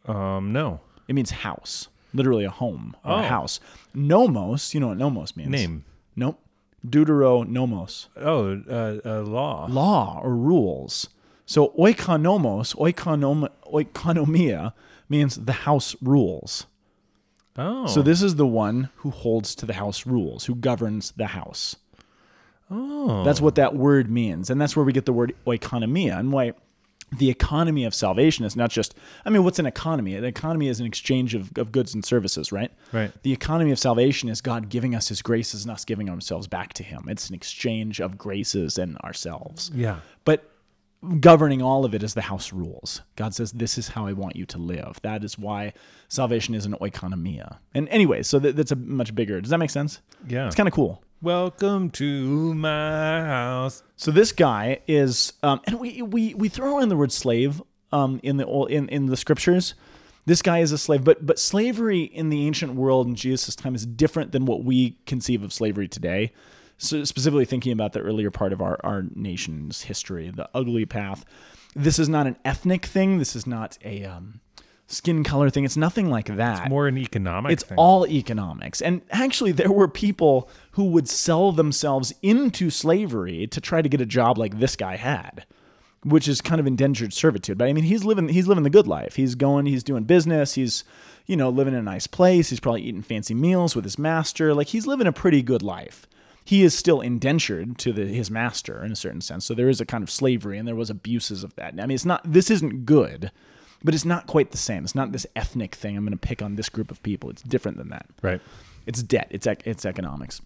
Um. 0.06 0.52
No. 0.52 0.80
It 1.09 1.14
means 1.14 1.30
house, 1.30 1.88
literally 2.14 2.44
a 2.44 2.50
home 2.50 2.96
or 3.04 3.12
Oh. 3.12 3.16
a 3.18 3.22
house. 3.22 3.61
Nomos, 3.94 4.74
you 4.74 4.80
know 4.80 4.88
what 4.88 4.96
nomos 4.96 5.37
means? 5.37 5.50
Name. 5.50 5.85
Nope. 6.16 6.40
Deuteronomos, 6.87 8.09
Oh. 8.16 8.62
Uh, 8.68 9.00
uh, 9.04 9.22
law. 9.22 9.66
law 9.68 10.20
or 10.22 10.35
rules. 10.35 11.09
So 11.50 11.70
oikonomos, 11.76 12.76
oikonom, 12.76 13.48
oikonomia 13.66 14.72
means 15.08 15.34
the 15.34 15.52
house 15.52 15.96
rules. 16.00 16.66
Oh. 17.56 17.88
So 17.88 18.02
this 18.02 18.22
is 18.22 18.36
the 18.36 18.46
one 18.46 18.88
who 18.98 19.10
holds 19.10 19.56
to 19.56 19.66
the 19.66 19.72
house 19.72 20.06
rules, 20.06 20.44
who 20.44 20.54
governs 20.54 21.10
the 21.16 21.26
house. 21.26 21.74
Oh. 22.70 23.24
That's 23.24 23.40
what 23.40 23.56
that 23.56 23.74
word 23.74 24.08
means. 24.08 24.48
And 24.48 24.60
that's 24.60 24.76
where 24.76 24.84
we 24.84 24.92
get 24.92 25.06
the 25.06 25.12
word 25.12 25.34
oikonomia 25.44 26.16
and 26.16 26.30
why 26.30 26.52
the 27.18 27.30
economy 27.30 27.84
of 27.84 27.96
salvation 27.96 28.44
is 28.44 28.54
not 28.54 28.70
just, 28.70 28.94
I 29.24 29.30
mean, 29.30 29.42
what's 29.42 29.58
an 29.58 29.66
economy? 29.66 30.14
An 30.14 30.22
economy 30.22 30.68
is 30.68 30.78
an 30.78 30.86
exchange 30.86 31.34
of, 31.34 31.50
of 31.58 31.72
goods 31.72 31.94
and 31.94 32.04
services, 32.04 32.52
right? 32.52 32.70
Right. 32.92 33.10
The 33.24 33.32
economy 33.32 33.72
of 33.72 33.80
salvation 33.80 34.28
is 34.28 34.40
God 34.40 34.68
giving 34.68 34.94
us 34.94 35.08
his 35.08 35.20
graces 35.20 35.64
and 35.64 35.72
us 35.72 35.84
giving 35.84 36.08
ourselves 36.08 36.46
back 36.46 36.74
to 36.74 36.84
him. 36.84 37.08
It's 37.08 37.28
an 37.28 37.34
exchange 37.34 38.00
of 38.00 38.16
graces 38.16 38.78
and 38.78 38.96
ourselves. 38.98 39.72
Yeah. 39.74 39.98
But 40.24 40.49
governing 41.20 41.62
all 41.62 41.84
of 41.84 41.94
it 41.94 42.02
is 42.02 42.14
the 42.14 42.20
house 42.22 42.52
rules. 42.52 43.02
God 43.16 43.34
says, 43.34 43.52
This 43.52 43.78
is 43.78 43.88
how 43.88 44.06
I 44.06 44.12
want 44.12 44.36
you 44.36 44.44
to 44.46 44.58
live. 44.58 45.00
That 45.02 45.24
is 45.24 45.38
why 45.38 45.72
salvation 46.08 46.54
is 46.54 46.66
an 46.66 46.74
oikonomia. 46.80 47.58
And 47.74 47.88
anyway, 47.88 48.22
so 48.22 48.38
that, 48.38 48.56
that's 48.56 48.72
a 48.72 48.76
much 48.76 49.14
bigger. 49.14 49.40
Does 49.40 49.50
that 49.50 49.58
make 49.58 49.70
sense? 49.70 50.00
Yeah. 50.28 50.46
It's 50.46 50.56
kind 50.56 50.68
of 50.68 50.74
cool. 50.74 51.02
Welcome 51.22 51.90
to 51.90 52.54
my 52.54 53.20
house. 53.24 53.82
So 53.96 54.10
this 54.10 54.32
guy 54.32 54.80
is, 54.86 55.34
um, 55.42 55.60
and 55.64 55.78
we, 55.78 56.00
we 56.02 56.34
we 56.34 56.48
throw 56.48 56.78
in 56.78 56.88
the 56.88 56.96
word 56.96 57.12
slave 57.12 57.62
um, 57.92 58.20
in 58.22 58.38
the 58.38 58.46
old- 58.46 58.70
in 58.70 58.88
in 58.88 59.06
the 59.06 59.16
scriptures. 59.16 59.74
This 60.26 60.42
guy 60.42 60.60
is 60.60 60.72
a 60.72 60.78
slave, 60.78 61.04
but 61.04 61.26
but 61.26 61.38
slavery 61.38 62.02
in 62.02 62.30
the 62.30 62.46
ancient 62.46 62.74
world 62.74 63.06
in 63.06 63.14
Jesus' 63.16 63.54
time 63.54 63.74
is 63.74 63.84
different 63.84 64.32
than 64.32 64.46
what 64.46 64.64
we 64.64 64.98
conceive 65.04 65.42
of 65.42 65.52
slavery 65.52 65.88
today. 65.88 66.32
So 66.82 67.04
specifically 67.04 67.44
thinking 67.44 67.72
about 67.72 67.92
the 67.92 68.00
earlier 68.00 68.30
part 68.30 68.52
of 68.54 68.62
our 68.62 68.80
our 68.82 69.04
nation's 69.14 69.82
history, 69.82 70.30
the 70.30 70.48
ugly 70.54 70.86
path. 70.86 71.24
This 71.76 71.98
is 71.98 72.08
not 72.08 72.26
an 72.26 72.36
ethnic 72.44 72.86
thing. 72.86 73.18
This 73.18 73.36
is 73.36 73.46
not 73.46 73.76
a 73.84 74.04
um, 74.04 74.40
skin 74.86 75.22
color 75.22 75.50
thing. 75.50 75.64
It's 75.64 75.76
nothing 75.76 76.10
like 76.10 76.34
that. 76.34 76.70
More 76.70 76.88
an 76.88 76.96
economic 76.96 77.52
It's 77.52 77.62
thing. 77.62 77.76
all 77.78 78.06
economics. 78.06 78.80
And 78.80 79.02
actually, 79.10 79.52
there 79.52 79.70
were 79.70 79.88
people 79.88 80.48
who 80.72 80.84
would 80.86 81.06
sell 81.08 81.52
themselves 81.52 82.14
into 82.22 82.70
slavery 82.70 83.46
to 83.48 83.60
try 83.60 83.82
to 83.82 83.88
get 83.88 84.00
a 84.00 84.06
job 84.06 84.38
like 84.38 84.58
this 84.58 84.74
guy 84.74 84.96
had, 84.96 85.44
which 86.02 86.26
is 86.26 86.40
kind 86.40 86.60
of 86.60 86.66
indentured 86.66 87.12
servitude. 87.12 87.58
But 87.58 87.68
I 87.68 87.74
mean, 87.74 87.84
he's 87.84 88.04
living 88.04 88.30
he's 88.30 88.48
living 88.48 88.64
the 88.64 88.70
good 88.70 88.88
life. 88.88 89.16
He's 89.16 89.34
going, 89.34 89.66
he's 89.66 89.84
doing 89.84 90.04
business, 90.04 90.54
he's 90.54 90.82
you 91.26 91.36
know 91.36 91.50
living 91.50 91.74
in 91.74 91.80
a 91.80 91.82
nice 91.82 92.06
place. 92.06 92.48
He's 92.48 92.58
probably 92.58 92.82
eating 92.82 93.02
fancy 93.02 93.34
meals 93.34 93.76
with 93.76 93.84
his 93.84 93.98
master. 93.98 94.54
Like 94.54 94.68
he's 94.68 94.86
living 94.86 95.06
a 95.06 95.12
pretty 95.12 95.42
good 95.42 95.62
life. 95.62 96.06
He 96.44 96.62
is 96.62 96.76
still 96.76 97.00
indentured 97.00 97.79
to 97.79 97.92
the, 97.92 98.07
his 98.07 98.31
master 98.31 98.85
in 98.85 98.90
a 98.90 98.96
certain 98.96 99.20
sense. 99.20 99.44
So 99.44 99.55
there 99.55 99.68
is 99.68 99.81
a 99.81 99.87
kind 99.87 100.03
of 100.03 100.11
slavery, 100.11 100.59
and 100.59 100.66
there 100.66 100.74
was 100.74 100.90
abuses 100.90 101.44
of 101.44 101.55
that. 101.57 101.74
I 101.74 101.87
mean, 101.87 101.92
it's 101.92 102.05
not. 102.05 102.20
This 102.24 102.50
isn't 102.50 102.87
good, 102.87 103.31
but 103.85 103.94
it's 103.94 104.05
not 104.05 104.26
quite 104.26 104.50
the 104.50 104.57
same. 104.57 104.85
It's 104.85 104.94
not 104.94 105.12
this 105.12 105.26
ethnic 105.37 105.74
thing. 105.74 105.96
I'm 105.96 106.05
going 106.05 106.18
to 106.18 106.18
pick 106.18 106.42
on 106.42 106.57
this 106.57 106.68
group 106.68 106.90
of 106.90 107.03
people. 107.03 107.31
It's 107.31 107.42
different 107.42 107.76
than 107.79 107.90
that. 107.90 108.07
right. 108.22 108.40
It's 108.87 109.03
debt. 109.03 109.29
It's 109.31 109.46
ec- 109.46 109.62
it's 109.66 109.85
economics. 109.85 110.40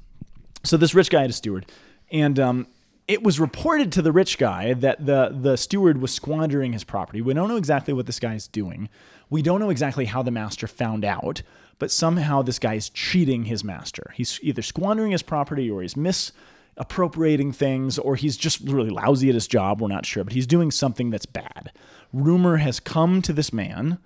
So 0.64 0.76
this 0.76 0.94
rich 0.94 1.08
guy 1.08 1.22
had 1.22 1.30
a 1.30 1.34
steward, 1.34 1.70
and 2.10 2.38
um, 2.40 2.66
it 3.06 3.22
was 3.22 3.38
reported 3.38 3.92
to 3.92 4.02
the 4.02 4.12
rich 4.12 4.36
guy 4.38 4.74
that 4.74 5.06
the 5.06 5.34
the 5.40 5.56
steward 5.56 6.00
was 6.02 6.12
squandering 6.12 6.72
his 6.72 6.84
property. 6.84 7.22
We 7.22 7.32
don't 7.32 7.48
know 7.48 7.56
exactly 7.56 7.94
what 7.94 8.06
this 8.06 8.18
guy 8.18 8.34
is 8.34 8.48
doing. 8.48 8.88
We 9.30 9.40
don't 9.40 9.60
know 9.60 9.70
exactly 9.70 10.06
how 10.06 10.22
the 10.22 10.30
master 10.30 10.66
found 10.66 11.04
out, 11.04 11.42
but 11.78 11.90
somehow 11.90 12.42
this 12.42 12.58
guy 12.58 12.74
is 12.74 12.88
cheating 12.90 13.44
his 13.44 13.64
master. 13.64 14.12
He's 14.14 14.38
either 14.42 14.62
squandering 14.62 15.12
his 15.12 15.22
property 15.22 15.70
or 15.70 15.82
he's 15.82 15.96
misappropriating 15.96 17.52
things 17.52 17.98
or 17.98 18.16
he's 18.16 18.36
just 18.36 18.60
really 18.60 18.90
lousy 18.90 19.28
at 19.28 19.34
his 19.34 19.46
job. 19.46 19.80
We're 19.80 19.88
not 19.88 20.06
sure, 20.06 20.24
but 20.24 20.32
he's 20.32 20.46
doing 20.46 20.70
something 20.70 21.10
that's 21.10 21.26
bad. 21.26 21.72
Rumor 22.12 22.58
has 22.58 22.80
come 22.80 23.22
to 23.22 23.32
this 23.32 23.52
man. 23.52 23.98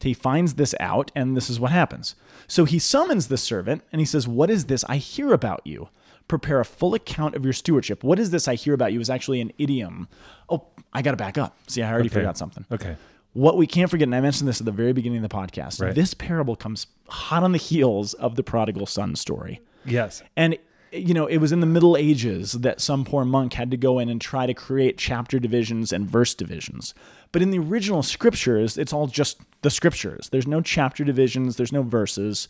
He 0.00 0.12
finds 0.14 0.54
this 0.54 0.74
out, 0.78 1.10
and 1.16 1.36
this 1.36 1.48
is 1.48 1.58
what 1.58 1.72
happens. 1.72 2.14
So 2.46 2.64
he 2.64 2.78
summons 2.78 3.28
the 3.28 3.38
servant 3.38 3.82
and 3.90 3.98
he 4.00 4.04
says, 4.04 4.28
What 4.28 4.50
is 4.50 4.66
this 4.66 4.84
I 4.88 4.98
hear 4.98 5.32
about 5.32 5.62
you? 5.64 5.88
Prepare 6.28 6.60
a 6.60 6.64
full 6.64 6.94
account 6.94 7.34
of 7.34 7.44
your 7.44 7.52
stewardship. 7.54 8.04
What 8.04 8.18
is 8.18 8.30
this 8.30 8.46
I 8.46 8.56
hear 8.56 8.74
about 8.74 8.92
you 8.92 9.00
is 9.00 9.08
actually 9.08 9.40
an 9.40 9.52
idiom. 9.58 10.06
Oh, 10.50 10.66
I 10.92 11.00
got 11.02 11.12
to 11.12 11.16
back 11.16 11.38
up. 11.38 11.56
See, 11.66 11.82
I 11.82 11.90
already 11.90 12.08
Okay. 12.08 12.14
forgot 12.20 12.36
something. 12.36 12.66
Okay. 12.70 12.96
What 13.36 13.58
we 13.58 13.66
can't 13.66 13.90
forget, 13.90 14.08
and 14.08 14.14
I 14.14 14.20
mentioned 14.22 14.48
this 14.48 14.60
at 14.60 14.64
the 14.64 14.72
very 14.72 14.94
beginning 14.94 15.22
of 15.22 15.28
the 15.28 15.34
podcast, 15.36 15.82
Right. 15.82 15.94
this 15.94 16.14
parable 16.14 16.56
comes 16.56 16.86
hot 17.08 17.42
on 17.42 17.52
the 17.52 17.58
heels 17.58 18.14
of 18.14 18.34
the 18.34 18.42
prodigal 18.42 18.86
son 18.86 19.14
story. 19.14 19.60
Yes. 19.84 20.22
And 20.36 20.56
you 20.92 21.12
know, 21.12 21.26
it 21.26 21.36
was 21.38 21.52
in 21.52 21.60
the 21.60 21.66
Middle 21.66 21.96
Ages 21.98 22.52
that 22.52 22.80
some 22.80 23.04
poor 23.04 23.24
monk 23.26 23.52
had 23.52 23.70
to 23.72 23.76
go 23.76 23.98
in 23.98 24.08
and 24.08 24.20
try 24.20 24.46
to 24.46 24.54
create 24.54 24.96
chapter 24.96 25.38
divisions 25.38 25.92
and 25.92 26.08
verse 26.08 26.34
divisions. 26.34 26.94
But 27.32 27.42
in 27.42 27.50
the 27.50 27.58
original 27.58 28.02
scriptures, 28.02 28.78
it's 28.78 28.92
all 28.94 29.06
just 29.06 29.38
the 29.60 29.68
scriptures. 29.68 30.30
There's 30.30 30.46
no 30.46 30.62
chapter 30.62 31.04
divisions, 31.04 31.56
there's 31.56 31.72
no 31.72 31.82
verses. 31.82 32.48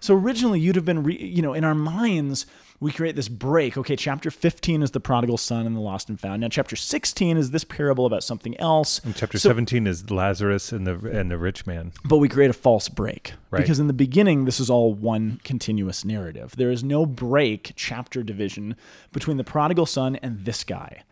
So 0.00 0.14
originally, 0.14 0.60
you'd 0.60 0.76
have 0.76 0.84
been, 0.84 1.04
re- 1.04 1.16
you 1.18 1.40
know, 1.40 1.54
in 1.54 1.64
our 1.64 1.74
minds, 1.76 2.44
we 2.80 2.92
create 2.92 3.16
this 3.16 3.28
break. 3.28 3.76
Okay, 3.78 3.96
chapter 3.96 4.30
15 4.30 4.82
is 4.82 4.90
the 4.90 5.00
prodigal 5.00 5.38
son 5.38 5.66
and 5.66 5.74
the 5.74 5.80
lost 5.80 6.08
and 6.08 6.18
found. 6.20 6.40
Now, 6.42 6.48
chapter 6.48 6.76
16 6.76 7.36
is 7.36 7.50
this 7.50 7.64
parable 7.64 8.04
about 8.06 8.22
something 8.22 8.58
else. 8.60 9.00
And 9.04 9.14
chapter 9.16 9.38
So- 9.38 9.48
17 9.48 9.86
is 9.86 10.10
Lazarus 10.10 10.72
and 10.72 10.86
the 10.86 10.94
and 11.10 11.30
the 11.30 11.38
rich 11.38 11.66
man. 11.66 11.92
but 12.04 12.18
we 12.18 12.28
create 12.28 12.50
a 12.50 12.54
false 12.54 12.88
break 12.88 13.32
Right. 13.50 13.60
because 13.62 13.78
in 13.78 13.86
the 13.86 13.92
beginning 13.92 14.44
this 14.44 14.60
is 14.60 14.68
all 14.68 14.92
one 14.92 15.40
continuous 15.44 16.04
narrative 16.04 16.54
there 16.56 16.70
is 16.70 16.82
no 16.84 17.06
break 17.06 17.72
chapter 17.76 18.22
division 18.22 18.76
between 19.12 19.36
the 19.36 19.44
prodigal 19.44 19.86
son 19.86 20.16
and 20.16 20.44
this 20.44 20.64
guy 20.64 21.02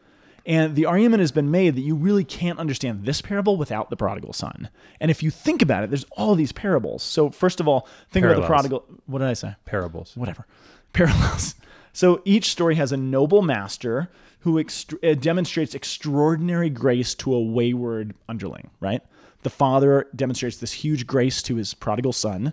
and 0.46 0.74
the 0.76 0.84
argument 0.84 1.20
has 1.20 1.32
been 1.32 1.50
made 1.50 1.74
that 1.74 1.80
you 1.80 1.94
really 1.94 2.24
can't 2.24 2.58
understand 2.58 3.04
this 3.06 3.22
parable 3.22 3.56
without 3.56 3.88
the 3.88 3.96
prodigal 3.96 4.32
son 4.32 4.68
and 5.00 5.10
if 5.10 5.22
you 5.22 5.30
think 5.30 5.62
about 5.62 5.82
it 5.84 5.90
there's 5.90 6.04
all 6.16 6.34
these 6.34 6.52
parables 6.52 7.02
so 7.02 7.30
first 7.30 7.60
of 7.60 7.68
all 7.68 7.86
think 8.10 8.26
about 8.26 8.40
the 8.40 8.46
prodigal 8.46 8.84
what 9.06 9.20
did 9.20 9.28
i 9.28 9.32
say 9.32 9.54
Parables. 9.64 10.12
whatever 10.16 10.46
parallels 10.94 11.54
So 11.94 12.20
each 12.24 12.50
story 12.50 12.74
has 12.74 12.90
a 12.90 12.96
noble 12.96 13.40
master 13.40 14.10
who 14.40 14.62
ext- 14.62 14.98
uh, 15.08 15.14
demonstrates 15.14 15.76
extraordinary 15.76 16.68
grace 16.68 17.14
to 17.14 17.32
a 17.32 17.40
wayward 17.40 18.14
underling, 18.28 18.70
right? 18.80 19.00
The 19.42 19.50
father 19.50 20.08
demonstrates 20.14 20.56
this 20.56 20.72
huge 20.72 21.06
grace 21.06 21.40
to 21.44 21.54
his 21.54 21.72
prodigal 21.72 22.12
son. 22.12 22.52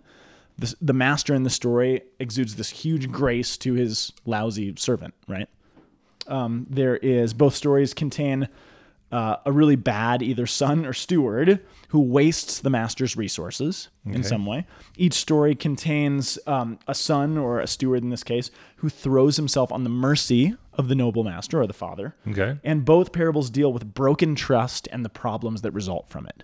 The, 0.60 0.76
the 0.80 0.94
master 0.94 1.34
in 1.34 1.42
the 1.42 1.50
story 1.50 2.04
exudes 2.20 2.56
this 2.56 2.70
huge 2.70 3.12
grace 3.12 3.58
to 3.58 3.74
his 3.74 4.14
lousy 4.26 4.76
servant, 4.78 5.16
right? 5.28 5.50
Um, 6.28 6.68
there 6.70 6.98
is 6.98 7.34
both 7.34 7.56
stories 7.56 7.96
contain 7.96 8.48
uh, 9.12 9.38
a 9.45 9.51
really 9.51 9.76
bad 9.76 10.22
either 10.22 10.45
son 10.47 10.86
or 10.86 10.93
steward 10.93 11.59
who 11.89 11.99
wastes 11.99 12.59
the 12.59 12.70
master's 12.70 13.18
resources 13.18 13.89
in 14.05 14.24
some 14.24 14.45
way. 14.45 14.66
Each 14.95 15.14
story 15.14 15.55
contains 15.55 16.39
um, 16.47 16.80
a 16.88 16.95
son 16.95 17.38
or 17.38 17.59
a 17.59 17.68
steward 17.68 18.01
in 18.01 18.09
this 18.09 18.24
case 18.24 18.49
who 18.78 18.88
throws 18.88 19.36
himself 19.36 19.72
on 19.72 19.84
the 19.84 19.89
mercy 19.89 20.55
of 20.74 20.88
the 20.88 20.95
noble 20.95 21.26
master 21.26 21.59
or 21.62 21.68
the 21.68 21.74
father. 21.74 22.16
Okay. 22.28 22.57
And 22.64 22.86
both 22.86 23.12
parables 23.12 23.49
deal 23.49 23.74
with 23.74 23.93
broken 23.93 24.36
trust 24.36 24.88
and 24.91 25.03
the 25.03 25.09
problems 25.09 25.62
that 25.64 25.72
result 25.72 26.07
from 26.07 26.28
it. 26.28 26.43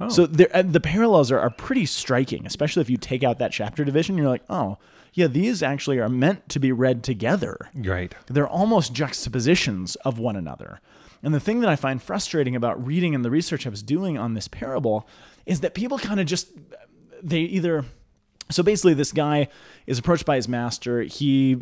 Oh. 0.00 0.08
So 0.08 0.26
there, 0.26 0.48
uh, 0.54 0.62
the 0.62 0.80
parallels 0.80 1.30
are, 1.30 1.38
are 1.38 1.50
pretty 1.50 1.84
striking, 1.84 2.46
especially 2.46 2.80
if 2.80 2.88
you 2.88 2.96
take 2.96 3.22
out 3.22 3.38
that 3.38 3.52
chapter 3.52 3.84
division. 3.84 4.16
You're 4.16 4.28
like, 4.28 4.44
oh, 4.48 4.78
yeah, 5.12 5.26
these 5.26 5.62
actually 5.62 5.98
are 5.98 6.08
meant 6.08 6.48
to 6.48 6.58
be 6.58 6.72
read 6.72 7.02
together. 7.04 7.70
Right. 7.74 8.14
They're 8.26 8.48
almost 8.48 8.94
juxtapositions 8.94 9.96
of 9.96 10.18
one 10.18 10.36
another. 10.36 10.80
And 11.22 11.32
the 11.32 11.40
thing 11.40 11.60
that 11.60 11.70
I 11.70 11.76
find 11.76 12.02
frustrating 12.02 12.56
about 12.56 12.84
reading 12.84 13.14
and 13.14 13.24
the 13.24 13.30
research 13.30 13.66
I 13.66 13.70
was 13.70 13.82
doing 13.82 14.18
on 14.18 14.34
this 14.34 14.48
parable 14.48 15.06
is 15.46 15.60
that 15.60 15.74
people 15.74 15.98
kind 15.98 16.18
of 16.20 16.26
just, 16.26 16.48
they 17.22 17.40
either, 17.40 17.84
so 18.50 18.62
basically, 18.62 18.94
this 18.94 19.12
guy 19.12 19.48
is 19.86 19.98
approached 19.98 20.26
by 20.26 20.36
his 20.36 20.48
master. 20.48 21.02
He, 21.02 21.58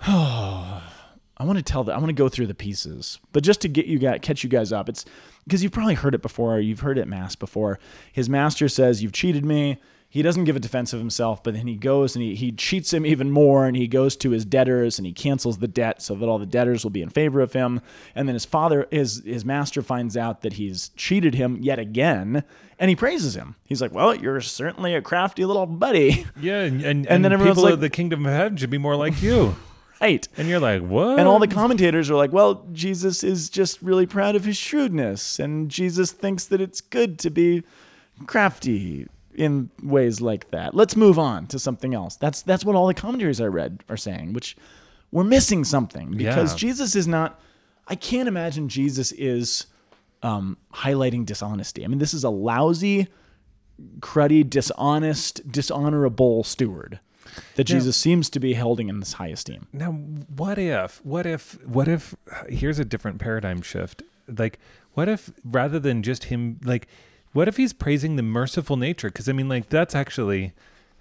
I 0.06 1.44
want 1.44 1.58
to 1.58 1.62
tell 1.62 1.84
that 1.84 1.94
I 1.94 1.98
want 1.98 2.08
to 2.08 2.14
go 2.14 2.28
through 2.28 2.46
the 2.48 2.54
pieces, 2.54 3.18
but 3.32 3.42
just 3.42 3.60
to 3.62 3.68
get 3.68 3.86
you 3.86 3.98
guys 3.98 4.18
catch 4.22 4.42
you 4.42 4.50
guys 4.50 4.72
up, 4.72 4.88
it's 4.88 5.04
because 5.44 5.62
you've 5.62 5.72
probably 5.72 5.94
heard 5.94 6.14
it 6.14 6.22
before. 6.22 6.58
You've 6.58 6.80
heard 6.80 6.98
it 6.98 7.06
mass 7.06 7.36
before. 7.36 7.78
His 8.12 8.28
master 8.28 8.68
says, 8.68 9.02
"You've 9.02 9.12
cheated 9.12 9.44
me." 9.44 9.78
He 10.10 10.22
doesn't 10.22 10.44
give 10.44 10.56
a 10.56 10.60
defense 10.60 10.94
of 10.94 11.00
himself, 11.00 11.42
but 11.42 11.52
then 11.52 11.66
he 11.66 11.74
goes 11.76 12.16
and 12.16 12.22
he, 12.22 12.34
he 12.34 12.50
cheats 12.50 12.94
him 12.94 13.04
even 13.04 13.30
more, 13.30 13.66
and 13.66 13.76
he 13.76 13.86
goes 13.86 14.16
to 14.16 14.30
his 14.30 14.46
debtors 14.46 14.98
and 14.98 15.04
he 15.04 15.12
cancels 15.12 15.58
the 15.58 15.68
debt 15.68 16.00
so 16.00 16.14
that 16.14 16.26
all 16.26 16.38
the 16.38 16.46
debtors 16.46 16.82
will 16.82 16.90
be 16.90 17.02
in 17.02 17.10
favor 17.10 17.40
of 17.42 17.52
him. 17.52 17.82
And 18.14 18.26
then 18.26 18.34
his 18.34 18.46
father, 18.46 18.86
his 18.90 19.22
his 19.26 19.44
master, 19.44 19.82
finds 19.82 20.16
out 20.16 20.40
that 20.40 20.54
he's 20.54 20.88
cheated 20.96 21.34
him 21.34 21.58
yet 21.60 21.78
again, 21.78 22.42
and 22.78 22.88
he 22.88 22.96
praises 22.96 23.36
him. 23.36 23.56
He's 23.66 23.82
like, 23.82 23.92
"Well, 23.92 24.14
you're 24.14 24.40
certainly 24.40 24.94
a 24.94 25.02
crafty 25.02 25.44
little 25.44 25.66
buddy." 25.66 26.24
Yeah, 26.40 26.62
and 26.62 26.80
and, 26.82 27.06
And 27.06 27.22
then 27.22 27.32
everyone's 27.34 27.56
people 27.56 27.64
like- 27.64 27.74
of 27.74 27.80
the 27.80 27.90
kingdom 27.90 28.24
of 28.24 28.32
heaven 28.32 28.56
should 28.56 28.70
be 28.70 28.78
more 28.78 28.96
like 28.96 29.20
you. 29.20 29.56
right. 30.00 30.26
and 30.38 30.48
you're 30.48 30.60
like, 30.60 30.80
what? 30.80 31.18
And 31.18 31.28
all 31.28 31.38
the 31.40 31.48
commentators 31.48 32.08
are 32.08 32.14
like, 32.14 32.32
well, 32.32 32.64
Jesus 32.72 33.22
is 33.24 33.50
just 33.50 33.82
really 33.82 34.06
proud 34.06 34.36
of 34.36 34.44
his 34.44 34.56
shrewdness, 34.56 35.38
and 35.38 35.68
Jesus 35.68 36.12
thinks 36.12 36.46
that 36.46 36.60
it's 36.62 36.80
good 36.80 37.18
to 37.18 37.28
be 37.30 37.62
crafty 38.26 39.06
in 39.38 39.70
ways 39.82 40.20
like 40.20 40.50
that. 40.50 40.74
Let's 40.74 40.96
move 40.96 41.18
on 41.18 41.46
to 41.48 41.58
something 41.58 41.94
else. 41.94 42.16
That's 42.16 42.42
that's 42.42 42.64
what 42.64 42.76
all 42.76 42.86
the 42.86 42.94
commentaries 42.94 43.40
I 43.40 43.46
read 43.46 43.84
are 43.88 43.96
saying, 43.96 44.32
which 44.32 44.56
we're 45.10 45.24
missing 45.24 45.64
something 45.64 46.10
because 46.16 46.52
Yeah. 46.52 46.58
Jesus 46.58 46.94
is 46.96 47.06
not. 47.06 47.40
I 47.86 47.94
can't 47.94 48.28
imagine 48.28 48.68
Jesus 48.68 49.12
is 49.12 49.66
um, 50.22 50.58
highlighting 50.74 51.24
dishonesty. 51.24 51.84
I 51.84 51.88
mean, 51.88 51.98
this 51.98 52.12
is 52.12 52.24
a 52.24 52.30
lousy, 52.30 53.08
cruddy, 54.00 54.48
dishonest, 54.48 55.50
dishonorable 55.50 56.44
steward 56.44 57.00
that 57.54 57.64
Jesus 57.64 57.96
seems 57.96 58.28
to 58.30 58.40
be 58.40 58.54
holding 58.54 58.88
in 58.88 59.00
this 59.00 59.14
high 59.14 59.28
esteem. 59.28 59.68
Now, 59.72 59.92
what 59.92 60.58
if, 60.58 61.04
what 61.04 61.24
if, 61.24 61.64
what 61.66 61.88
if, 61.88 62.14
here's 62.48 62.78
a 62.78 62.84
different 62.84 63.20
paradigm 63.20 63.62
shift. 63.62 64.02
Like, 64.26 64.58
what 64.92 65.08
if 65.08 65.30
rather 65.44 65.78
than 65.78 66.02
just 66.02 66.24
him, 66.24 66.58
like, 66.64 66.88
what 67.32 67.48
if 67.48 67.56
he's 67.56 67.72
praising 67.72 68.16
the 68.16 68.22
merciful 68.22 68.76
nature? 68.76 69.08
Because 69.08 69.28
I 69.28 69.32
mean, 69.32 69.48
like, 69.48 69.68
that's 69.68 69.94
actually 69.94 70.52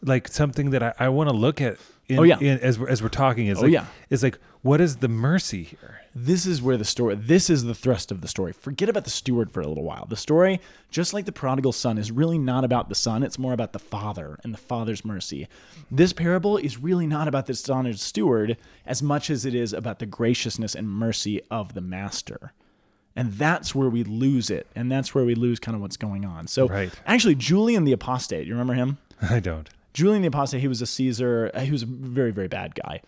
like 0.01 0.27
something 0.27 0.69
that 0.71 0.83
I, 0.83 0.93
I 0.99 1.09
want 1.09 1.29
to 1.29 1.35
look 1.35 1.61
at. 1.61 1.77
In, 2.07 2.19
Oh, 2.19 2.23
yeah. 2.23 2.39
in, 2.39 2.57
as 2.59 2.79
we're, 2.79 2.87
as 2.87 3.03
we're 3.03 3.09
talking, 3.09 3.47
is 3.47 3.57
Oh, 3.57 3.63
like, 3.63 3.71
yeah. 3.73 3.85
is 4.09 4.23
like, 4.23 4.39
what 4.61 4.79
is 4.79 4.97
the 4.97 5.09
mercy 5.09 5.63
here? 5.63 6.01
this 6.19 6.47
is 6.47 6.63
where 6.63 6.77
the 6.77 6.85
story 6.85 7.13
this 7.13 7.47
is 7.47 7.65
the 7.65 7.75
thrust 7.75 8.11
of 8.11 8.21
the 8.21 8.27
story 8.27 8.51
forget 8.51 8.89
about 8.89 9.03
the 9.03 9.09
steward 9.09 9.51
for 9.51 9.61
a 9.61 9.67
little 9.67 9.83
while 9.83 10.07
the 10.09 10.15
story 10.15 10.59
just 10.89 11.13
like 11.13 11.25
the 11.25 11.31
prodigal 11.31 11.71
son 11.71 11.95
is 11.99 12.11
really 12.11 12.39
not 12.39 12.63
about 12.63 12.89
the 12.89 12.95
son 12.95 13.21
it's 13.21 13.37
more 13.37 13.53
about 13.53 13.71
the 13.71 13.77
father 13.77 14.39
and 14.43 14.51
the 14.51 14.57
father's 14.57 15.05
mercy 15.05 15.47
this 15.91 16.13
parable 16.13 16.57
is 16.57 16.79
really 16.79 17.05
not 17.05 17.27
about 17.27 17.45
the 17.45 17.53
dishonored 17.53 17.99
steward 17.99 18.57
as 18.83 19.03
much 19.03 19.29
as 19.29 19.45
it 19.45 19.53
is 19.53 19.73
about 19.73 19.99
the 19.99 20.07
graciousness 20.07 20.73
and 20.73 20.89
mercy 20.89 21.39
of 21.51 21.75
the 21.75 21.81
master 21.81 22.51
and 23.17 23.33
that's 23.33 23.75
where 23.75 23.89
we 23.89 24.05
lose 24.05 24.49
it 24.49 24.65
and 24.77 24.89
that's 24.89 25.13
where 25.13 25.25
we 25.25 25.35
lose 25.35 25.59
kind 25.59 25.75
of 25.75 25.81
what's 25.81 25.97
going 25.97 26.23
on 26.23 26.47
so 26.47 26.67
Right. 26.69 26.93
actually 27.05 27.35
julian 27.35 27.83
the 27.83 27.91
apostate 27.91 28.47
you 28.47 28.53
remember 28.53 28.73
him 28.75 28.97
I 29.21 29.39
don't. 29.41 29.67
Julian 29.93 30.21
the 30.21 30.27
Apostate, 30.27 30.61
he 30.61 30.67
was 30.67 30.79
a 30.79 30.85
Caesar. 30.85 31.49
uh, 31.55 31.61
He 31.61 31.71
was 31.71 31.81
a 31.81 31.87
very, 31.87 32.29
very 32.29 32.47
bad 32.47 32.75
guy, 32.75 33.01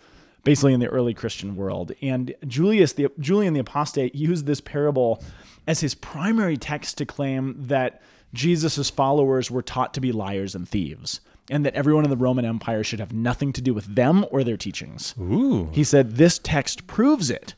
basically 0.43 0.73
in 0.73 0.79
the 0.79 0.87
early 0.87 1.13
Christian 1.13 1.55
world. 1.55 1.91
And 2.01 2.33
Julius, 2.47 2.93
the 2.93 3.09
Julian 3.19 3.53
the 3.53 3.59
Apostate, 3.59 4.15
used 4.15 4.47
this 4.47 4.59
parable 4.59 5.21
as 5.67 5.81
his 5.81 5.93
primary 5.93 6.57
text 6.57 6.97
to 6.97 7.05
claim 7.05 7.53
that 7.67 8.01
Jesus' 8.33 8.89
followers 8.89 9.51
were 9.51 9.61
taught 9.61 9.93
to 9.93 10.01
be 10.01 10.11
liars 10.11 10.55
and 10.55 10.67
thieves, 10.67 11.21
and 11.51 11.63
that 11.63 11.75
everyone 11.75 12.05
in 12.05 12.09
the 12.09 12.17
Roman 12.17 12.43
Empire 12.43 12.83
should 12.83 12.99
have 12.99 13.13
nothing 13.13 13.53
to 13.53 13.61
do 13.61 13.75
with 13.75 13.93
them 13.93 14.25
or 14.31 14.43
their 14.43 14.57
teachings. 14.57 15.13
Ooh. 15.21 15.69
He 15.71 15.83
said 15.83 16.15
this 16.15 16.39
text 16.39 16.87
proves 16.87 17.29
it 17.29 17.53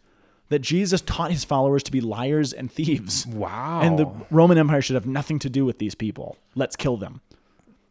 that 0.51 0.59
Jesus 0.59 0.99
taught 0.99 1.31
his 1.31 1.43
followers 1.45 1.81
to 1.83 1.91
be 1.91 2.01
liars 2.01 2.51
and 2.51 2.69
thieves. 2.71 3.25
Wow. 3.25 3.79
And 3.81 3.97
the 3.97 4.05
Roman 4.29 4.57
Empire 4.57 4.81
should 4.81 4.95
have 4.95 5.05
nothing 5.07 5.39
to 5.39 5.49
do 5.49 5.63
with 5.65 5.79
these 5.79 5.95
people. 5.95 6.35
Let's 6.55 6.75
kill 6.75 6.97
them. 6.97 7.21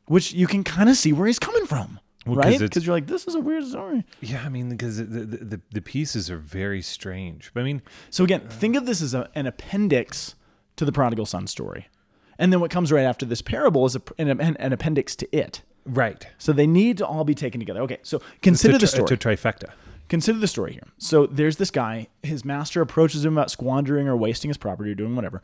Which 0.06 0.32
you 0.32 0.46
can 0.46 0.62
kind 0.62 0.88
of 0.90 0.96
see 0.96 1.12
where 1.12 1.26
he's 1.26 1.38
coming 1.38 1.64
from, 1.66 2.00
'cause 2.26 2.36
right? 2.36 2.58
Because 2.58 2.84
you're 2.84 2.94
like, 2.94 3.06
this 3.06 3.26
is 3.26 3.34
a 3.34 3.40
weird 3.40 3.64
story. 3.64 4.04
Yeah, 4.20 4.42
I 4.44 4.50
mean, 4.50 4.68
because 4.68 4.98
the, 4.98 5.04
the, 5.04 5.60
the, 5.70 5.80
pieces 5.80 6.30
are 6.30 6.36
very 6.36 6.82
strange. 6.82 7.50
But 7.54 7.60
I 7.60 7.64
mean, 7.64 7.80
So 8.10 8.24
again, 8.24 8.40
think 8.48 8.76
of 8.76 8.84
this 8.86 9.00
as 9.00 9.14
a, 9.14 9.30
an 9.34 9.46
appendix 9.46 10.34
to 10.76 10.84
the 10.84 10.92
prodigal 10.92 11.26
son 11.26 11.46
story, 11.46 11.88
and 12.38 12.52
then 12.52 12.60
what 12.60 12.70
comes 12.70 12.90
right 12.92 13.04
after 13.04 13.24
this 13.24 13.40
parable 13.40 13.86
is 13.86 13.96
a, 13.96 14.02
an, 14.18 14.28
an 14.56 14.72
appendix 14.72 15.16
to 15.16 15.36
it. 15.36 15.62
right. 15.86 16.26
So 16.38 16.52
they 16.52 16.66
need 16.66 16.98
to 16.98 17.06
all 17.06 17.24
be 17.24 17.34
taken 17.34 17.58
together. 17.60 17.80
Okay, 17.82 17.98
so 18.02 18.20
consider 18.42 18.76
the 18.78 18.86
story. 18.86 19.08
To 19.08 19.16
trifecta. 19.16 19.70
Consider 20.10 20.38
the 20.38 20.46
story 20.48 20.72
here. 20.74 20.86
So 20.98 21.24
there's 21.26 21.56
this 21.56 21.70
guy, 21.70 22.08
his 22.22 22.44
master 22.44 22.82
approaches 22.82 23.24
him 23.24 23.38
about 23.38 23.50
squandering 23.50 24.06
or 24.08 24.16
wasting 24.16 24.48
his 24.50 24.58
property 24.58 24.90
or 24.90 24.94
doing 24.94 25.16
whatever. 25.16 25.40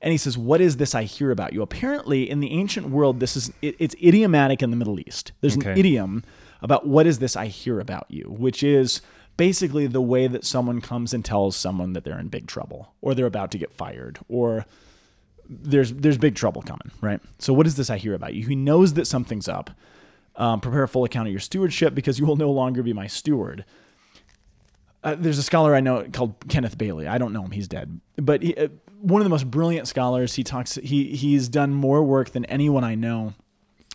And 0.00 0.12
he 0.12 0.16
says, 0.18 0.38
What 0.38 0.60
is 0.60 0.76
this 0.78 0.94
I 0.94 1.02
hear 1.02 1.30
about 1.30 1.52
you? 1.52 1.60
Apparently, 1.60 2.30
in 2.30 2.40
the 2.40 2.52
ancient 2.52 2.88
world, 2.88 3.20
this 3.20 3.36
is 3.36 3.52
it, 3.60 3.76
it's 3.78 3.94
idiomatic 4.02 4.62
in 4.62 4.70
the 4.70 4.76
Middle 4.76 4.98
East. 5.00 5.32
There's 5.40 5.56
Okay. 5.58 5.72
an 5.72 5.78
idiom 5.78 6.22
about 6.62 6.86
what 6.86 7.06
is 7.06 7.18
this 7.18 7.36
I 7.36 7.46
hear 7.46 7.80
about 7.80 8.06
you, 8.08 8.24
which 8.38 8.62
is 8.62 9.02
basically 9.36 9.86
the 9.86 10.00
way 10.00 10.26
that 10.28 10.44
someone 10.44 10.80
comes 10.80 11.12
and 11.12 11.24
tells 11.24 11.56
someone 11.56 11.92
that 11.92 12.04
they're 12.04 12.18
in 12.18 12.28
big 12.28 12.46
trouble 12.46 12.94
or 13.02 13.14
they're 13.14 13.26
about 13.26 13.50
to 13.50 13.58
get 13.58 13.72
fired 13.72 14.18
or 14.28 14.64
there's 15.48 15.92
there's 15.92 16.18
big 16.18 16.34
trouble 16.36 16.62
coming, 16.62 16.90
right? 17.00 17.20
So 17.38 17.52
what 17.52 17.66
is 17.66 17.74
this 17.76 17.90
I 17.90 17.98
hear 17.98 18.14
about 18.14 18.34
you? 18.34 18.46
He 18.46 18.54
knows 18.56 18.94
that 18.94 19.06
something's 19.06 19.48
up. 19.48 19.70
Um, 20.36 20.60
prepare 20.60 20.82
a 20.82 20.88
full 20.88 21.04
account 21.04 21.28
of 21.28 21.32
your 21.32 21.40
stewardship 21.40 21.94
because 21.94 22.18
you 22.18 22.26
will 22.26 22.36
no 22.36 22.50
longer 22.50 22.82
be 22.82 22.92
my 22.92 23.06
steward. 23.06 23.64
Uh, 25.02 25.14
there's 25.18 25.38
a 25.38 25.42
scholar 25.42 25.74
I 25.74 25.80
know 25.80 26.06
called 26.12 26.34
Kenneth 26.48 26.76
Bailey. 26.76 27.06
I 27.06 27.18
don't 27.18 27.32
know 27.32 27.44
him; 27.44 27.50
he's 27.50 27.68
dead. 27.68 28.00
But 28.16 28.42
he, 28.42 28.56
uh, 28.56 28.68
one 29.00 29.20
of 29.20 29.24
the 29.24 29.30
most 29.30 29.50
brilliant 29.50 29.88
scholars. 29.88 30.34
He 30.34 30.42
talks. 30.42 30.76
He 30.76 31.16
he's 31.16 31.48
done 31.48 31.74
more 31.74 32.02
work 32.02 32.30
than 32.30 32.44
anyone 32.46 32.84
I 32.84 32.94
know 32.94 33.34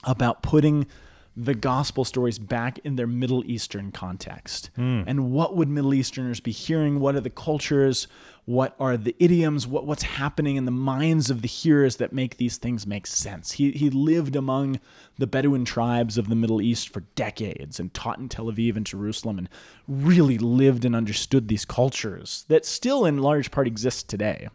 about 0.03 0.41
putting 0.41 0.87
the 1.35 1.53
gospel 1.53 2.03
stories 2.03 2.39
back 2.39 2.79
in 2.79 2.97
their 2.97 3.07
Middle 3.07 3.43
Eastern 3.45 3.91
context. 3.91 4.69
Hmm. 4.75 5.03
And 5.07 5.31
what 5.31 5.55
would 5.55 5.69
Middle 5.69 5.93
Easterners 5.93 6.41
be 6.41 6.51
hearing? 6.51 6.99
What 6.99 7.15
are 7.15 7.21
the 7.21 7.29
cultures? 7.29 8.07
What 8.45 8.75
are 8.79 8.97
the 8.97 9.15
idioms? 9.17 9.65
What 9.65 9.85
what's 9.85 10.03
happening 10.03 10.57
in 10.57 10.65
the 10.65 10.71
minds 10.71 11.29
of 11.29 11.41
the 11.41 11.47
hearers 11.47 11.97
that 11.97 12.11
make 12.11 12.37
these 12.37 12.57
things 12.57 12.85
make 12.85 13.07
sense? 13.07 13.53
He 13.53 13.71
he 13.71 13.89
lived 13.89 14.35
among 14.35 14.79
the 15.17 15.27
Bedouin 15.27 15.63
tribes 15.63 16.17
of 16.17 16.27
the 16.27 16.35
Middle 16.35 16.61
East 16.61 16.89
for 16.89 17.01
decades 17.15 17.79
and 17.79 17.93
taught 17.93 18.19
in 18.19 18.27
Tel 18.27 18.45
Aviv 18.45 18.75
and 18.75 18.85
Jerusalem 18.85 19.37
and 19.37 19.49
really 19.87 20.37
lived 20.37 20.83
and 20.83 20.95
understood 20.95 21.47
these 21.47 21.65
cultures 21.65 22.45
that 22.49 22.65
still 22.65 23.05
in 23.05 23.19
large 23.19 23.51
part 23.51 23.67
exist 23.67 24.09
today. 24.09 24.49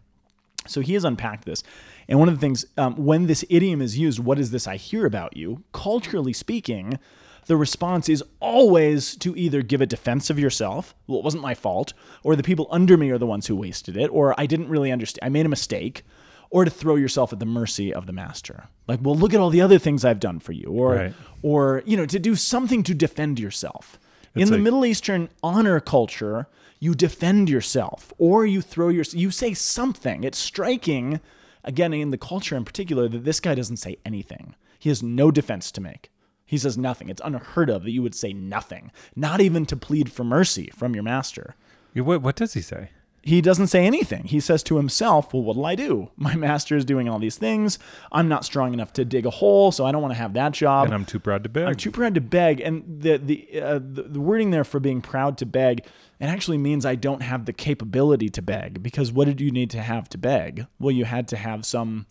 So 0.68 0.80
he 0.80 0.94
has 0.94 1.04
unpacked 1.04 1.44
this. 1.44 1.62
And 2.08 2.18
one 2.18 2.28
of 2.28 2.34
the 2.34 2.40
things, 2.40 2.64
um, 2.76 2.94
when 2.96 3.26
this 3.26 3.44
idiom 3.50 3.82
is 3.82 3.98
used, 3.98 4.18
what 4.20 4.38
is 4.38 4.50
this 4.50 4.66
I 4.66 4.76
hear 4.76 5.06
about 5.06 5.36
you? 5.36 5.64
Culturally 5.72 6.32
speaking, 6.32 6.98
the 7.46 7.56
response 7.56 8.08
is 8.08 8.22
always 8.40 9.16
to 9.16 9.36
either 9.36 9.62
give 9.62 9.80
a 9.80 9.86
defense 9.86 10.30
of 10.30 10.38
yourself, 10.38 10.94
well, 11.06 11.18
it 11.18 11.24
wasn't 11.24 11.42
my 11.42 11.54
fault, 11.54 11.92
or 12.22 12.36
the 12.36 12.42
people 12.42 12.68
under 12.70 12.96
me 12.96 13.10
are 13.10 13.18
the 13.18 13.26
ones 13.26 13.46
who 13.46 13.56
wasted 13.56 13.96
it, 13.96 14.08
or 14.08 14.34
I 14.38 14.46
didn't 14.46 14.68
really 14.68 14.92
understand, 14.92 15.24
I 15.26 15.28
made 15.30 15.46
a 15.46 15.50
mistake, 15.50 16.04
or 16.50 16.64
to 16.64 16.70
throw 16.70 16.94
yourself 16.94 17.32
at 17.32 17.40
the 17.40 17.46
mercy 17.46 17.92
of 17.92 18.06
the 18.06 18.12
master. 18.12 18.68
Like, 18.86 19.00
well, 19.02 19.16
look 19.16 19.34
at 19.34 19.40
all 19.40 19.50
the 19.50 19.60
other 19.60 19.78
things 19.78 20.04
I've 20.04 20.20
done 20.20 20.38
for 20.38 20.52
you, 20.52 20.68
or, 20.70 20.94
Right. 20.94 21.14
or 21.42 21.82
you 21.86 21.96
know, 21.96 22.06
to 22.06 22.18
do 22.20 22.36
something 22.36 22.82
to 22.84 22.94
defend 22.94 23.40
yourself. 23.40 23.98
In 24.36 24.46
the 24.48 24.52
like- 24.54 24.62
Middle 24.62 24.84
Eastern 24.86 25.28
honor 25.42 25.80
culture, 25.80 26.46
you 26.78 26.94
defend 26.94 27.48
yourself 27.48 28.12
or 28.18 28.44
you 28.44 28.60
throw 28.60 28.90
your 28.90 29.04
you 29.12 29.30
say 29.30 29.54
something. 29.54 30.24
It's 30.24 30.36
striking 30.38 31.20
again 31.66 31.92
in 31.92 32.10
the 32.10 32.18
culture 32.18 32.56
in 32.56 32.64
particular 32.64 33.08
that 33.08 33.24
this 33.24 33.40
guy 33.40 33.54
doesn't 33.54 33.76
say 33.76 33.98
anything. 34.04 34.54
He 34.78 34.88
has 34.88 35.02
no 35.02 35.30
defense 35.30 35.70
to 35.72 35.80
make. 35.80 36.10
He 36.44 36.58
says 36.58 36.78
nothing. 36.78 37.08
It's 37.08 37.20
unheard 37.24 37.68
of 37.68 37.82
that 37.82 37.90
you 37.90 38.02
would 38.02 38.14
say 38.14 38.32
nothing, 38.32 38.92
not 39.16 39.40
even 39.40 39.66
to 39.66 39.76
plead 39.76 40.12
for 40.12 40.22
mercy 40.22 40.70
from 40.74 40.94
your 40.94 41.02
master. 41.02 41.56
What, 41.94 42.22
what 42.22 42.36
does 42.36 42.54
he 42.54 42.60
say? 42.60 42.90
He 43.26 43.40
doesn't 43.40 43.66
say 43.66 43.84
anything. 43.84 44.22
He 44.22 44.38
says 44.38 44.62
to 44.62 44.76
himself, 44.76 45.34
Well, 45.34 45.42
what'll 45.42 45.66
I 45.66 45.74
do? 45.74 46.10
My 46.16 46.36
master 46.46 46.76
is 46.76 46.84
doing 46.84 47.08
all 47.08 47.18
these 47.18 47.36
things. 47.36 47.76
I'm 48.12 48.28
not 48.28 48.44
strong 48.44 48.72
enough 48.72 48.92
to 48.92 49.04
dig 49.04 49.26
a 49.26 49.30
hole, 49.30 49.72
so 49.72 49.84
I 49.84 49.90
don't 49.90 50.00
want 50.00 50.14
to 50.14 50.18
have 50.18 50.32
that 50.34 50.52
job. 50.52 50.84
And 50.84 50.94
I'm 50.94 51.04
too 51.04 51.18
proud 51.18 51.42
to 51.42 51.48
beg. 51.48 51.64
I'm 51.64 51.74
too 51.74 51.90
proud 51.90 52.14
to 52.14 52.20
beg, 52.20 52.60
and 52.60 52.84
the 53.02 53.18
the, 53.18 53.60
uh, 53.60 53.78
the 53.80 54.04
the 54.04 54.20
wording 54.20 54.52
there 54.52 54.62
for 54.62 54.78
being 54.78 55.00
proud 55.00 55.38
to 55.38 55.46
beg, 55.46 55.80
it 56.20 56.26
actually 56.26 56.58
means 56.58 56.86
I 56.86 56.94
don't 56.94 57.22
have 57.22 57.46
the 57.46 57.52
capability 57.52 58.28
to 58.28 58.42
beg. 58.42 58.80
Because 58.80 59.10
what 59.10 59.24
did 59.24 59.40
you 59.40 59.50
need 59.50 59.70
to 59.70 59.82
have 59.82 60.08
to 60.10 60.18
beg? 60.18 60.68
Well, 60.78 60.92
you 60.92 61.04
had 61.04 61.26
to 61.28 61.36
have 61.36 61.66
some. 61.66 62.06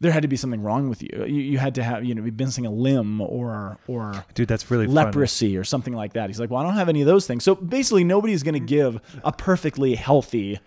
There 0.00 0.12
had 0.12 0.22
to 0.22 0.28
be 0.28 0.36
something 0.36 0.62
wrong 0.62 0.88
with 0.90 1.02
you. 1.02 1.24
You, 1.26 1.40
you 1.40 1.58
had 1.58 1.74
to 1.76 1.82
have 1.82 2.04
you 2.04 2.14
know 2.14 2.22
be 2.22 2.30
missing 2.30 2.66
a 2.66 2.70
limb 2.70 3.20
or 3.20 3.78
or 3.86 4.24
Dude, 4.34 4.48
that's 4.48 4.70
really 4.70 4.86
fun. 4.86 4.94
leprosy 4.94 5.56
or 5.56 5.64
something 5.64 5.94
like 5.94 6.12
that. 6.14 6.28
He's 6.28 6.38
like, 6.38 6.50
well, 6.50 6.60
I 6.60 6.64
don't 6.64 6.74
have 6.74 6.88
any 6.88 7.00
of 7.00 7.06
those 7.06 7.26
things. 7.26 7.44
So 7.44 7.54
basically, 7.54 8.04
nobody's 8.04 8.42
going 8.42 8.54
to 8.54 8.60
give 8.60 9.00
a 9.24 9.32
perfectly 9.32 9.94
healthy 9.94 10.60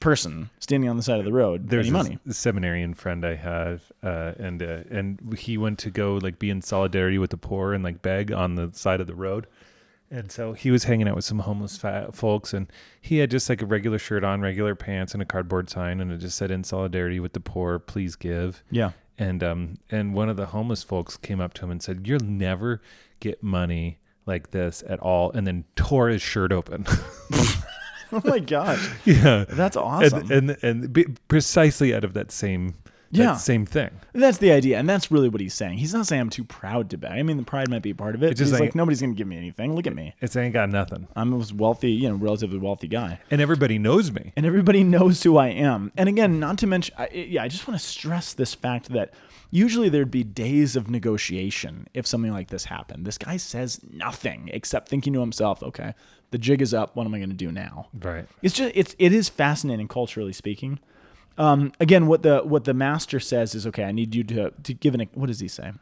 person 0.00 0.50
standing 0.58 0.90
on 0.90 0.96
the 0.96 1.02
side 1.02 1.20
of 1.20 1.24
the 1.24 1.32
road 1.32 1.68
There's 1.68 1.86
any 1.86 1.92
money. 1.92 2.18
seminarian 2.28 2.92
friend 2.92 3.24
I 3.24 3.36
have, 3.36 3.82
uh, 4.02 4.32
and 4.36 4.60
uh, 4.60 4.80
and 4.90 5.38
he 5.38 5.56
went 5.56 5.78
to 5.80 5.90
go 5.90 6.16
like 6.20 6.40
be 6.40 6.50
in 6.50 6.60
solidarity 6.60 7.18
with 7.18 7.30
the 7.30 7.36
poor 7.36 7.72
and 7.72 7.84
like 7.84 8.02
beg 8.02 8.32
on 8.32 8.56
the 8.56 8.70
side 8.72 9.00
of 9.00 9.06
the 9.06 9.14
road. 9.14 9.46
And 10.12 10.30
so 10.30 10.52
he 10.52 10.70
was 10.70 10.84
hanging 10.84 11.08
out 11.08 11.16
with 11.16 11.24
some 11.24 11.38
homeless 11.38 11.78
folks, 12.12 12.52
and 12.52 12.70
he 13.00 13.16
had 13.16 13.30
just 13.30 13.48
like 13.48 13.62
a 13.62 13.66
regular 13.66 13.98
shirt 13.98 14.24
on, 14.24 14.42
regular 14.42 14.74
pants, 14.74 15.14
and 15.14 15.22
a 15.22 15.24
cardboard 15.24 15.70
sign, 15.70 16.02
and 16.02 16.12
it 16.12 16.18
just 16.18 16.36
said 16.36 16.50
"In 16.50 16.64
solidarity 16.64 17.18
with 17.18 17.32
the 17.32 17.40
poor, 17.40 17.78
please 17.78 18.14
give." 18.14 18.62
Yeah. 18.70 18.90
And 19.16 19.42
um 19.42 19.78
and 19.90 20.12
one 20.12 20.28
of 20.28 20.36
the 20.36 20.46
homeless 20.46 20.82
folks 20.82 21.16
came 21.16 21.40
up 21.40 21.54
to 21.54 21.64
him 21.64 21.70
and 21.70 21.82
said, 21.82 22.06
"You'll 22.06 22.20
never 22.20 22.82
get 23.20 23.42
money 23.42 24.00
like 24.26 24.50
this 24.50 24.84
at 24.86 25.00
all," 25.00 25.32
and 25.32 25.46
then 25.46 25.64
tore 25.76 26.08
his 26.10 26.20
shirt 26.20 26.52
open. 26.52 26.84
Oh 28.14 28.20
my 28.24 28.40
gosh, 28.40 28.90
yeah, 29.06 29.46
that's 29.48 29.74
awesome. 29.74 30.30
and 30.30 30.50
and 30.50 30.58
and 30.62 30.92
be, 30.92 31.06
precisely 31.28 31.94
out 31.94 32.04
of 32.04 32.12
that 32.12 32.30
same 32.30 32.74
Yeah. 33.20 33.36
same 33.36 33.66
thing. 33.66 33.90
That's 34.14 34.38
the 34.38 34.52
idea, 34.52 34.78
and 34.78 34.88
that's 34.88 35.10
really 35.10 35.28
what 35.28 35.40
he's 35.40 35.54
saying. 35.54 35.78
He's 35.78 35.92
not 35.94 36.06
saying 36.06 36.20
I'm 36.20 36.30
too 36.30 36.44
proud 36.44 36.90
to 36.90 36.98
beg. 36.98 37.12
I 37.12 37.22
mean, 37.22 37.36
the 37.36 37.42
pride 37.42 37.68
might 37.70 37.82
be 37.82 37.90
a 37.90 37.94
part 37.94 38.14
of 38.14 38.22
it. 38.22 38.30
It's 38.30 38.38
just 38.38 38.50
he's 38.52 38.60
like, 38.60 38.68
like- 38.70 38.74
nobody's 38.74 39.00
gonna 39.00 39.12
give 39.14 39.26
me 39.26 39.36
anything. 39.36 39.74
Look 39.76 39.86
at 39.86 39.94
me. 39.94 40.14
It's 40.20 40.34
ain't 40.36 40.52
got 40.54 40.70
nothing, 40.70 41.08
I'm 41.14 41.32
a 41.32 41.44
wealthy, 41.54 41.92
you 41.92 42.08
know, 42.08 42.14
relatively 42.16 42.58
wealthy 42.58 42.88
guy, 42.88 43.20
and 43.30 43.40
everybody 43.40 43.78
knows 43.78 44.10
me. 44.10 44.32
and 44.36 44.46
everybody 44.46 44.82
knows 44.84 45.22
who 45.22 45.36
I 45.36 45.48
am. 45.48 45.92
And 45.96 46.08
again, 46.08 46.40
not 46.40 46.58
to 46.58 46.66
mention, 46.66 46.94
I, 46.98 47.08
yeah, 47.12 47.42
I 47.42 47.48
just 47.48 47.68
want 47.68 47.78
to 47.78 47.86
stress 47.86 48.32
this 48.32 48.54
fact 48.54 48.88
that 48.90 49.12
usually 49.50 49.88
there'd 49.90 50.10
be 50.10 50.24
days 50.24 50.74
of 50.76 50.88
negotiation 50.90 51.86
if 51.94 52.06
something 52.06 52.32
like 52.32 52.48
this 52.48 52.64
happened. 52.64 53.04
This 53.06 53.18
guy 53.18 53.36
says 53.36 53.80
nothing 53.92 54.48
except 54.52 54.88
thinking 54.88 55.12
to 55.12 55.20
himself, 55.20 55.62
"Okay, 55.62 55.94
the 56.30 56.38
jig 56.38 56.62
is 56.62 56.72
up. 56.72 56.96
What 56.96 57.06
am 57.06 57.14
I 57.14 57.18
going 57.18 57.28
to 57.30 57.36
do 57.36 57.52
now?" 57.52 57.88
Right. 58.00 58.26
It's 58.42 58.54
just 58.54 58.72
it's 58.74 58.96
it 58.98 59.12
is 59.12 59.28
fascinating 59.28 59.88
culturally 59.88 60.32
speaking. 60.32 60.78
Um, 61.38 61.72
again, 61.80 62.06
what 62.06 62.22
the 62.22 62.40
what 62.40 62.64
the 62.64 62.74
master 62.74 63.20
says 63.20 63.54
is 63.54 63.66
okay. 63.66 63.84
I 63.84 63.92
need 63.92 64.14
you 64.14 64.24
to 64.24 64.50
to 64.50 64.74
give 64.74 64.94
an 64.94 65.08
what 65.14 65.26
does 65.26 65.40
he 65.40 65.48
say? 65.48 65.72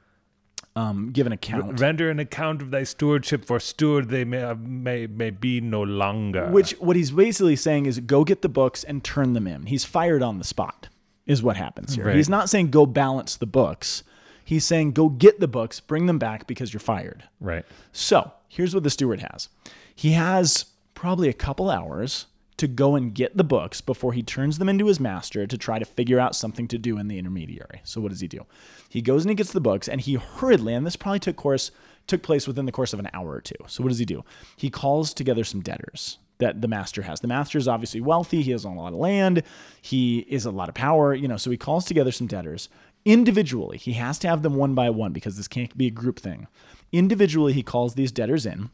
Um, 0.77 1.11
give 1.11 1.27
an 1.27 1.33
account. 1.33 1.81
Render 1.81 2.11
an 2.11 2.21
account 2.21 2.63
of 2.63 2.71
thy 2.71 2.85
stewardship, 2.85 3.45
for 3.45 3.59
steward 3.59 4.09
they 4.09 4.25
may 4.25 4.55
may 4.55 5.07
may 5.07 5.31
be 5.31 5.61
no 5.61 5.83
longer. 5.83 6.49
Which 6.49 6.73
what 6.81 6.95
he's 6.97 7.11
basically 7.11 7.57
saying 7.57 7.87
is 7.87 7.99
go 8.01 8.25
get 8.25 8.43
the 8.43 8.49
books 8.49 8.85
and 8.85 9.03
turn 9.03 9.33
them 9.33 9.47
in. 9.47 9.67
He's 9.67 9.85
fired 9.85 10.23
on 10.23 10.39
the 10.39 10.45
spot. 10.45 10.89
Is 11.27 11.43
what 11.43 11.57
happens 11.57 11.95
here. 11.95 12.07
Right. 12.07 12.17
He's 12.17 12.29
not 12.29 12.49
saying 12.49 12.71
go 12.71 12.87
balance 12.87 13.37
the 13.37 13.47
books. 13.47 14.03
He's 14.45 14.65
saying 14.65 14.93
go 14.93 15.09
get 15.09 15.39
the 15.39 15.47
books, 15.47 15.79
bring 15.79 16.07
them 16.07 16.19
back 16.19 16.47
because 16.47 16.73
you're 16.73 16.81
fired. 16.81 17.25
right. 17.41 17.65
So 17.93 18.33
here's 18.49 18.75
what 18.75 18.83
the 18.83 18.91
steward 18.91 19.21
has. 19.21 19.49
He 19.95 20.13
has 20.13 20.67
probably 20.95 21.29
a 21.29 21.33
couple 21.33 21.71
hours 21.71 22.27
to 22.61 22.69
go 22.69 22.95
and 22.95 23.15
get 23.15 23.39
the 23.39 23.43
books 23.43 23.81
before 23.81 24.13
he 24.13 24.23
turns 24.23 24.59
them 24.59 24.69
into 24.69 24.87
his 24.87 25.01
master 25.01 25.47
to 25.47 25.57
try 25.57 25.79
to 25.79 25.85
figure 25.87 26.21
out 26.21 26.37
something 26.37 26.69
to 26.69 26.77
do 26.77 26.99
in 26.99 27.09
the 27.09 27.19
intermediary. 27.19 27.81
So 27.85 28.03
what 28.03 28.11
does 28.11 28.21
he 28.21 28.29
do? 28.29 28.45
He 28.87 29.01
goes 29.01 29.25
and 29.25 29.31
he 29.31 29.35
gets 29.35 29.53
the 29.53 29.63
books 29.63 29.89
and 29.89 29.99
he 29.99 30.15
hurriedly, 30.15 30.75
and 30.75 30.87
this 30.87 30.95
probably 30.95 31.21
took 31.21 31.37
course 31.37 31.71
took 32.07 32.23
place 32.23 32.47
within 32.47 32.67
the 32.67 32.73
course 32.73 32.93
of 32.93 32.99
an 32.99 33.09
hour 33.15 33.31
or 33.31 33.41
two. 33.41 33.55
So 33.67 33.83
what 33.83 33.89
does 33.89 33.99
he 33.99 34.05
do? 34.05 34.25
He 34.57 34.69
calls 34.69 35.15
together 35.15 35.45
some 35.45 35.61
debtors 35.61 36.19
that 36.39 36.61
the 36.61 36.69
master 36.69 37.03
has. 37.03 37.21
The 37.21 37.29
master 37.29 37.57
is 37.57 37.69
obviously 37.69 38.01
wealthy. 38.01 38.43
He 38.43 38.51
has 38.51 38.65
a 38.65 38.69
lot 38.69 38.93
of 38.93 38.99
land. 38.99 39.43
He 39.81 40.21
is 40.21 40.45
a 40.45 40.51
lot 40.51 40.69
of 40.69 40.75
power. 40.75 41.15
You 41.15 41.29
know, 41.29 41.37
so 41.37 41.51
he 41.51 41.57
calls 41.57 41.85
together 41.85 42.13
some 42.13 42.27
debtors 42.27 42.69
individually. 43.05 43.79
He 43.79 43.93
has 43.93 44.19
to 44.21 44.29
have 44.29 44.43
them 44.43 44.57
one 44.57 44.75
by 44.75 44.91
one 44.91 45.13
because 45.13 45.37
this 45.37 45.49
can't 45.49 45.77
be 45.79 45.87
a 45.87 45.91
group 45.91 46.19
thing. 46.19 46.47
Individually, 46.93 47.53
he 47.53 47.63
calls 47.63 47.95
these 47.95 48.13
debtors 48.13 48.45
in 48.45 48.71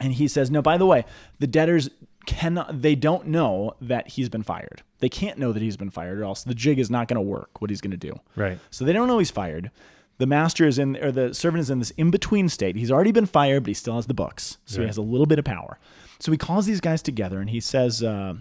and 0.00 0.14
he 0.14 0.28
says, 0.28 0.50
No, 0.50 0.60
by 0.60 0.76
the 0.76 0.86
way, 0.86 1.04
the 1.38 1.46
debtors 1.46 1.90
cannot, 2.26 2.82
they 2.82 2.94
don't 2.94 3.26
know 3.26 3.74
that 3.80 4.08
he's 4.08 4.28
been 4.28 4.42
fired. 4.42 4.82
They 4.98 5.08
can't 5.08 5.38
know 5.38 5.52
that 5.52 5.62
he's 5.62 5.76
been 5.76 5.90
fired, 5.90 6.18
or 6.18 6.24
else 6.24 6.44
the 6.44 6.54
jig 6.54 6.78
is 6.78 6.90
not 6.90 7.08
going 7.08 7.16
to 7.16 7.22
work, 7.22 7.60
what 7.60 7.70
he's 7.70 7.80
going 7.80 7.90
to 7.92 7.96
do. 7.96 8.18
Right. 8.36 8.58
So 8.70 8.84
they 8.84 8.92
don't 8.92 9.08
know 9.08 9.18
he's 9.18 9.30
fired. 9.30 9.70
The 10.18 10.26
master 10.26 10.66
is 10.66 10.78
in, 10.78 10.96
or 10.96 11.10
the 11.10 11.34
servant 11.34 11.62
is 11.62 11.70
in 11.70 11.80
this 11.80 11.90
in 11.92 12.10
between 12.10 12.48
state. 12.48 12.76
He's 12.76 12.90
already 12.90 13.12
been 13.12 13.26
fired, 13.26 13.64
but 13.64 13.68
he 13.68 13.74
still 13.74 13.96
has 13.96 14.06
the 14.06 14.14
books. 14.14 14.58
So 14.64 14.80
he 14.80 14.86
has 14.86 14.96
a 14.96 15.02
little 15.02 15.26
bit 15.26 15.38
of 15.38 15.44
power. 15.44 15.78
So 16.20 16.30
he 16.30 16.38
calls 16.38 16.66
these 16.66 16.80
guys 16.80 17.02
together 17.02 17.40
and 17.40 17.50
he 17.50 17.58
says, 17.58 18.02
uh, 18.02 18.34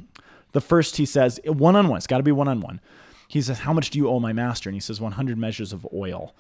the 0.52 0.62
first 0.62 0.98
he 0.98 1.06
says, 1.06 1.40
one 1.46 1.76
on 1.76 1.88
one, 1.88 1.98
it's 1.98 2.08
got 2.08 2.18
to 2.18 2.24
be 2.24 2.32
one 2.32 2.48
on 2.48 2.62
one. 2.62 2.80
He 3.28 3.42
says, 3.42 3.60
How 3.60 3.74
much 3.74 3.90
do 3.90 3.98
you 3.98 4.08
owe 4.08 4.20
my 4.20 4.32
master? 4.32 4.70
And 4.70 4.76
he 4.76 4.80
says, 4.80 5.02
100 5.02 5.38
measures 5.38 5.74
of 5.74 5.88
oil. 5.92 6.36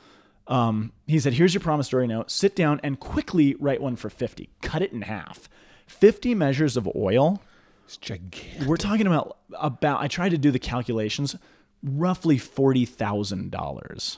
Um, 0.47 0.91
he 1.07 1.19
said, 1.19 1.33
Here's 1.33 1.53
your 1.53 1.61
promissory 1.61 2.05
note. 2.05 2.29
Sit 2.29 2.55
down 2.55 2.79
and 2.83 2.99
quickly 2.99 3.55
write 3.55 3.81
one 3.81 3.95
for 3.95 4.11
50. 4.11 4.49
Cut 4.61 4.83
it 4.83 4.91
in 4.91 5.01
half. 5.01 5.49
50 5.87 6.35
measures 6.35 6.77
of 6.77 6.89
oil. 6.95 7.41
It's 7.85 7.97
gigantic. 7.97 8.67
We're 8.67 8.77
talking 8.77 9.07
about, 9.07 9.37
about 9.59 10.01
I 10.01 10.07
tried 10.07 10.29
to 10.29 10.37
do 10.37 10.51
the 10.51 10.59
calculations, 10.59 11.35
roughly 11.83 12.37
$40,000 12.37 14.17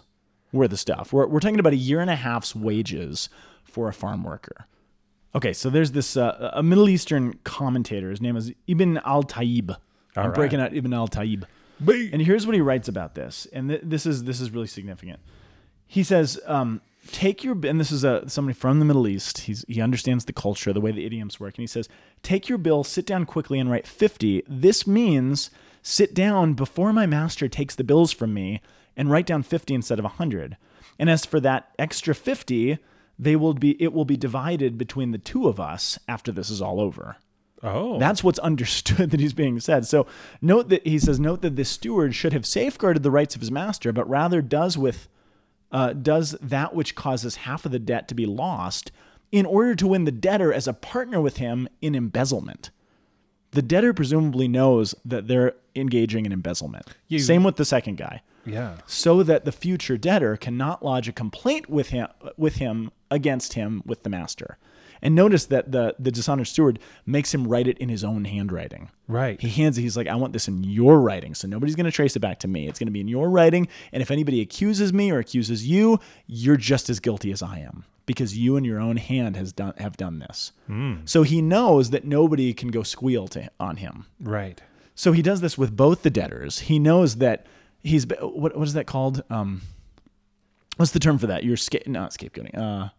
worth 0.51 0.72
of 0.72 0.80
stuff. 0.80 1.11
We're, 1.11 1.28
we're 1.28 1.39
talking 1.39 1.59
about 1.59 1.74
a 1.74 1.78
year 1.78 1.99
and 1.99 2.09
a 2.09 2.16
half's 2.16 2.55
wages 2.55 3.30
for 3.63 3.89
a 3.89 3.93
farm 3.93 4.24
worker. 4.24 4.68
Okay, 5.36 5.51
so 5.51 5.70
there's 5.70 5.91
this 5.91 6.16
uh, 6.16 6.51
a 6.53 6.63
Middle 6.63 6.88
Eastern 6.88 7.34
commentator. 7.43 8.09
His 8.09 8.22
name 8.22 8.38
is 8.38 8.53
Ibn 8.68 8.99
al 8.99 9.24
Tayyib. 9.24 9.76
I'm 10.16 10.28
right. 10.28 10.34
breaking 10.34 10.61
out 10.61 10.74
Ibn 10.74 10.93
al 10.93 11.09
Tayyib. 11.09 11.43
And 12.13 12.22
here's 12.22 12.45
what 12.47 12.55
he 12.55 12.61
writes 12.61 12.88
about 12.88 13.16
this, 13.16 13.47
and 13.51 13.68
th- 13.68 13.82
this 13.84 14.05
is 14.05 14.24
this 14.24 14.39
is 14.39 14.51
really 14.51 14.68
significant. 14.68 15.20
He 15.88 16.03
says, 16.03 16.39
um, 16.45 16.80
"Take 17.12 17.43
your 17.43 17.58
and 17.66 17.80
this 17.80 17.91
is 17.91 18.03
a 18.03 18.28
somebody 18.30 18.53
from 18.53 18.80
the 18.80 18.86
Middle 18.86 19.08
East. 19.08 19.39
He's 19.39 19.66
he 19.68 19.82
understands 19.82 20.26
the 20.26 20.34
culture, 20.34 20.74
the 20.74 20.82
way 20.82 20.91
the 20.91 21.06
idioms 21.06 21.39
work, 21.39 21.56
and 21.56 21.64
he 21.64 21.68
says, 21.68 21.89
take 22.24 22.49
your 22.49 22.58
bill, 22.58 22.84
sit 22.84 23.06
down 23.06 23.26
quickly, 23.26 23.60
and 23.60 23.70
write 23.70 23.88
fifty. 23.88 24.43
This 24.47 24.86
means 24.88 25.49
sit 25.82 26.14
down 26.14 26.53
before 26.53 26.91
my 26.91 27.06
master 27.06 27.47
takes 27.47 27.76
the 27.76 27.84
bills 27.84 28.12
from 28.12 28.34
me, 28.34 28.62
and 28.97 29.10
write 29.10 29.26
down 29.28 29.43
fifty 29.43 29.74
instead 29.74 29.99
of 29.99 30.06
hundred. 30.06 30.58
And 30.97 31.10
as 31.10 31.26
for 31.26 31.39
that 31.41 31.74
extra 31.78 32.16
fifty, 32.16 32.80
they 33.18 33.36
will 33.36 33.53
be 33.53 33.82
it 33.82 33.93
will 33.93 34.06
be 34.06 34.18
divided 34.18 34.78
between 34.78 35.12
the 35.12 35.18
two 35.18 35.47
of 35.47 35.60
us 35.60 35.99
after 36.08 36.32
this 36.32 36.49
is 36.49 36.62
all 36.62 36.80
over." 36.80 37.18
Oh. 37.64 37.97
That's 37.99 38.24
what's 38.24 38.39
understood 38.49 39.12
that 39.12 39.20
he's 39.20 39.34
being 39.34 39.60
said. 39.60 39.86
So 39.86 40.06
note 40.41 40.70
that 40.70 40.86
he 40.86 40.99
says, 40.99 41.20
note 41.20 41.41
that 41.41 41.56
this 41.56 41.70
steward 41.70 42.14
should 42.14 42.34
have 42.34 42.45
safeguarded 42.45 43.03
the 43.03 43.12
rights 43.12 43.36
of 43.36 43.41
his 43.41 43.51
master, 43.51 43.91
but 43.91 44.10
rather 44.10 44.41
does 44.41 44.78
with 44.78 45.08
uh, 45.72 45.93
does 45.93 46.32
that 46.41 46.74
which 46.76 46.95
causes 46.95 47.38
half 47.38 47.66
of 47.66 47.72
the 47.72 47.80
debt 47.80 48.07
to 48.07 48.16
be 48.16 48.26
lost 48.26 48.91
in 49.32 49.45
order 49.45 49.76
to 49.76 49.88
win 49.88 50.05
the 50.05 50.11
debtor 50.11 50.53
as 50.53 50.68
a 50.68 50.74
partner 50.74 51.20
with 51.20 51.38
him 51.38 51.68
in 51.82 51.95
embezzlement. 51.95 52.70
The 53.51 53.61
debtor 53.61 53.93
presumably 53.93 54.47
knows 54.47 54.95
that 55.03 55.28
they're 55.28 55.53
engaging 55.76 56.26
in 56.26 56.32
embezzlement. 56.32 56.88
You- 57.07 57.20
Same 57.20 57.43
with 57.43 57.55
the 57.57 57.66
second 57.66 57.97
guy 57.97 58.22
yeah. 58.45 58.78
so 58.86 59.24
that 59.24 59.43
the 59.45 59.51
future 59.51 59.97
debtor 59.97 60.38
cannot 60.38 60.84
lodge 60.84 61.07
a 61.07 61.11
complaint 61.13 61.70
with 61.70 61.89
him 61.89 62.07
with 62.38 62.55
him 62.57 62.91
against 63.09 63.53
him 63.53 63.82
with 63.86 64.03
the 64.03 64.09
master. 64.09 64.57
And 65.02 65.16
notice 65.16 65.46
that 65.46 65.72
the 65.72 65.96
the 66.00 66.12
dishonored 66.12 66.48
steward 66.48 66.80
makes 67.06 67.34
him 67.34 67.48
write 67.48 67.68
it 67.68 67.78
in 67.78 67.89
his 67.89 68.04
own 68.04 68.26
handwriting. 68.26 68.89
Right. 69.08 69.39
He 69.39 69.50
hands 69.50 69.78
it. 69.78 69.82
He's 69.82 69.96
like, 69.98 70.08
I 70.08 70.16
want 70.16 70.34
this 70.34 70.48
in 70.48 70.64
your 70.64 71.00
writing, 71.00 71.36
so 71.36 71.48
nobody's 71.48 71.76
going 71.76 71.86
to 71.86 71.91
trace 71.91 72.16
it 72.16 72.20
back 72.20 72.39
to 72.39 72.48
me. 72.48 72.68
It's 72.68 72.80
going 72.80 72.88
to 72.88 72.91
be 72.91 73.02
in 73.02 73.08
your 73.08 73.30
writing, 73.30 73.68
and 73.91 74.02
if 74.02 74.12
anybody 74.12 74.41
accuses 74.41 74.93
me 74.93 75.12
or 75.12 75.20
accuses 75.20 75.68
you, 75.68 76.00
you're 76.28 76.58
just 76.58 76.89
as 76.89 77.00
guilty 77.00 77.32
as 77.32 77.41
I 77.43 77.60
am 77.60 77.86
because 78.06 78.38
you 78.38 78.56
and 78.58 78.66
your 78.66 78.80
own 78.80 78.98
hand 78.98 79.36
has 79.36 79.52
done 79.52 79.74
have 79.78 79.98
done 79.98 80.20
this. 80.20 80.52
So 81.06 81.24
he 81.24 81.41
knows 81.41 81.89
that 81.91 82.06
nobody 82.06 82.54
can 82.54 82.70
go 82.70 82.84
squeal 82.84 83.28
to 83.30 83.50
on 83.60 83.78
him. 83.78 84.06
Right. 84.20 84.62
So 84.96 85.12
he 85.12 85.22
does 85.22 85.41
this 85.41 85.58
with 85.58 85.76
both 85.76 86.04
the 86.04 86.10
debtors. 86.10 86.60
He 86.60 86.80
knows 86.80 87.18
that 87.18 87.46
he's 87.84 88.06
what 88.08 88.56
what 88.58 88.68
is 88.68 88.74
that 88.74 88.88
called? 88.88 89.24
Um, 89.30 89.62
what's 90.78 90.91
the 90.91 91.00
term 91.00 91.18
for 91.18 91.28
that? 91.28 91.43
You're 91.43 91.58
sca- 91.58 91.88
not 91.89 92.12
scapegoating. 92.12 92.58
Uh, 92.58 92.89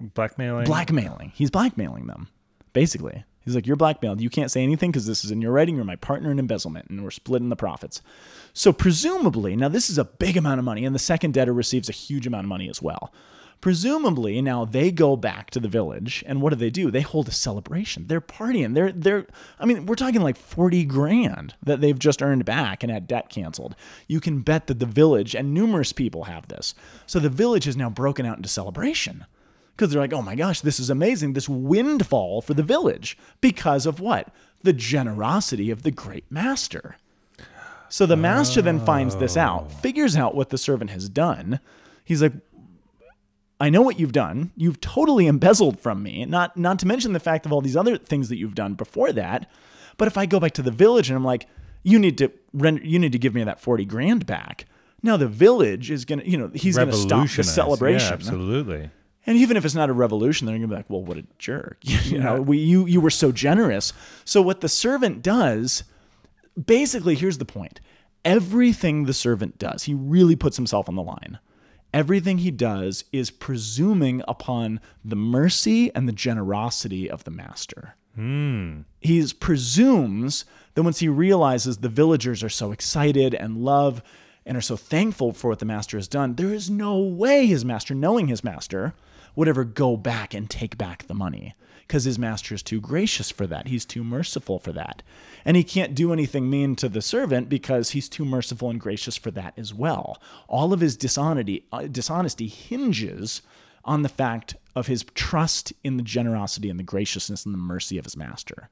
Blackmailing. 0.00 0.64
blackmailing. 0.64 1.32
He's 1.34 1.50
blackmailing 1.50 2.06
them. 2.06 2.28
basically. 2.72 3.24
He's 3.42 3.54
like, 3.54 3.66
You're 3.66 3.76
blackmailed. 3.76 4.20
You 4.20 4.30
can't 4.30 4.50
say 4.50 4.62
anything 4.62 4.90
because 4.90 5.06
this 5.06 5.24
is 5.24 5.30
in 5.30 5.40
your 5.40 5.52
writing. 5.52 5.76
You're 5.76 5.84
my 5.84 5.96
partner 5.96 6.30
in 6.30 6.38
embezzlement, 6.38 6.88
and 6.90 7.02
we're 7.02 7.10
splitting 7.10 7.48
the 7.48 7.56
profits. 7.56 8.02
So, 8.52 8.72
presumably, 8.72 9.56
now 9.56 9.68
this 9.68 9.88
is 9.90 9.98
a 9.98 10.04
big 10.04 10.36
amount 10.36 10.58
of 10.58 10.64
money, 10.64 10.84
and 10.84 10.94
the 10.94 10.98
second 11.00 11.34
debtor 11.34 11.52
receives 11.54 11.88
a 11.88 11.92
huge 11.92 12.26
amount 12.26 12.44
of 12.44 12.48
money 12.48 12.68
as 12.68 12.82
well. 12.82 13.12
Presumably, 13.62 14.40
now 14.40 14.64
they 14.64 14.90
go 14.90 15.16
back 15.16 15.50
to 15.50 15.60
the 15.60 15.68
village, 15.68 16.24
and 16.26 16.40
what 16.40 16.50
do 16.50 16.56
they 16.56 16.70
do? 16.70 16.90
They 16.90 17.02
hold 17.02 17.28
a 17.28 17.32
celebration. 17.32 18.06
They're 18.06 18.20
partying. 18.20 18.74
They're 18.74 18.92
they're. 18.92 19.26
I 19.58 19.66
mean, 19.66 19.84
we're 19.86 19.96
talking 19.96 20.22
like 20.22 20.36
forty 20.36 20.84
grand 20.84 21.54
that 21.62 21.80
they've 21.80 21.98
just 21.98 22.22
earned 22.22 22.44
back 22.46 22.82
and 22.82 22.90
had 22.90 23.06
debt 23.06 23.28
canceled. 23.28 23.74
You 24.06 24.20
can 24.20 24.40
bet 24.40 24.66
that 24.68 24.78
the 24.78 24.86
village 24.86 25.34
and 25.34 25.52
numerous 25.52 25.92
people 25.92 26.24
have 26.24 26.48
this. 26.48 26.74
So 27.06 27.18
the 27.18 27.28
village 27.28 27.66
is 27.66 27.76
now 27.76 27.90
broken 27.90 28.24
out 28.24 28.36
into 28.38 28.48
celebration 28.48 29.26
because 29.80 29.94
they're 29.94 30.02
like, 30.02 30.12
oh 30.12 30.20
my 30.20 30.34
gosh, 30.34 30.60
this 30.60 30.78
is 30.78 30.90
amazing. 30.90 31.32
This 31.32 31.48
windfall 31.48 32.42
for 32.42 32.52
the 32.52 32.62
village 32.62 33.16
because 33.40 33.86
of 33.86 33.98
what? 33.98 34.28
The 34.62 34.74
generosity 34.74 35.70
of 35.70 35.84
the 35.84 35.90
great 35.90 36.30
master. 36.30 36.98
So 37.88 38.04
the 38.04 38.14
master 38.14 38.60
then 38.60 38.78
finds 38.78 39.16
this 39.16 39.38
out, 39.38 39.68
oh. 39.70 39.74
figures 39.76 40.16
out 40.16 40.34
what 40.34 40.50
the 40.50 40.58
servant 40.58 40.90
has 40.90 41.08
done. 41.08 41.60
He's 42.04 42.20
like, 42.20 42.34
I 43.58 43.70
know 43.70 43.80
what 43.80 43.98
you've 43.98 44.12
done. 44.12 44.52
You've 44.54 44.82
totally 44.82 45.26
embezzled 45.26 45.80
from 45.80 46.02
me. 46.02 46.26
Not 46.26 46.58
not 46.58 46.78
to 46.80 46.86
mention 46.86 47.14
the 47.14 47.20
fact 47.20 47.46
of 47.46 47.52
all 47.52 47.62
these 47.62 47.76
other 47.76 47.96
things 47.96 48.28
that 48.28 48.36
you've 48.36 48.54
done 48.54 48.74
before 48.74 49.12
that. 49.12 49.50
But 49.96 50.08
if 50.08 50.18
I 50.18 50.26
go 50.26 50.38
back 50.40 50.52
to 50.52 50.62
the 50.62 50.70
village 50.70 51.08
and 51.08 51.16
I'm 51.16 51.24
like, 51.24 51.46
you 51.82 51.98
need 51.98 52.18
to 52.18 52.30
render, 52.52 52.82
you 52.84 52.98
need 52.98 53.12
to 53.12 53.18
give 53.18 53.34
me 53.34 53.44
that 53.44 53.60
40 53.60 53.86
grand 53.86 54.26
back. 54.26 54.66
Now 55.02 55.16
the 55.16 55.26
village 55.26 55.90
is 55.90 56.04
going 56.04 56.18
to, 56.18 56.28
you 56.28 56.36
know, 56.36 56.50
he's 56.54 56.76
going 56.76 56.90
to 56.90 56.96
stop 56.96 57.28
the 57.30 57.44
celebration. 57.44 58.08
Yeah, 58.08 58.14
absolutely. 58.14 58.90
And 59.26 59.36
even 59.36 59.56
if 59.56 59.64
it's 59.64 59.74
not 59.74 59.90
a 59.90 59.92
revolution, 59.92 60.46
they're 60.46 60.56
gonna 60.56 60.68
be 60.68 60.74
like, 60.74 60.88
"Well, 60.88 61.02
what 61.02 61.18
a 61.18 61.24
jerk!" 61.38 61.78
you 61.82 62.18
know, 62.18 62.40
we 62.40 62.58
you 62.58 62.86
you 62.86 63.00
were 63.00 63.10
so 63.10 63.32
generous. 63.32 63.92
So 64.24 64.40
what 64.40 64.60
the 64.60 64.68
servant 64.68 65.22
does, 65.22 65.84
basically, 66.62 67.14
here's 67.14 67.38
the 67.38 67.44
point: 67.44 67.80
everything 68.24 69.04
the 69.04 69.14
servant 69.14 69.58
does, 69.58 69.84
he 69.84 69.94
really 69.94 70.36
puts 70.36 70.56
himself 70.56 70.88
on 70.88 70.94
the 70.94 71.02
line. 71.02 71.38
Everything 71.92 72.38
he 72.38 72.52
does 72.52 73.04
is 73.12 73.30
presuming 73.30 74.22
upon 74.28 74.80
the 75.04 75.16
mercy 75.16 75.92
and 75.94 76.08
the 76.08 76.12
generosity 76.12 77.10
of 77.10 77.24
the 77.24 77.32
master. 77.32 77.96
Hmm. 78.14 78.82
He 79.00 79.26
presumes 79.38 80.44
that 80.74 80.82
once 80.82 81.00
he 81.00 81.08
realizes 81.08 81.78
the 81.78 81.88
villagers 81.88 82.42
are 82.44 82.48
so 82.48 82.70
excited 82.70 83.34
and 83.34 83.58
love 83.58 84.02
and 84.46 84.56
are 84.56 84.62
so 84.62 84.76
thankful 84.76 85.32
for 85.32 85.50
what 85.50 85.58
the 85.58 85.64
master 85.64 85.96
has 85.96 86.08
done, 86.08 86.34
there 86.34 86.52
is 86.52 86.70
no 86.70 86.98
way 86.98 87.46
his 87.46 87.64
master, 87.64 87.94
knowing 87.94 88.28
his 88.28 88.44
master, 88.44 88.94
would 89.40 89.48
ever 89.48 89.64
go 89.64 89.96
back 89.96 90.34
and 90.34 90.50
take 90.50 90.76
back 90.76 91.06
the 91.06 91.14
money 91.14 91.54
because 91.86 92.04
his 92.04 92.18
master 92.18 92.54
is 92.54 92.62
too 92.62 92.78
gracious 92.78 93.30
for 93.30 93.46
that. 93.46 93.68
He's 93.68 93.86
too 93.86 94.04
merciful 94.04 94.58
for 94.58 94.70
that. 94.72 95.02
And 95.46 95.56
he 95.56 95.64
can't 95.64 95.94
do 95.94 96.12
anything 96.12 96.50
mean 96.50 96.76
to 96.76 96.90
the 96.90 97.00
servant 97.00 97.48
because 97.48 97.92
he's 97.92 98.10
too 98.10 98.26
merciful 98.26 98.68
and 98.68 98.78
gracious 98.78 99.16
for 99.16 99.30
that 99.30 99.54
as 99.56 99.72
well. 99.72 100.20
All 100.46 100.74
of 100.74 100.80
his 100.80 100.94
dishonesty, 100.94 101.64
uh, 101.72 101.86
dishonesty 101.86 102.48
hinges 102.48 103.40
on 103.82 104.02
the 104.02 104.10
fact 104.10 104.56
of 104.76 104.88
his 104.88 105.06
trust 105.14 105.72
in 105.82 105.96
the 105.96 106.02
generosity 106.02 106.68
and 106.68 106.78
the 106.78 106.84
graciousness 106.84 107.46
and 107.46 107.54
the 107.54 107.58
mercy 107.58 107.96
of 107.96 108.04
his 108.04 108.18
master. 108.18 108.68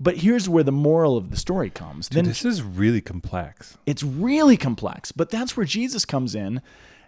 But 0.00 0.16
here's 0.16 0.48
where 0.48 0.64
the 0.64 0.72
moral 0.72 1.16
of 1.16 1.30
the 1.30 1.36
story 1.36 1.70
comes. 1.70 2.08
Then 2.08 2.24
This 2.24 2.44
is 2.44 2.60
really 2.60 3.00
complex. 3.00 3.78
it's 3.86 4.02
really 4.02 4.56
complex, 4.56 5.12
but 5.12 5.30
that's 5.30 5.56
where 5.56 5.64
Jesus 5.64 6.04
comes 6.04 6.34
in. 6.34 6.60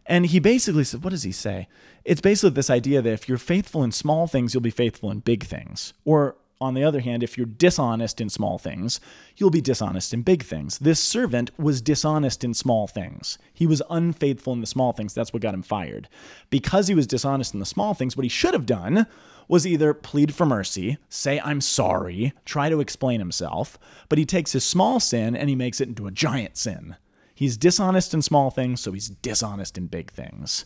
And 0.07 0.26
he 0.26 0.38
basically 0.38 0.84
said, 0.84 1.02
What 1.02 1.11
does 1.11 1.22
he 1.22 1.32
say? 1.32 1.68
It's 2.05 2.20
basically 2.20 2.50
this 2.50 2.70
idea 2.70 3.00
that 3.00 3.12
if 3.12 3.28
you're 3.28 3.38
faithful 3.38 3.82
in 3.82 3.92
small 3.92 4.26
things, 4.26 4.52
you'll 4.52 4.61
be 4.61 4.70
faithful 4.70 5.11
in 5.11 5.20
big 5.20 5.44
things. 5.44 5.94
Or 6.05 6.36
on 6.61 6.74
the 6.74 6.84
other 6.84 7.00
hand, 7.00 7.22
if 7.22 7.36
you're 7.36 7.46
dishonest 7.46 8.20
in 8.20 8.28
small 8.28 8.59
things, 8.59 9.00
you'll 9.36 9.50
be 9.50 9.61
dishonest 9.61 10.14
in 10.14 10.22
big 10.22 10.42
things. 10.42 10.78
This 10.78 11.00
servant 11.00 11.50
was 11.59 11.82
dishonest 11.82 12.44
in 12.44 12.55
small 12.55 12.86
things. 12.86 13.38
He 13.52 13.66
was 13.66 13.82
unfaithful 13.90 14.52
in 14.52 14.61
the 14.61 14.66
small 14.66 14.92
things. 14.92 15.14
That's 15.14 15.32
what 15.32 15.42
got 15.42 15.55
him 15.55 15.62
fired. 15.62 16.09
Because 16.50 16.88
he 16.88 16.94
was 16.94 17.07
dishonest 17.07 17.55
in 17.55 17.61
the 17.61 17.66
small 17.66 17.94
things, 17.94 18.16
what 18.16 18.24
he 18.24 18.30
should 18.30 18.55
have 18.55 18.66
done 18.66 19.07
was 19.48 19.66
either 19.66 19.92
plead 19.92 20.34
for 20.34 20.46
mercy, 20.46 20.96
say, 21.09 21.40
I'm 21.40 21.61
sorry, 21.61 22.32
try 22.44 22.70
to 22.70 22.80
explain 22.80 23.20
himself, 23.20 23.78
but 24.09 24.18
he 24.18 24.24
takes 24.24 24.52
his 24.52 24.64
small 24.64 25.00
sin 25.00 25.36
and 25.36 25.48
he 25.50 25.57
makes 25.57 25.80
it 25.80 25.88
into 25.88 26.07
a 26.07 26.11
giant 26.11 26.57
sin. 26.57 26.96
He's 27.35 27.57
dishonest 27.57 28.14
in 28.14 28.22
small 28.22 28.51
things, 28.51 28.80
so 28.80 28.93
he's 28.93 29.09
dishonest 29.09 29.76
in 29.76 29.87
big 29.87 30.11
things. 30.12 30.64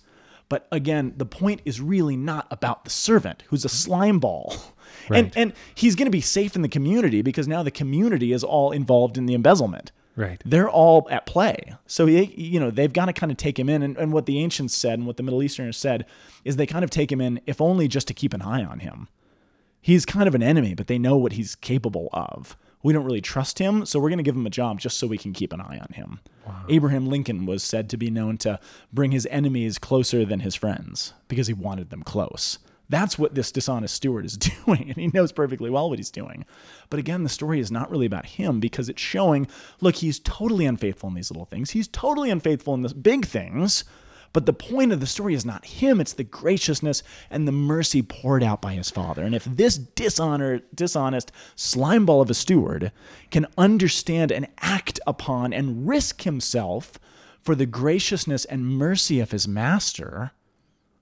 But 0.49 0.67
again, 0.73 1.15
the 1.17 1.27
point 1.27 1.61
is 1.65 1.81
really 1.81 2.17
not 2.17 2.47
about 2.51 2.85
the 2.85 2.91
servant 2.91 3.45
who's 3.49 3.65
a 3.65 3.69
slime 3.69 4.19
ball. 4.19 4.55
And 5.11 5.27
Right. 5.27 5.37
and 5.37 5.53
he's 5.75 5.95
going 5.95 6.07
to 6.07 6.11
be 6.11 6.23
safe 6.23 6.57
in 6.57 6.63
the 6.63 6.69
community 6.69 7.21
because 7.23 7.47
now 7.47 7.63
the 7.63 7.71
community 7.71 8.33
is 8.33 8.43
all 8.43 8.73
involved 8.73 9.17
in 9.19 9.27
the 9.27 9.35
embezzlement. 9.35 9.93
Right. 10.17 10.43
They're 10.45 10.69
all 10.69 11.07
at 11.11 11.25
play. 11.27 11.75
So 11.87 12.07
he, 12.07 12.25
you 12.25 12.59
know, 12.59 12.71
they've 12.71 12.93
got 12.93 13.05
to 13.07 13.13
kind 13.13 13.31
of 13.31 13.37
take 13.37 13.59
him 13.59 13.69
in 13.69 13.83
and, 13.83 13.97
and 13.99 14.13
what 14.13 14.25
the 14.27 14.39
ancients 14.39 14.75
said 14.75 14.95
and 14.95 15.07
what 15.07 15.19
the 15.19 15.23
Middle 15.23 15.43
Easterners 15.43 15.77
said 15.77 16.07
is 16.45 16.57
they 16.57 16.67
kind 16.67 16.85
of 16.85 16.91
take 16.91 17.13
him 17.13 17.21
in 17.21 17.41
if 17.47 17.61
only 17.61 17.87
just 17.87 18.09
to 18.09 18.15
keep 18.15 18.33
an 18.33 18.41
eye 18.43 18.65
on 18.65 18.81
him 18.81 19.09
he's 19.81 20.05
kind 20.05 20.29
of 20.29 20.35
an 20.35 20.43
enemy, 20.43 20.75
but 20.75 20.87
they 20.87 20.99
know 20.99 21.17
what 21.17 21.33
he's 21.33 21.55
capable 21.55 22.09
of. 22.13 22.57
We 22.83 22.93
don't 22.93 23.05
really 23.05 23.21
trust 23.21 23.59
him, 23.59 23.85
so 23.87 23.99
we're 23.99 24.09
going 24.09 24.19
to 24.19 24.23
give 24.23 24.37
him 24.37 24.47
a 24.47 24.51
job 24.51 24.79
just 24.79 24.99
so 24.99 25.07
we 25.07 25.19
can 25.19 25.33
keep 25.33 25.53
an 25.53 25.61
eye 25.61 25.79
on 25.79 25.93
him. 25.95 26.21
Abraham 26.69 27.09
Lincoln 27.09 27.45
was 27.45 27.63
said 27.63 27.91
to 27.91 27.97
be 27.97 28.11
known 28.11 28.39
to 28.39 28.59
bring 28.93 29.11
his 29.11 29.27
enemies 29.31 29.79
closer 29.79 30.25
than 30.25 30.41
his 30.41 30.55
friends 30.55 31.13
because 31.27 31.47
he 31.47 31.53
wanted 31.55 31.91
them 31.91 32.03
close. 32.03 32.59
That's 32.89 33.19
what 33.19 33.35
this 33.35 33.53
dishonest 33.53 33.95
steward 33.95 34.25
is 34.25 34.37
doing, 34.67 34.89
and 34.89 34.97
he 34.97 35.09
knows 35.09 35.33
perfectly 35.33 35.71
well 35.71 35.91
what 35.91 35.99
he's 35.99 36.11
doing. 36.11 36.45
But 36.89 37.01
again, 37.01 37.23
the 37.23 37.29
story 37.29 37.61
is 37.61 37.71
not 37.71 37.91
really 37.91 38.07
about 38.07 38.27
him 38.27 38.61
because 38.61 38.89
it's 38.89 39.03
showing 39.03 39.47
look, 39.81 39.97
he's 39.97 40.21
totally 40.21 40.65
unfaithful 40.65 41.09
in 41.09 41.15
these 41.15 41.31
little 41.31 41.45
things, 41.45 41.71
he's 41.71 41.89
totally 41.89 42.31
unfaithful 42.31 42.75
in 42.75 42.83
the 42.83 42.95
big 42.95 43.27
things. 43.27 43.85
But 44.33 44.47
the 44.47 44.53
point 44.53 44.93
of 44.93 45.01
the 45.01 45.07
story 45.07 45.35
is 45.35 45.45
not 45.45 45.65
him, 45.65 46.01
it's 46.01 46.13
the 46.13 46.25
graciousness 46.25 47.03
and 47.31 47.47
the 47.47 47.53
mercy 47.53 48.03
poured 48.03 48.43
out 48.43 48.61
by 48.61 48.75
his 48.75 48.91
father. 48.91 49.23
And 49.23 49.35
if 49.35 49.45
this 49.45 49.79
dishonor, 49.79 50.61
dishonest 50.75 51.33
slimeball 51.57 52.23
of 52.23 52.31
a 52.31 52.35
steward 52.35 52.93
can 53.31 53.47
understand 53.57 54.31
and 54.31 54.49
act 54.61 55.01
upon 55.07 55.53
and 55.53 55.89
risk 55.89 56.23
himself 56.23 56.99
for 57.41 57.55
the 57.55 57.67
graciousness 57.67 58.45
and 58.45 58.67
mercy 58.67 59.21
of 59.21 59.31
his 59.31 59.49
master, 59.49 60.33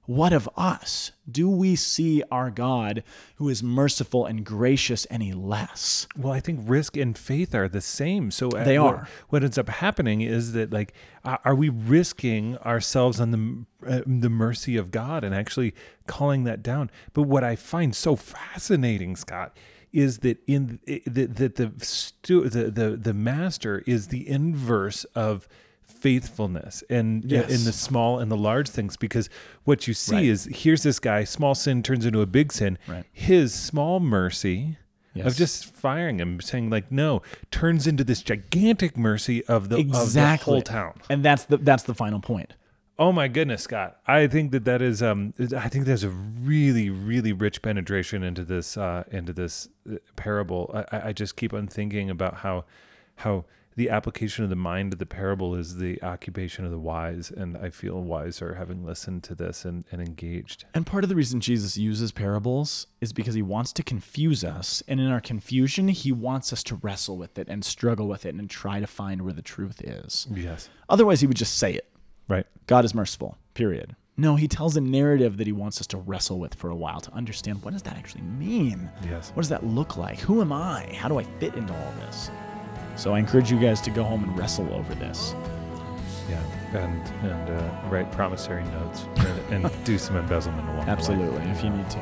what 0.07 0.33
of 0.33 0.49
us? 0.57 1.13
Do 1.31 1.49
we 1.51 1.75
see 1.77 2.23
our 2.31 2.51
God 2.51 3.03
who 3.37 3.49
is 3.49 3.63
merciful 3.63 4.25
and 4.27 4.45
gracious 4.45 5.07
any 5.11 5.33
less? 5.33 6.07
Well, 6.17 6.33
I 6.33 6.41
think 6.41 6.61
risk 6.65 6.97
and 6.97 7.17
faith 7.19 7.55
are 7.55 7.69
the 7.69 7.81
same. 7.81 8.31
So 8.31 8.49
uh, 8.51 8.65
They 8.65 8.79
what- 8.79 8.95
are. 8.95 9.09
What, 9.29 9.43
ends 9.45 9.59
up 9.59 9.69
happening 9.69 10.21
is 10.21 10.53
that, 10.53 10.73
like, 10.73 10.95
are 11.25 11.55
we 11.55 11.69
risking 11.69 12.57
ourselves 12.59 13.21
on 13.21 13.31
the 13.33 13.67
uh, 13.87 14.03
the 14.07 14.31
mercy 14.31 14.77
of 14.77 14.91
God 14.91 15.25
and 15.25 15.35
actually 15.35 15.75
calling 16.07 16.45
that 16.45 16.63
down? 16.63 16.91
But 17.13 17.23
what 17.25 17.43
I 17.45 17.57
find 17.57 17.95
so 17.95 18.15
fascinating, 18.17 19.17
Scott, 19.17 19.57
is 19.93 20.19
that 20.19 20.39
in 20.47 20.79
that 20.87 21.35
that 21.37 21.57
the, 21.57 21.73
the 22.23 22.71
the 22.71 22.97
the 22.97 23.15
master 23.15 23.83
is 23.87 24.09
the 24.09 24.29
inverse 24.29 25.05
of 25.17 25.49
faithfulness 25.87 26.83
and 26.91 27.25
Yes. 27.25 27.51
in 27.51 27.65
the 27.65 27.73
small 27.73 28.19
and 28.19 28.31
the 28.31 28.37
large 28.37 28.69
things 28.69 28.97
because 28.97 29.29
what 29.65 29.89
you 29.89 29.95
see 29.95 30.15
Right. 30.17 30.25
is 30.27 30.49
here's 30.53 30.83
this 30.83 30.99
guy 30.99 31.25
small 31.25 31.55
sin 31.55 31.83
turns 31.83 32.05
into 32.07 32.21
a 32.21 32.27
big 32.27 32.53
sin 32.53 32.79
Right. 32.87 33.05
his 33.13 33.55
small 33.55 34.01
mercy 34.01 34.77
Yes. 35.15 35.27
of 35.29 35.37
just 35.37 35.65
firing 35.65 36.21
him, 36.21 36.43
saying 36.43 36.69
like 36.69 36.93
no, 36.93 37.23
turns 37.51 37.87
into 37.87 38.05
this 38.05 38.21
gigantic 38.21 38.99
mercy 38.99 39.43
of 39.47 39.71
the, 39.71 39.79
of 39.79 40.13
the 40.13 40.37
whole 40.43 40.61
town. 40.61 40.93
And 41.09 41.25
that's 41.25 41.45
the 41.45 41.57
that's 41.57 41.85
the 41.85 41.95
final 41.95 42.21
point. 42.21 42.53
Oh 42.99 43.13
my 43.13 43.27
goodness, 43.29 43.63
Scott! 43.63 43.99
I 44.07 44.27
think 44.27 44.53
that 44.53 44.65
that 44.67 44.81
is 44.83 45.03
um, 45.03 45.33
I 45.57 45.69
think 45.71 45.87
there's 45.87 46.05
a 46.05 46.11
really 46.11 46.91
really 46.91 47.33
rich 47.33 47.63
penetration 47.63 48.23
into 48.23 48.45
this 48.45 48.77
uh, 48.77 49.05
into 49.11 49.33
this 49.33 49.69
uh, 49.91 49.97
parable. 50.17 50.71
I, 50.93 51.09
I 51.09 51.13
just 51.15 51.35
keep 51.37 51.55
on 51.55 51.67
thinking 51.67 52.11
about 52.11 52.35
how 52.37 52.65
how 53.17 53.47
the 53.77 53.91
application 53.91 54.43
of 54.43 54.51
the 54.51 54.57
mind 54.57 54.95
of 54.95 54.99
the 54.99 55.07
parable 55.07 55.55
is 55.55 55.77
the 55.77 56.03
occupation 56.03 56.65
of 56.65 56.71
the 56.71 56.79
wise, 56.79 57.31
and 57.31 57.59
I 57.59 57.69
feel 57.69 58.01
wiser 58.01 58.55
having 58.55 58.85
listened 58.85 59.23
to 59.25 59.35
this 59.35 59.67
and, 59.67 59.85
and 59.93 60.01
engaged. 60.01 60.65
And 60.75 60.87
part 60.87 61.05
of 61.05 61.11
the 61.11 61.15
reason 61.15 61.41
Jesus 61.41 61.77
uses 61.77 62.11
parables 62.11 62.87
is 63.03 63.13
because 63.13 63.35
he 63.35 63.43
wants 63.43 63.73
to 63.75 63.83
confuse 63.83 64.43
us. 64.45 64.83
And 64.89 64.99
in 64.99 65.09
our 65.09 65.21
confusion, 65.21 65.89
he 65.89 66.11
wants 66.11 66.55
us 66.55 66.63
to 66.65 66.77
wrestle 66.77 67.19
with 67.19 67.39
it 67.39 67.49
and 67.49 67.63
struggle 67.63 68.09
with 68.09 68.25
it 68.25 68.35
and 68.35 68.49
try 68.49 68.81
to 68.81 68.87
find 68.87 69.23
where 69.23 69.35
the 69.35 69.43
truth 69.43 69.83
is. 69.83 70.27
Yes, 70.35 70.71
Otherwise, 70.89 71.21
he 71.21 71.27
would 71.27 71.37
just 71.37 71.59
say 71.59 71.75
it 71.75 71.89
right. 72.29 72.47
God 72.67 72.85
is 72.85 72.95
merciful, 72.95 73.37
period. 73.55 73.95
No, 74.17 74.37
he 74.37 74.49
tells 74.49 74.77
a 74.77 74.81
narrative 74.81 75.37
that 75.37 75.47
he 75.47 75.53
wants 75.53 75.81
us 75.81 75.87
to 75.89 75.99
wrestle 75.99 76.39
with 76.39 76.55
for 76.55 76.71
a 76.71 76.77
while 76.77 77.01
to 77.01 77.13
understand 77.13 77.63
what 77.63 77.73
does 77.75 77.83
that 77.83 77.97
actually 77.99 78.23
mean? 78.23 78.89
Yes. 79.05 79.31
What 79.35 79.43
does 79.43 79.51
that 79.51 79.67
look 79.67 79.99
like? 79.99 80.19
Who 80.21 80.41
am 80.41 80.53
I? 80.53 80.89
How 80.95 81.09
do 81.09 81.19
I 81.19 81.25
fit 81.39 81.55
into 81.55 81.75
all 81.75 81.93
this? 82.01 82.31
So 82.97 83.15
I 83.15 83.19
encourage 83.19 83.51
you 83.51 83.59
guys 83.59 83.81
to 83.83 83.91
go 83.91 84.03
home 84.05 84.25
and 84.25 84.37
wrestle 84.39 84.73
over 84.73 84.95
this. 84.95 85.35
Yeah, 86.29 86.43
and 86.75 87.03
and 87.31 87.51
uh, 87.51 87.89
write 87.89 88.11
promissory 88.11 88.65
notes 88.65 89.07
and, 89.51 89.65
and 89.67 89.85
do 89.85 89.97
some 89.99 90.17
embezzlement 90.17 90.65
along 90.69 90.81
the 90.81 90.87
way. 90.87 90.91
Absolutely, 90.93 91.43
if 91.51 91.63
you 91.63 91.71
need 91.71 91.89
to. 91.91 91.99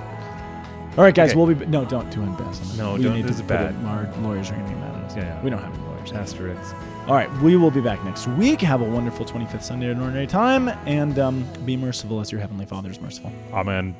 All 0.97 1.03
right, 1.03 1.15
guys, 1.15 1.31
Okay. 1.31 1.39
we'll 1.41 1.55
be 1.55 1.67
no. 1.67 1.85
Don't 1.85 2.09
do 2.11 2.23
embezzlement. 2.23 2.79
No, 2.79 2.95
we 2.95 3.03
don't- 3.03 3.15
Need 3.17 3.25
this 3.27 3.37
to 3.39 3.43
is 3.43 3.49
bad. 3.49 3.75
it- 3.75 3.85
Our 3.87 4.09
lawyers 4.23 4.51
are 4.51 4.55
going 4.55 4.67
to 4.67 4.71
get 4.73 4.81
mad 4.81 4.95
at 4.97 5.03
us. 5.05 5.17
Yeah, 5.17 5.23
yeah. 5.25 5.43
We 5.43 5.51
don't 5.51 5.61
have 5.63 5.75
any 5.75 5.83
lawyers. 5.85 6.13
Asterisks. 6.13 6.73
All 7.09 7.15
right, 7.15 7.31
we 7.43 7.57
will 7.57 7.71
be 7.71 7.81
back 7.81 8.03
next 8.05 8.27
week. 8.29 8.61
Have 8.61 8.81
a 8.81 8.85
wonderful 8.89 9.27
25th 9.27 9.63
Sunday 9.63 9.87
at 9.91 9.97
an 9.97 10.03
ordinary 10.03 10.27
time, 10.27 10.69
and 10.87 11.19
um, 11.19 11.47
be 11.67 11.77
merciful 11.77 12.21
as 12.21 12.31
your 12.31 12.41
heavenly 12.41 12.65
Father 12.67 12.91
is 12.91 13.01
merciful. 13.01 13.33
Amen. 13.53 13.95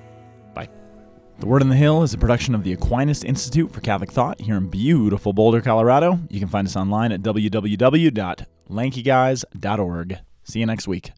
The 1.41 1.47
Word 1.47 1.63
on 1.63 1.69
the 1.69 1.77
Hill 1.77 2.03
is 2.03 2.15
a 2.15 2.19
production 2.19 2.55
of 2.55 2.65
the 2.65 2.73
Aquinas 2.73 3.25
Institute 3.25 3.71
for 3.71 3.81
Catholic 3.81 4.13
Thought 4.13 4.41
here 4.41 4.57
in 4.57 4.69
beautiful 4.69 5.33
Boulder, 5.33 5.61
Colorado. 5.61 6.21
You 6.31 6.39
can 6.39 6.49
find 6.49 6.67
us 6.67 6.77
online 6.77 7.13
at 7.13 7.23
www.lankyguys.org. 7.23 10.19
See 10.45 10.61
you 10.61 10.67
next 10.67 10.89
week. 10.89 11.13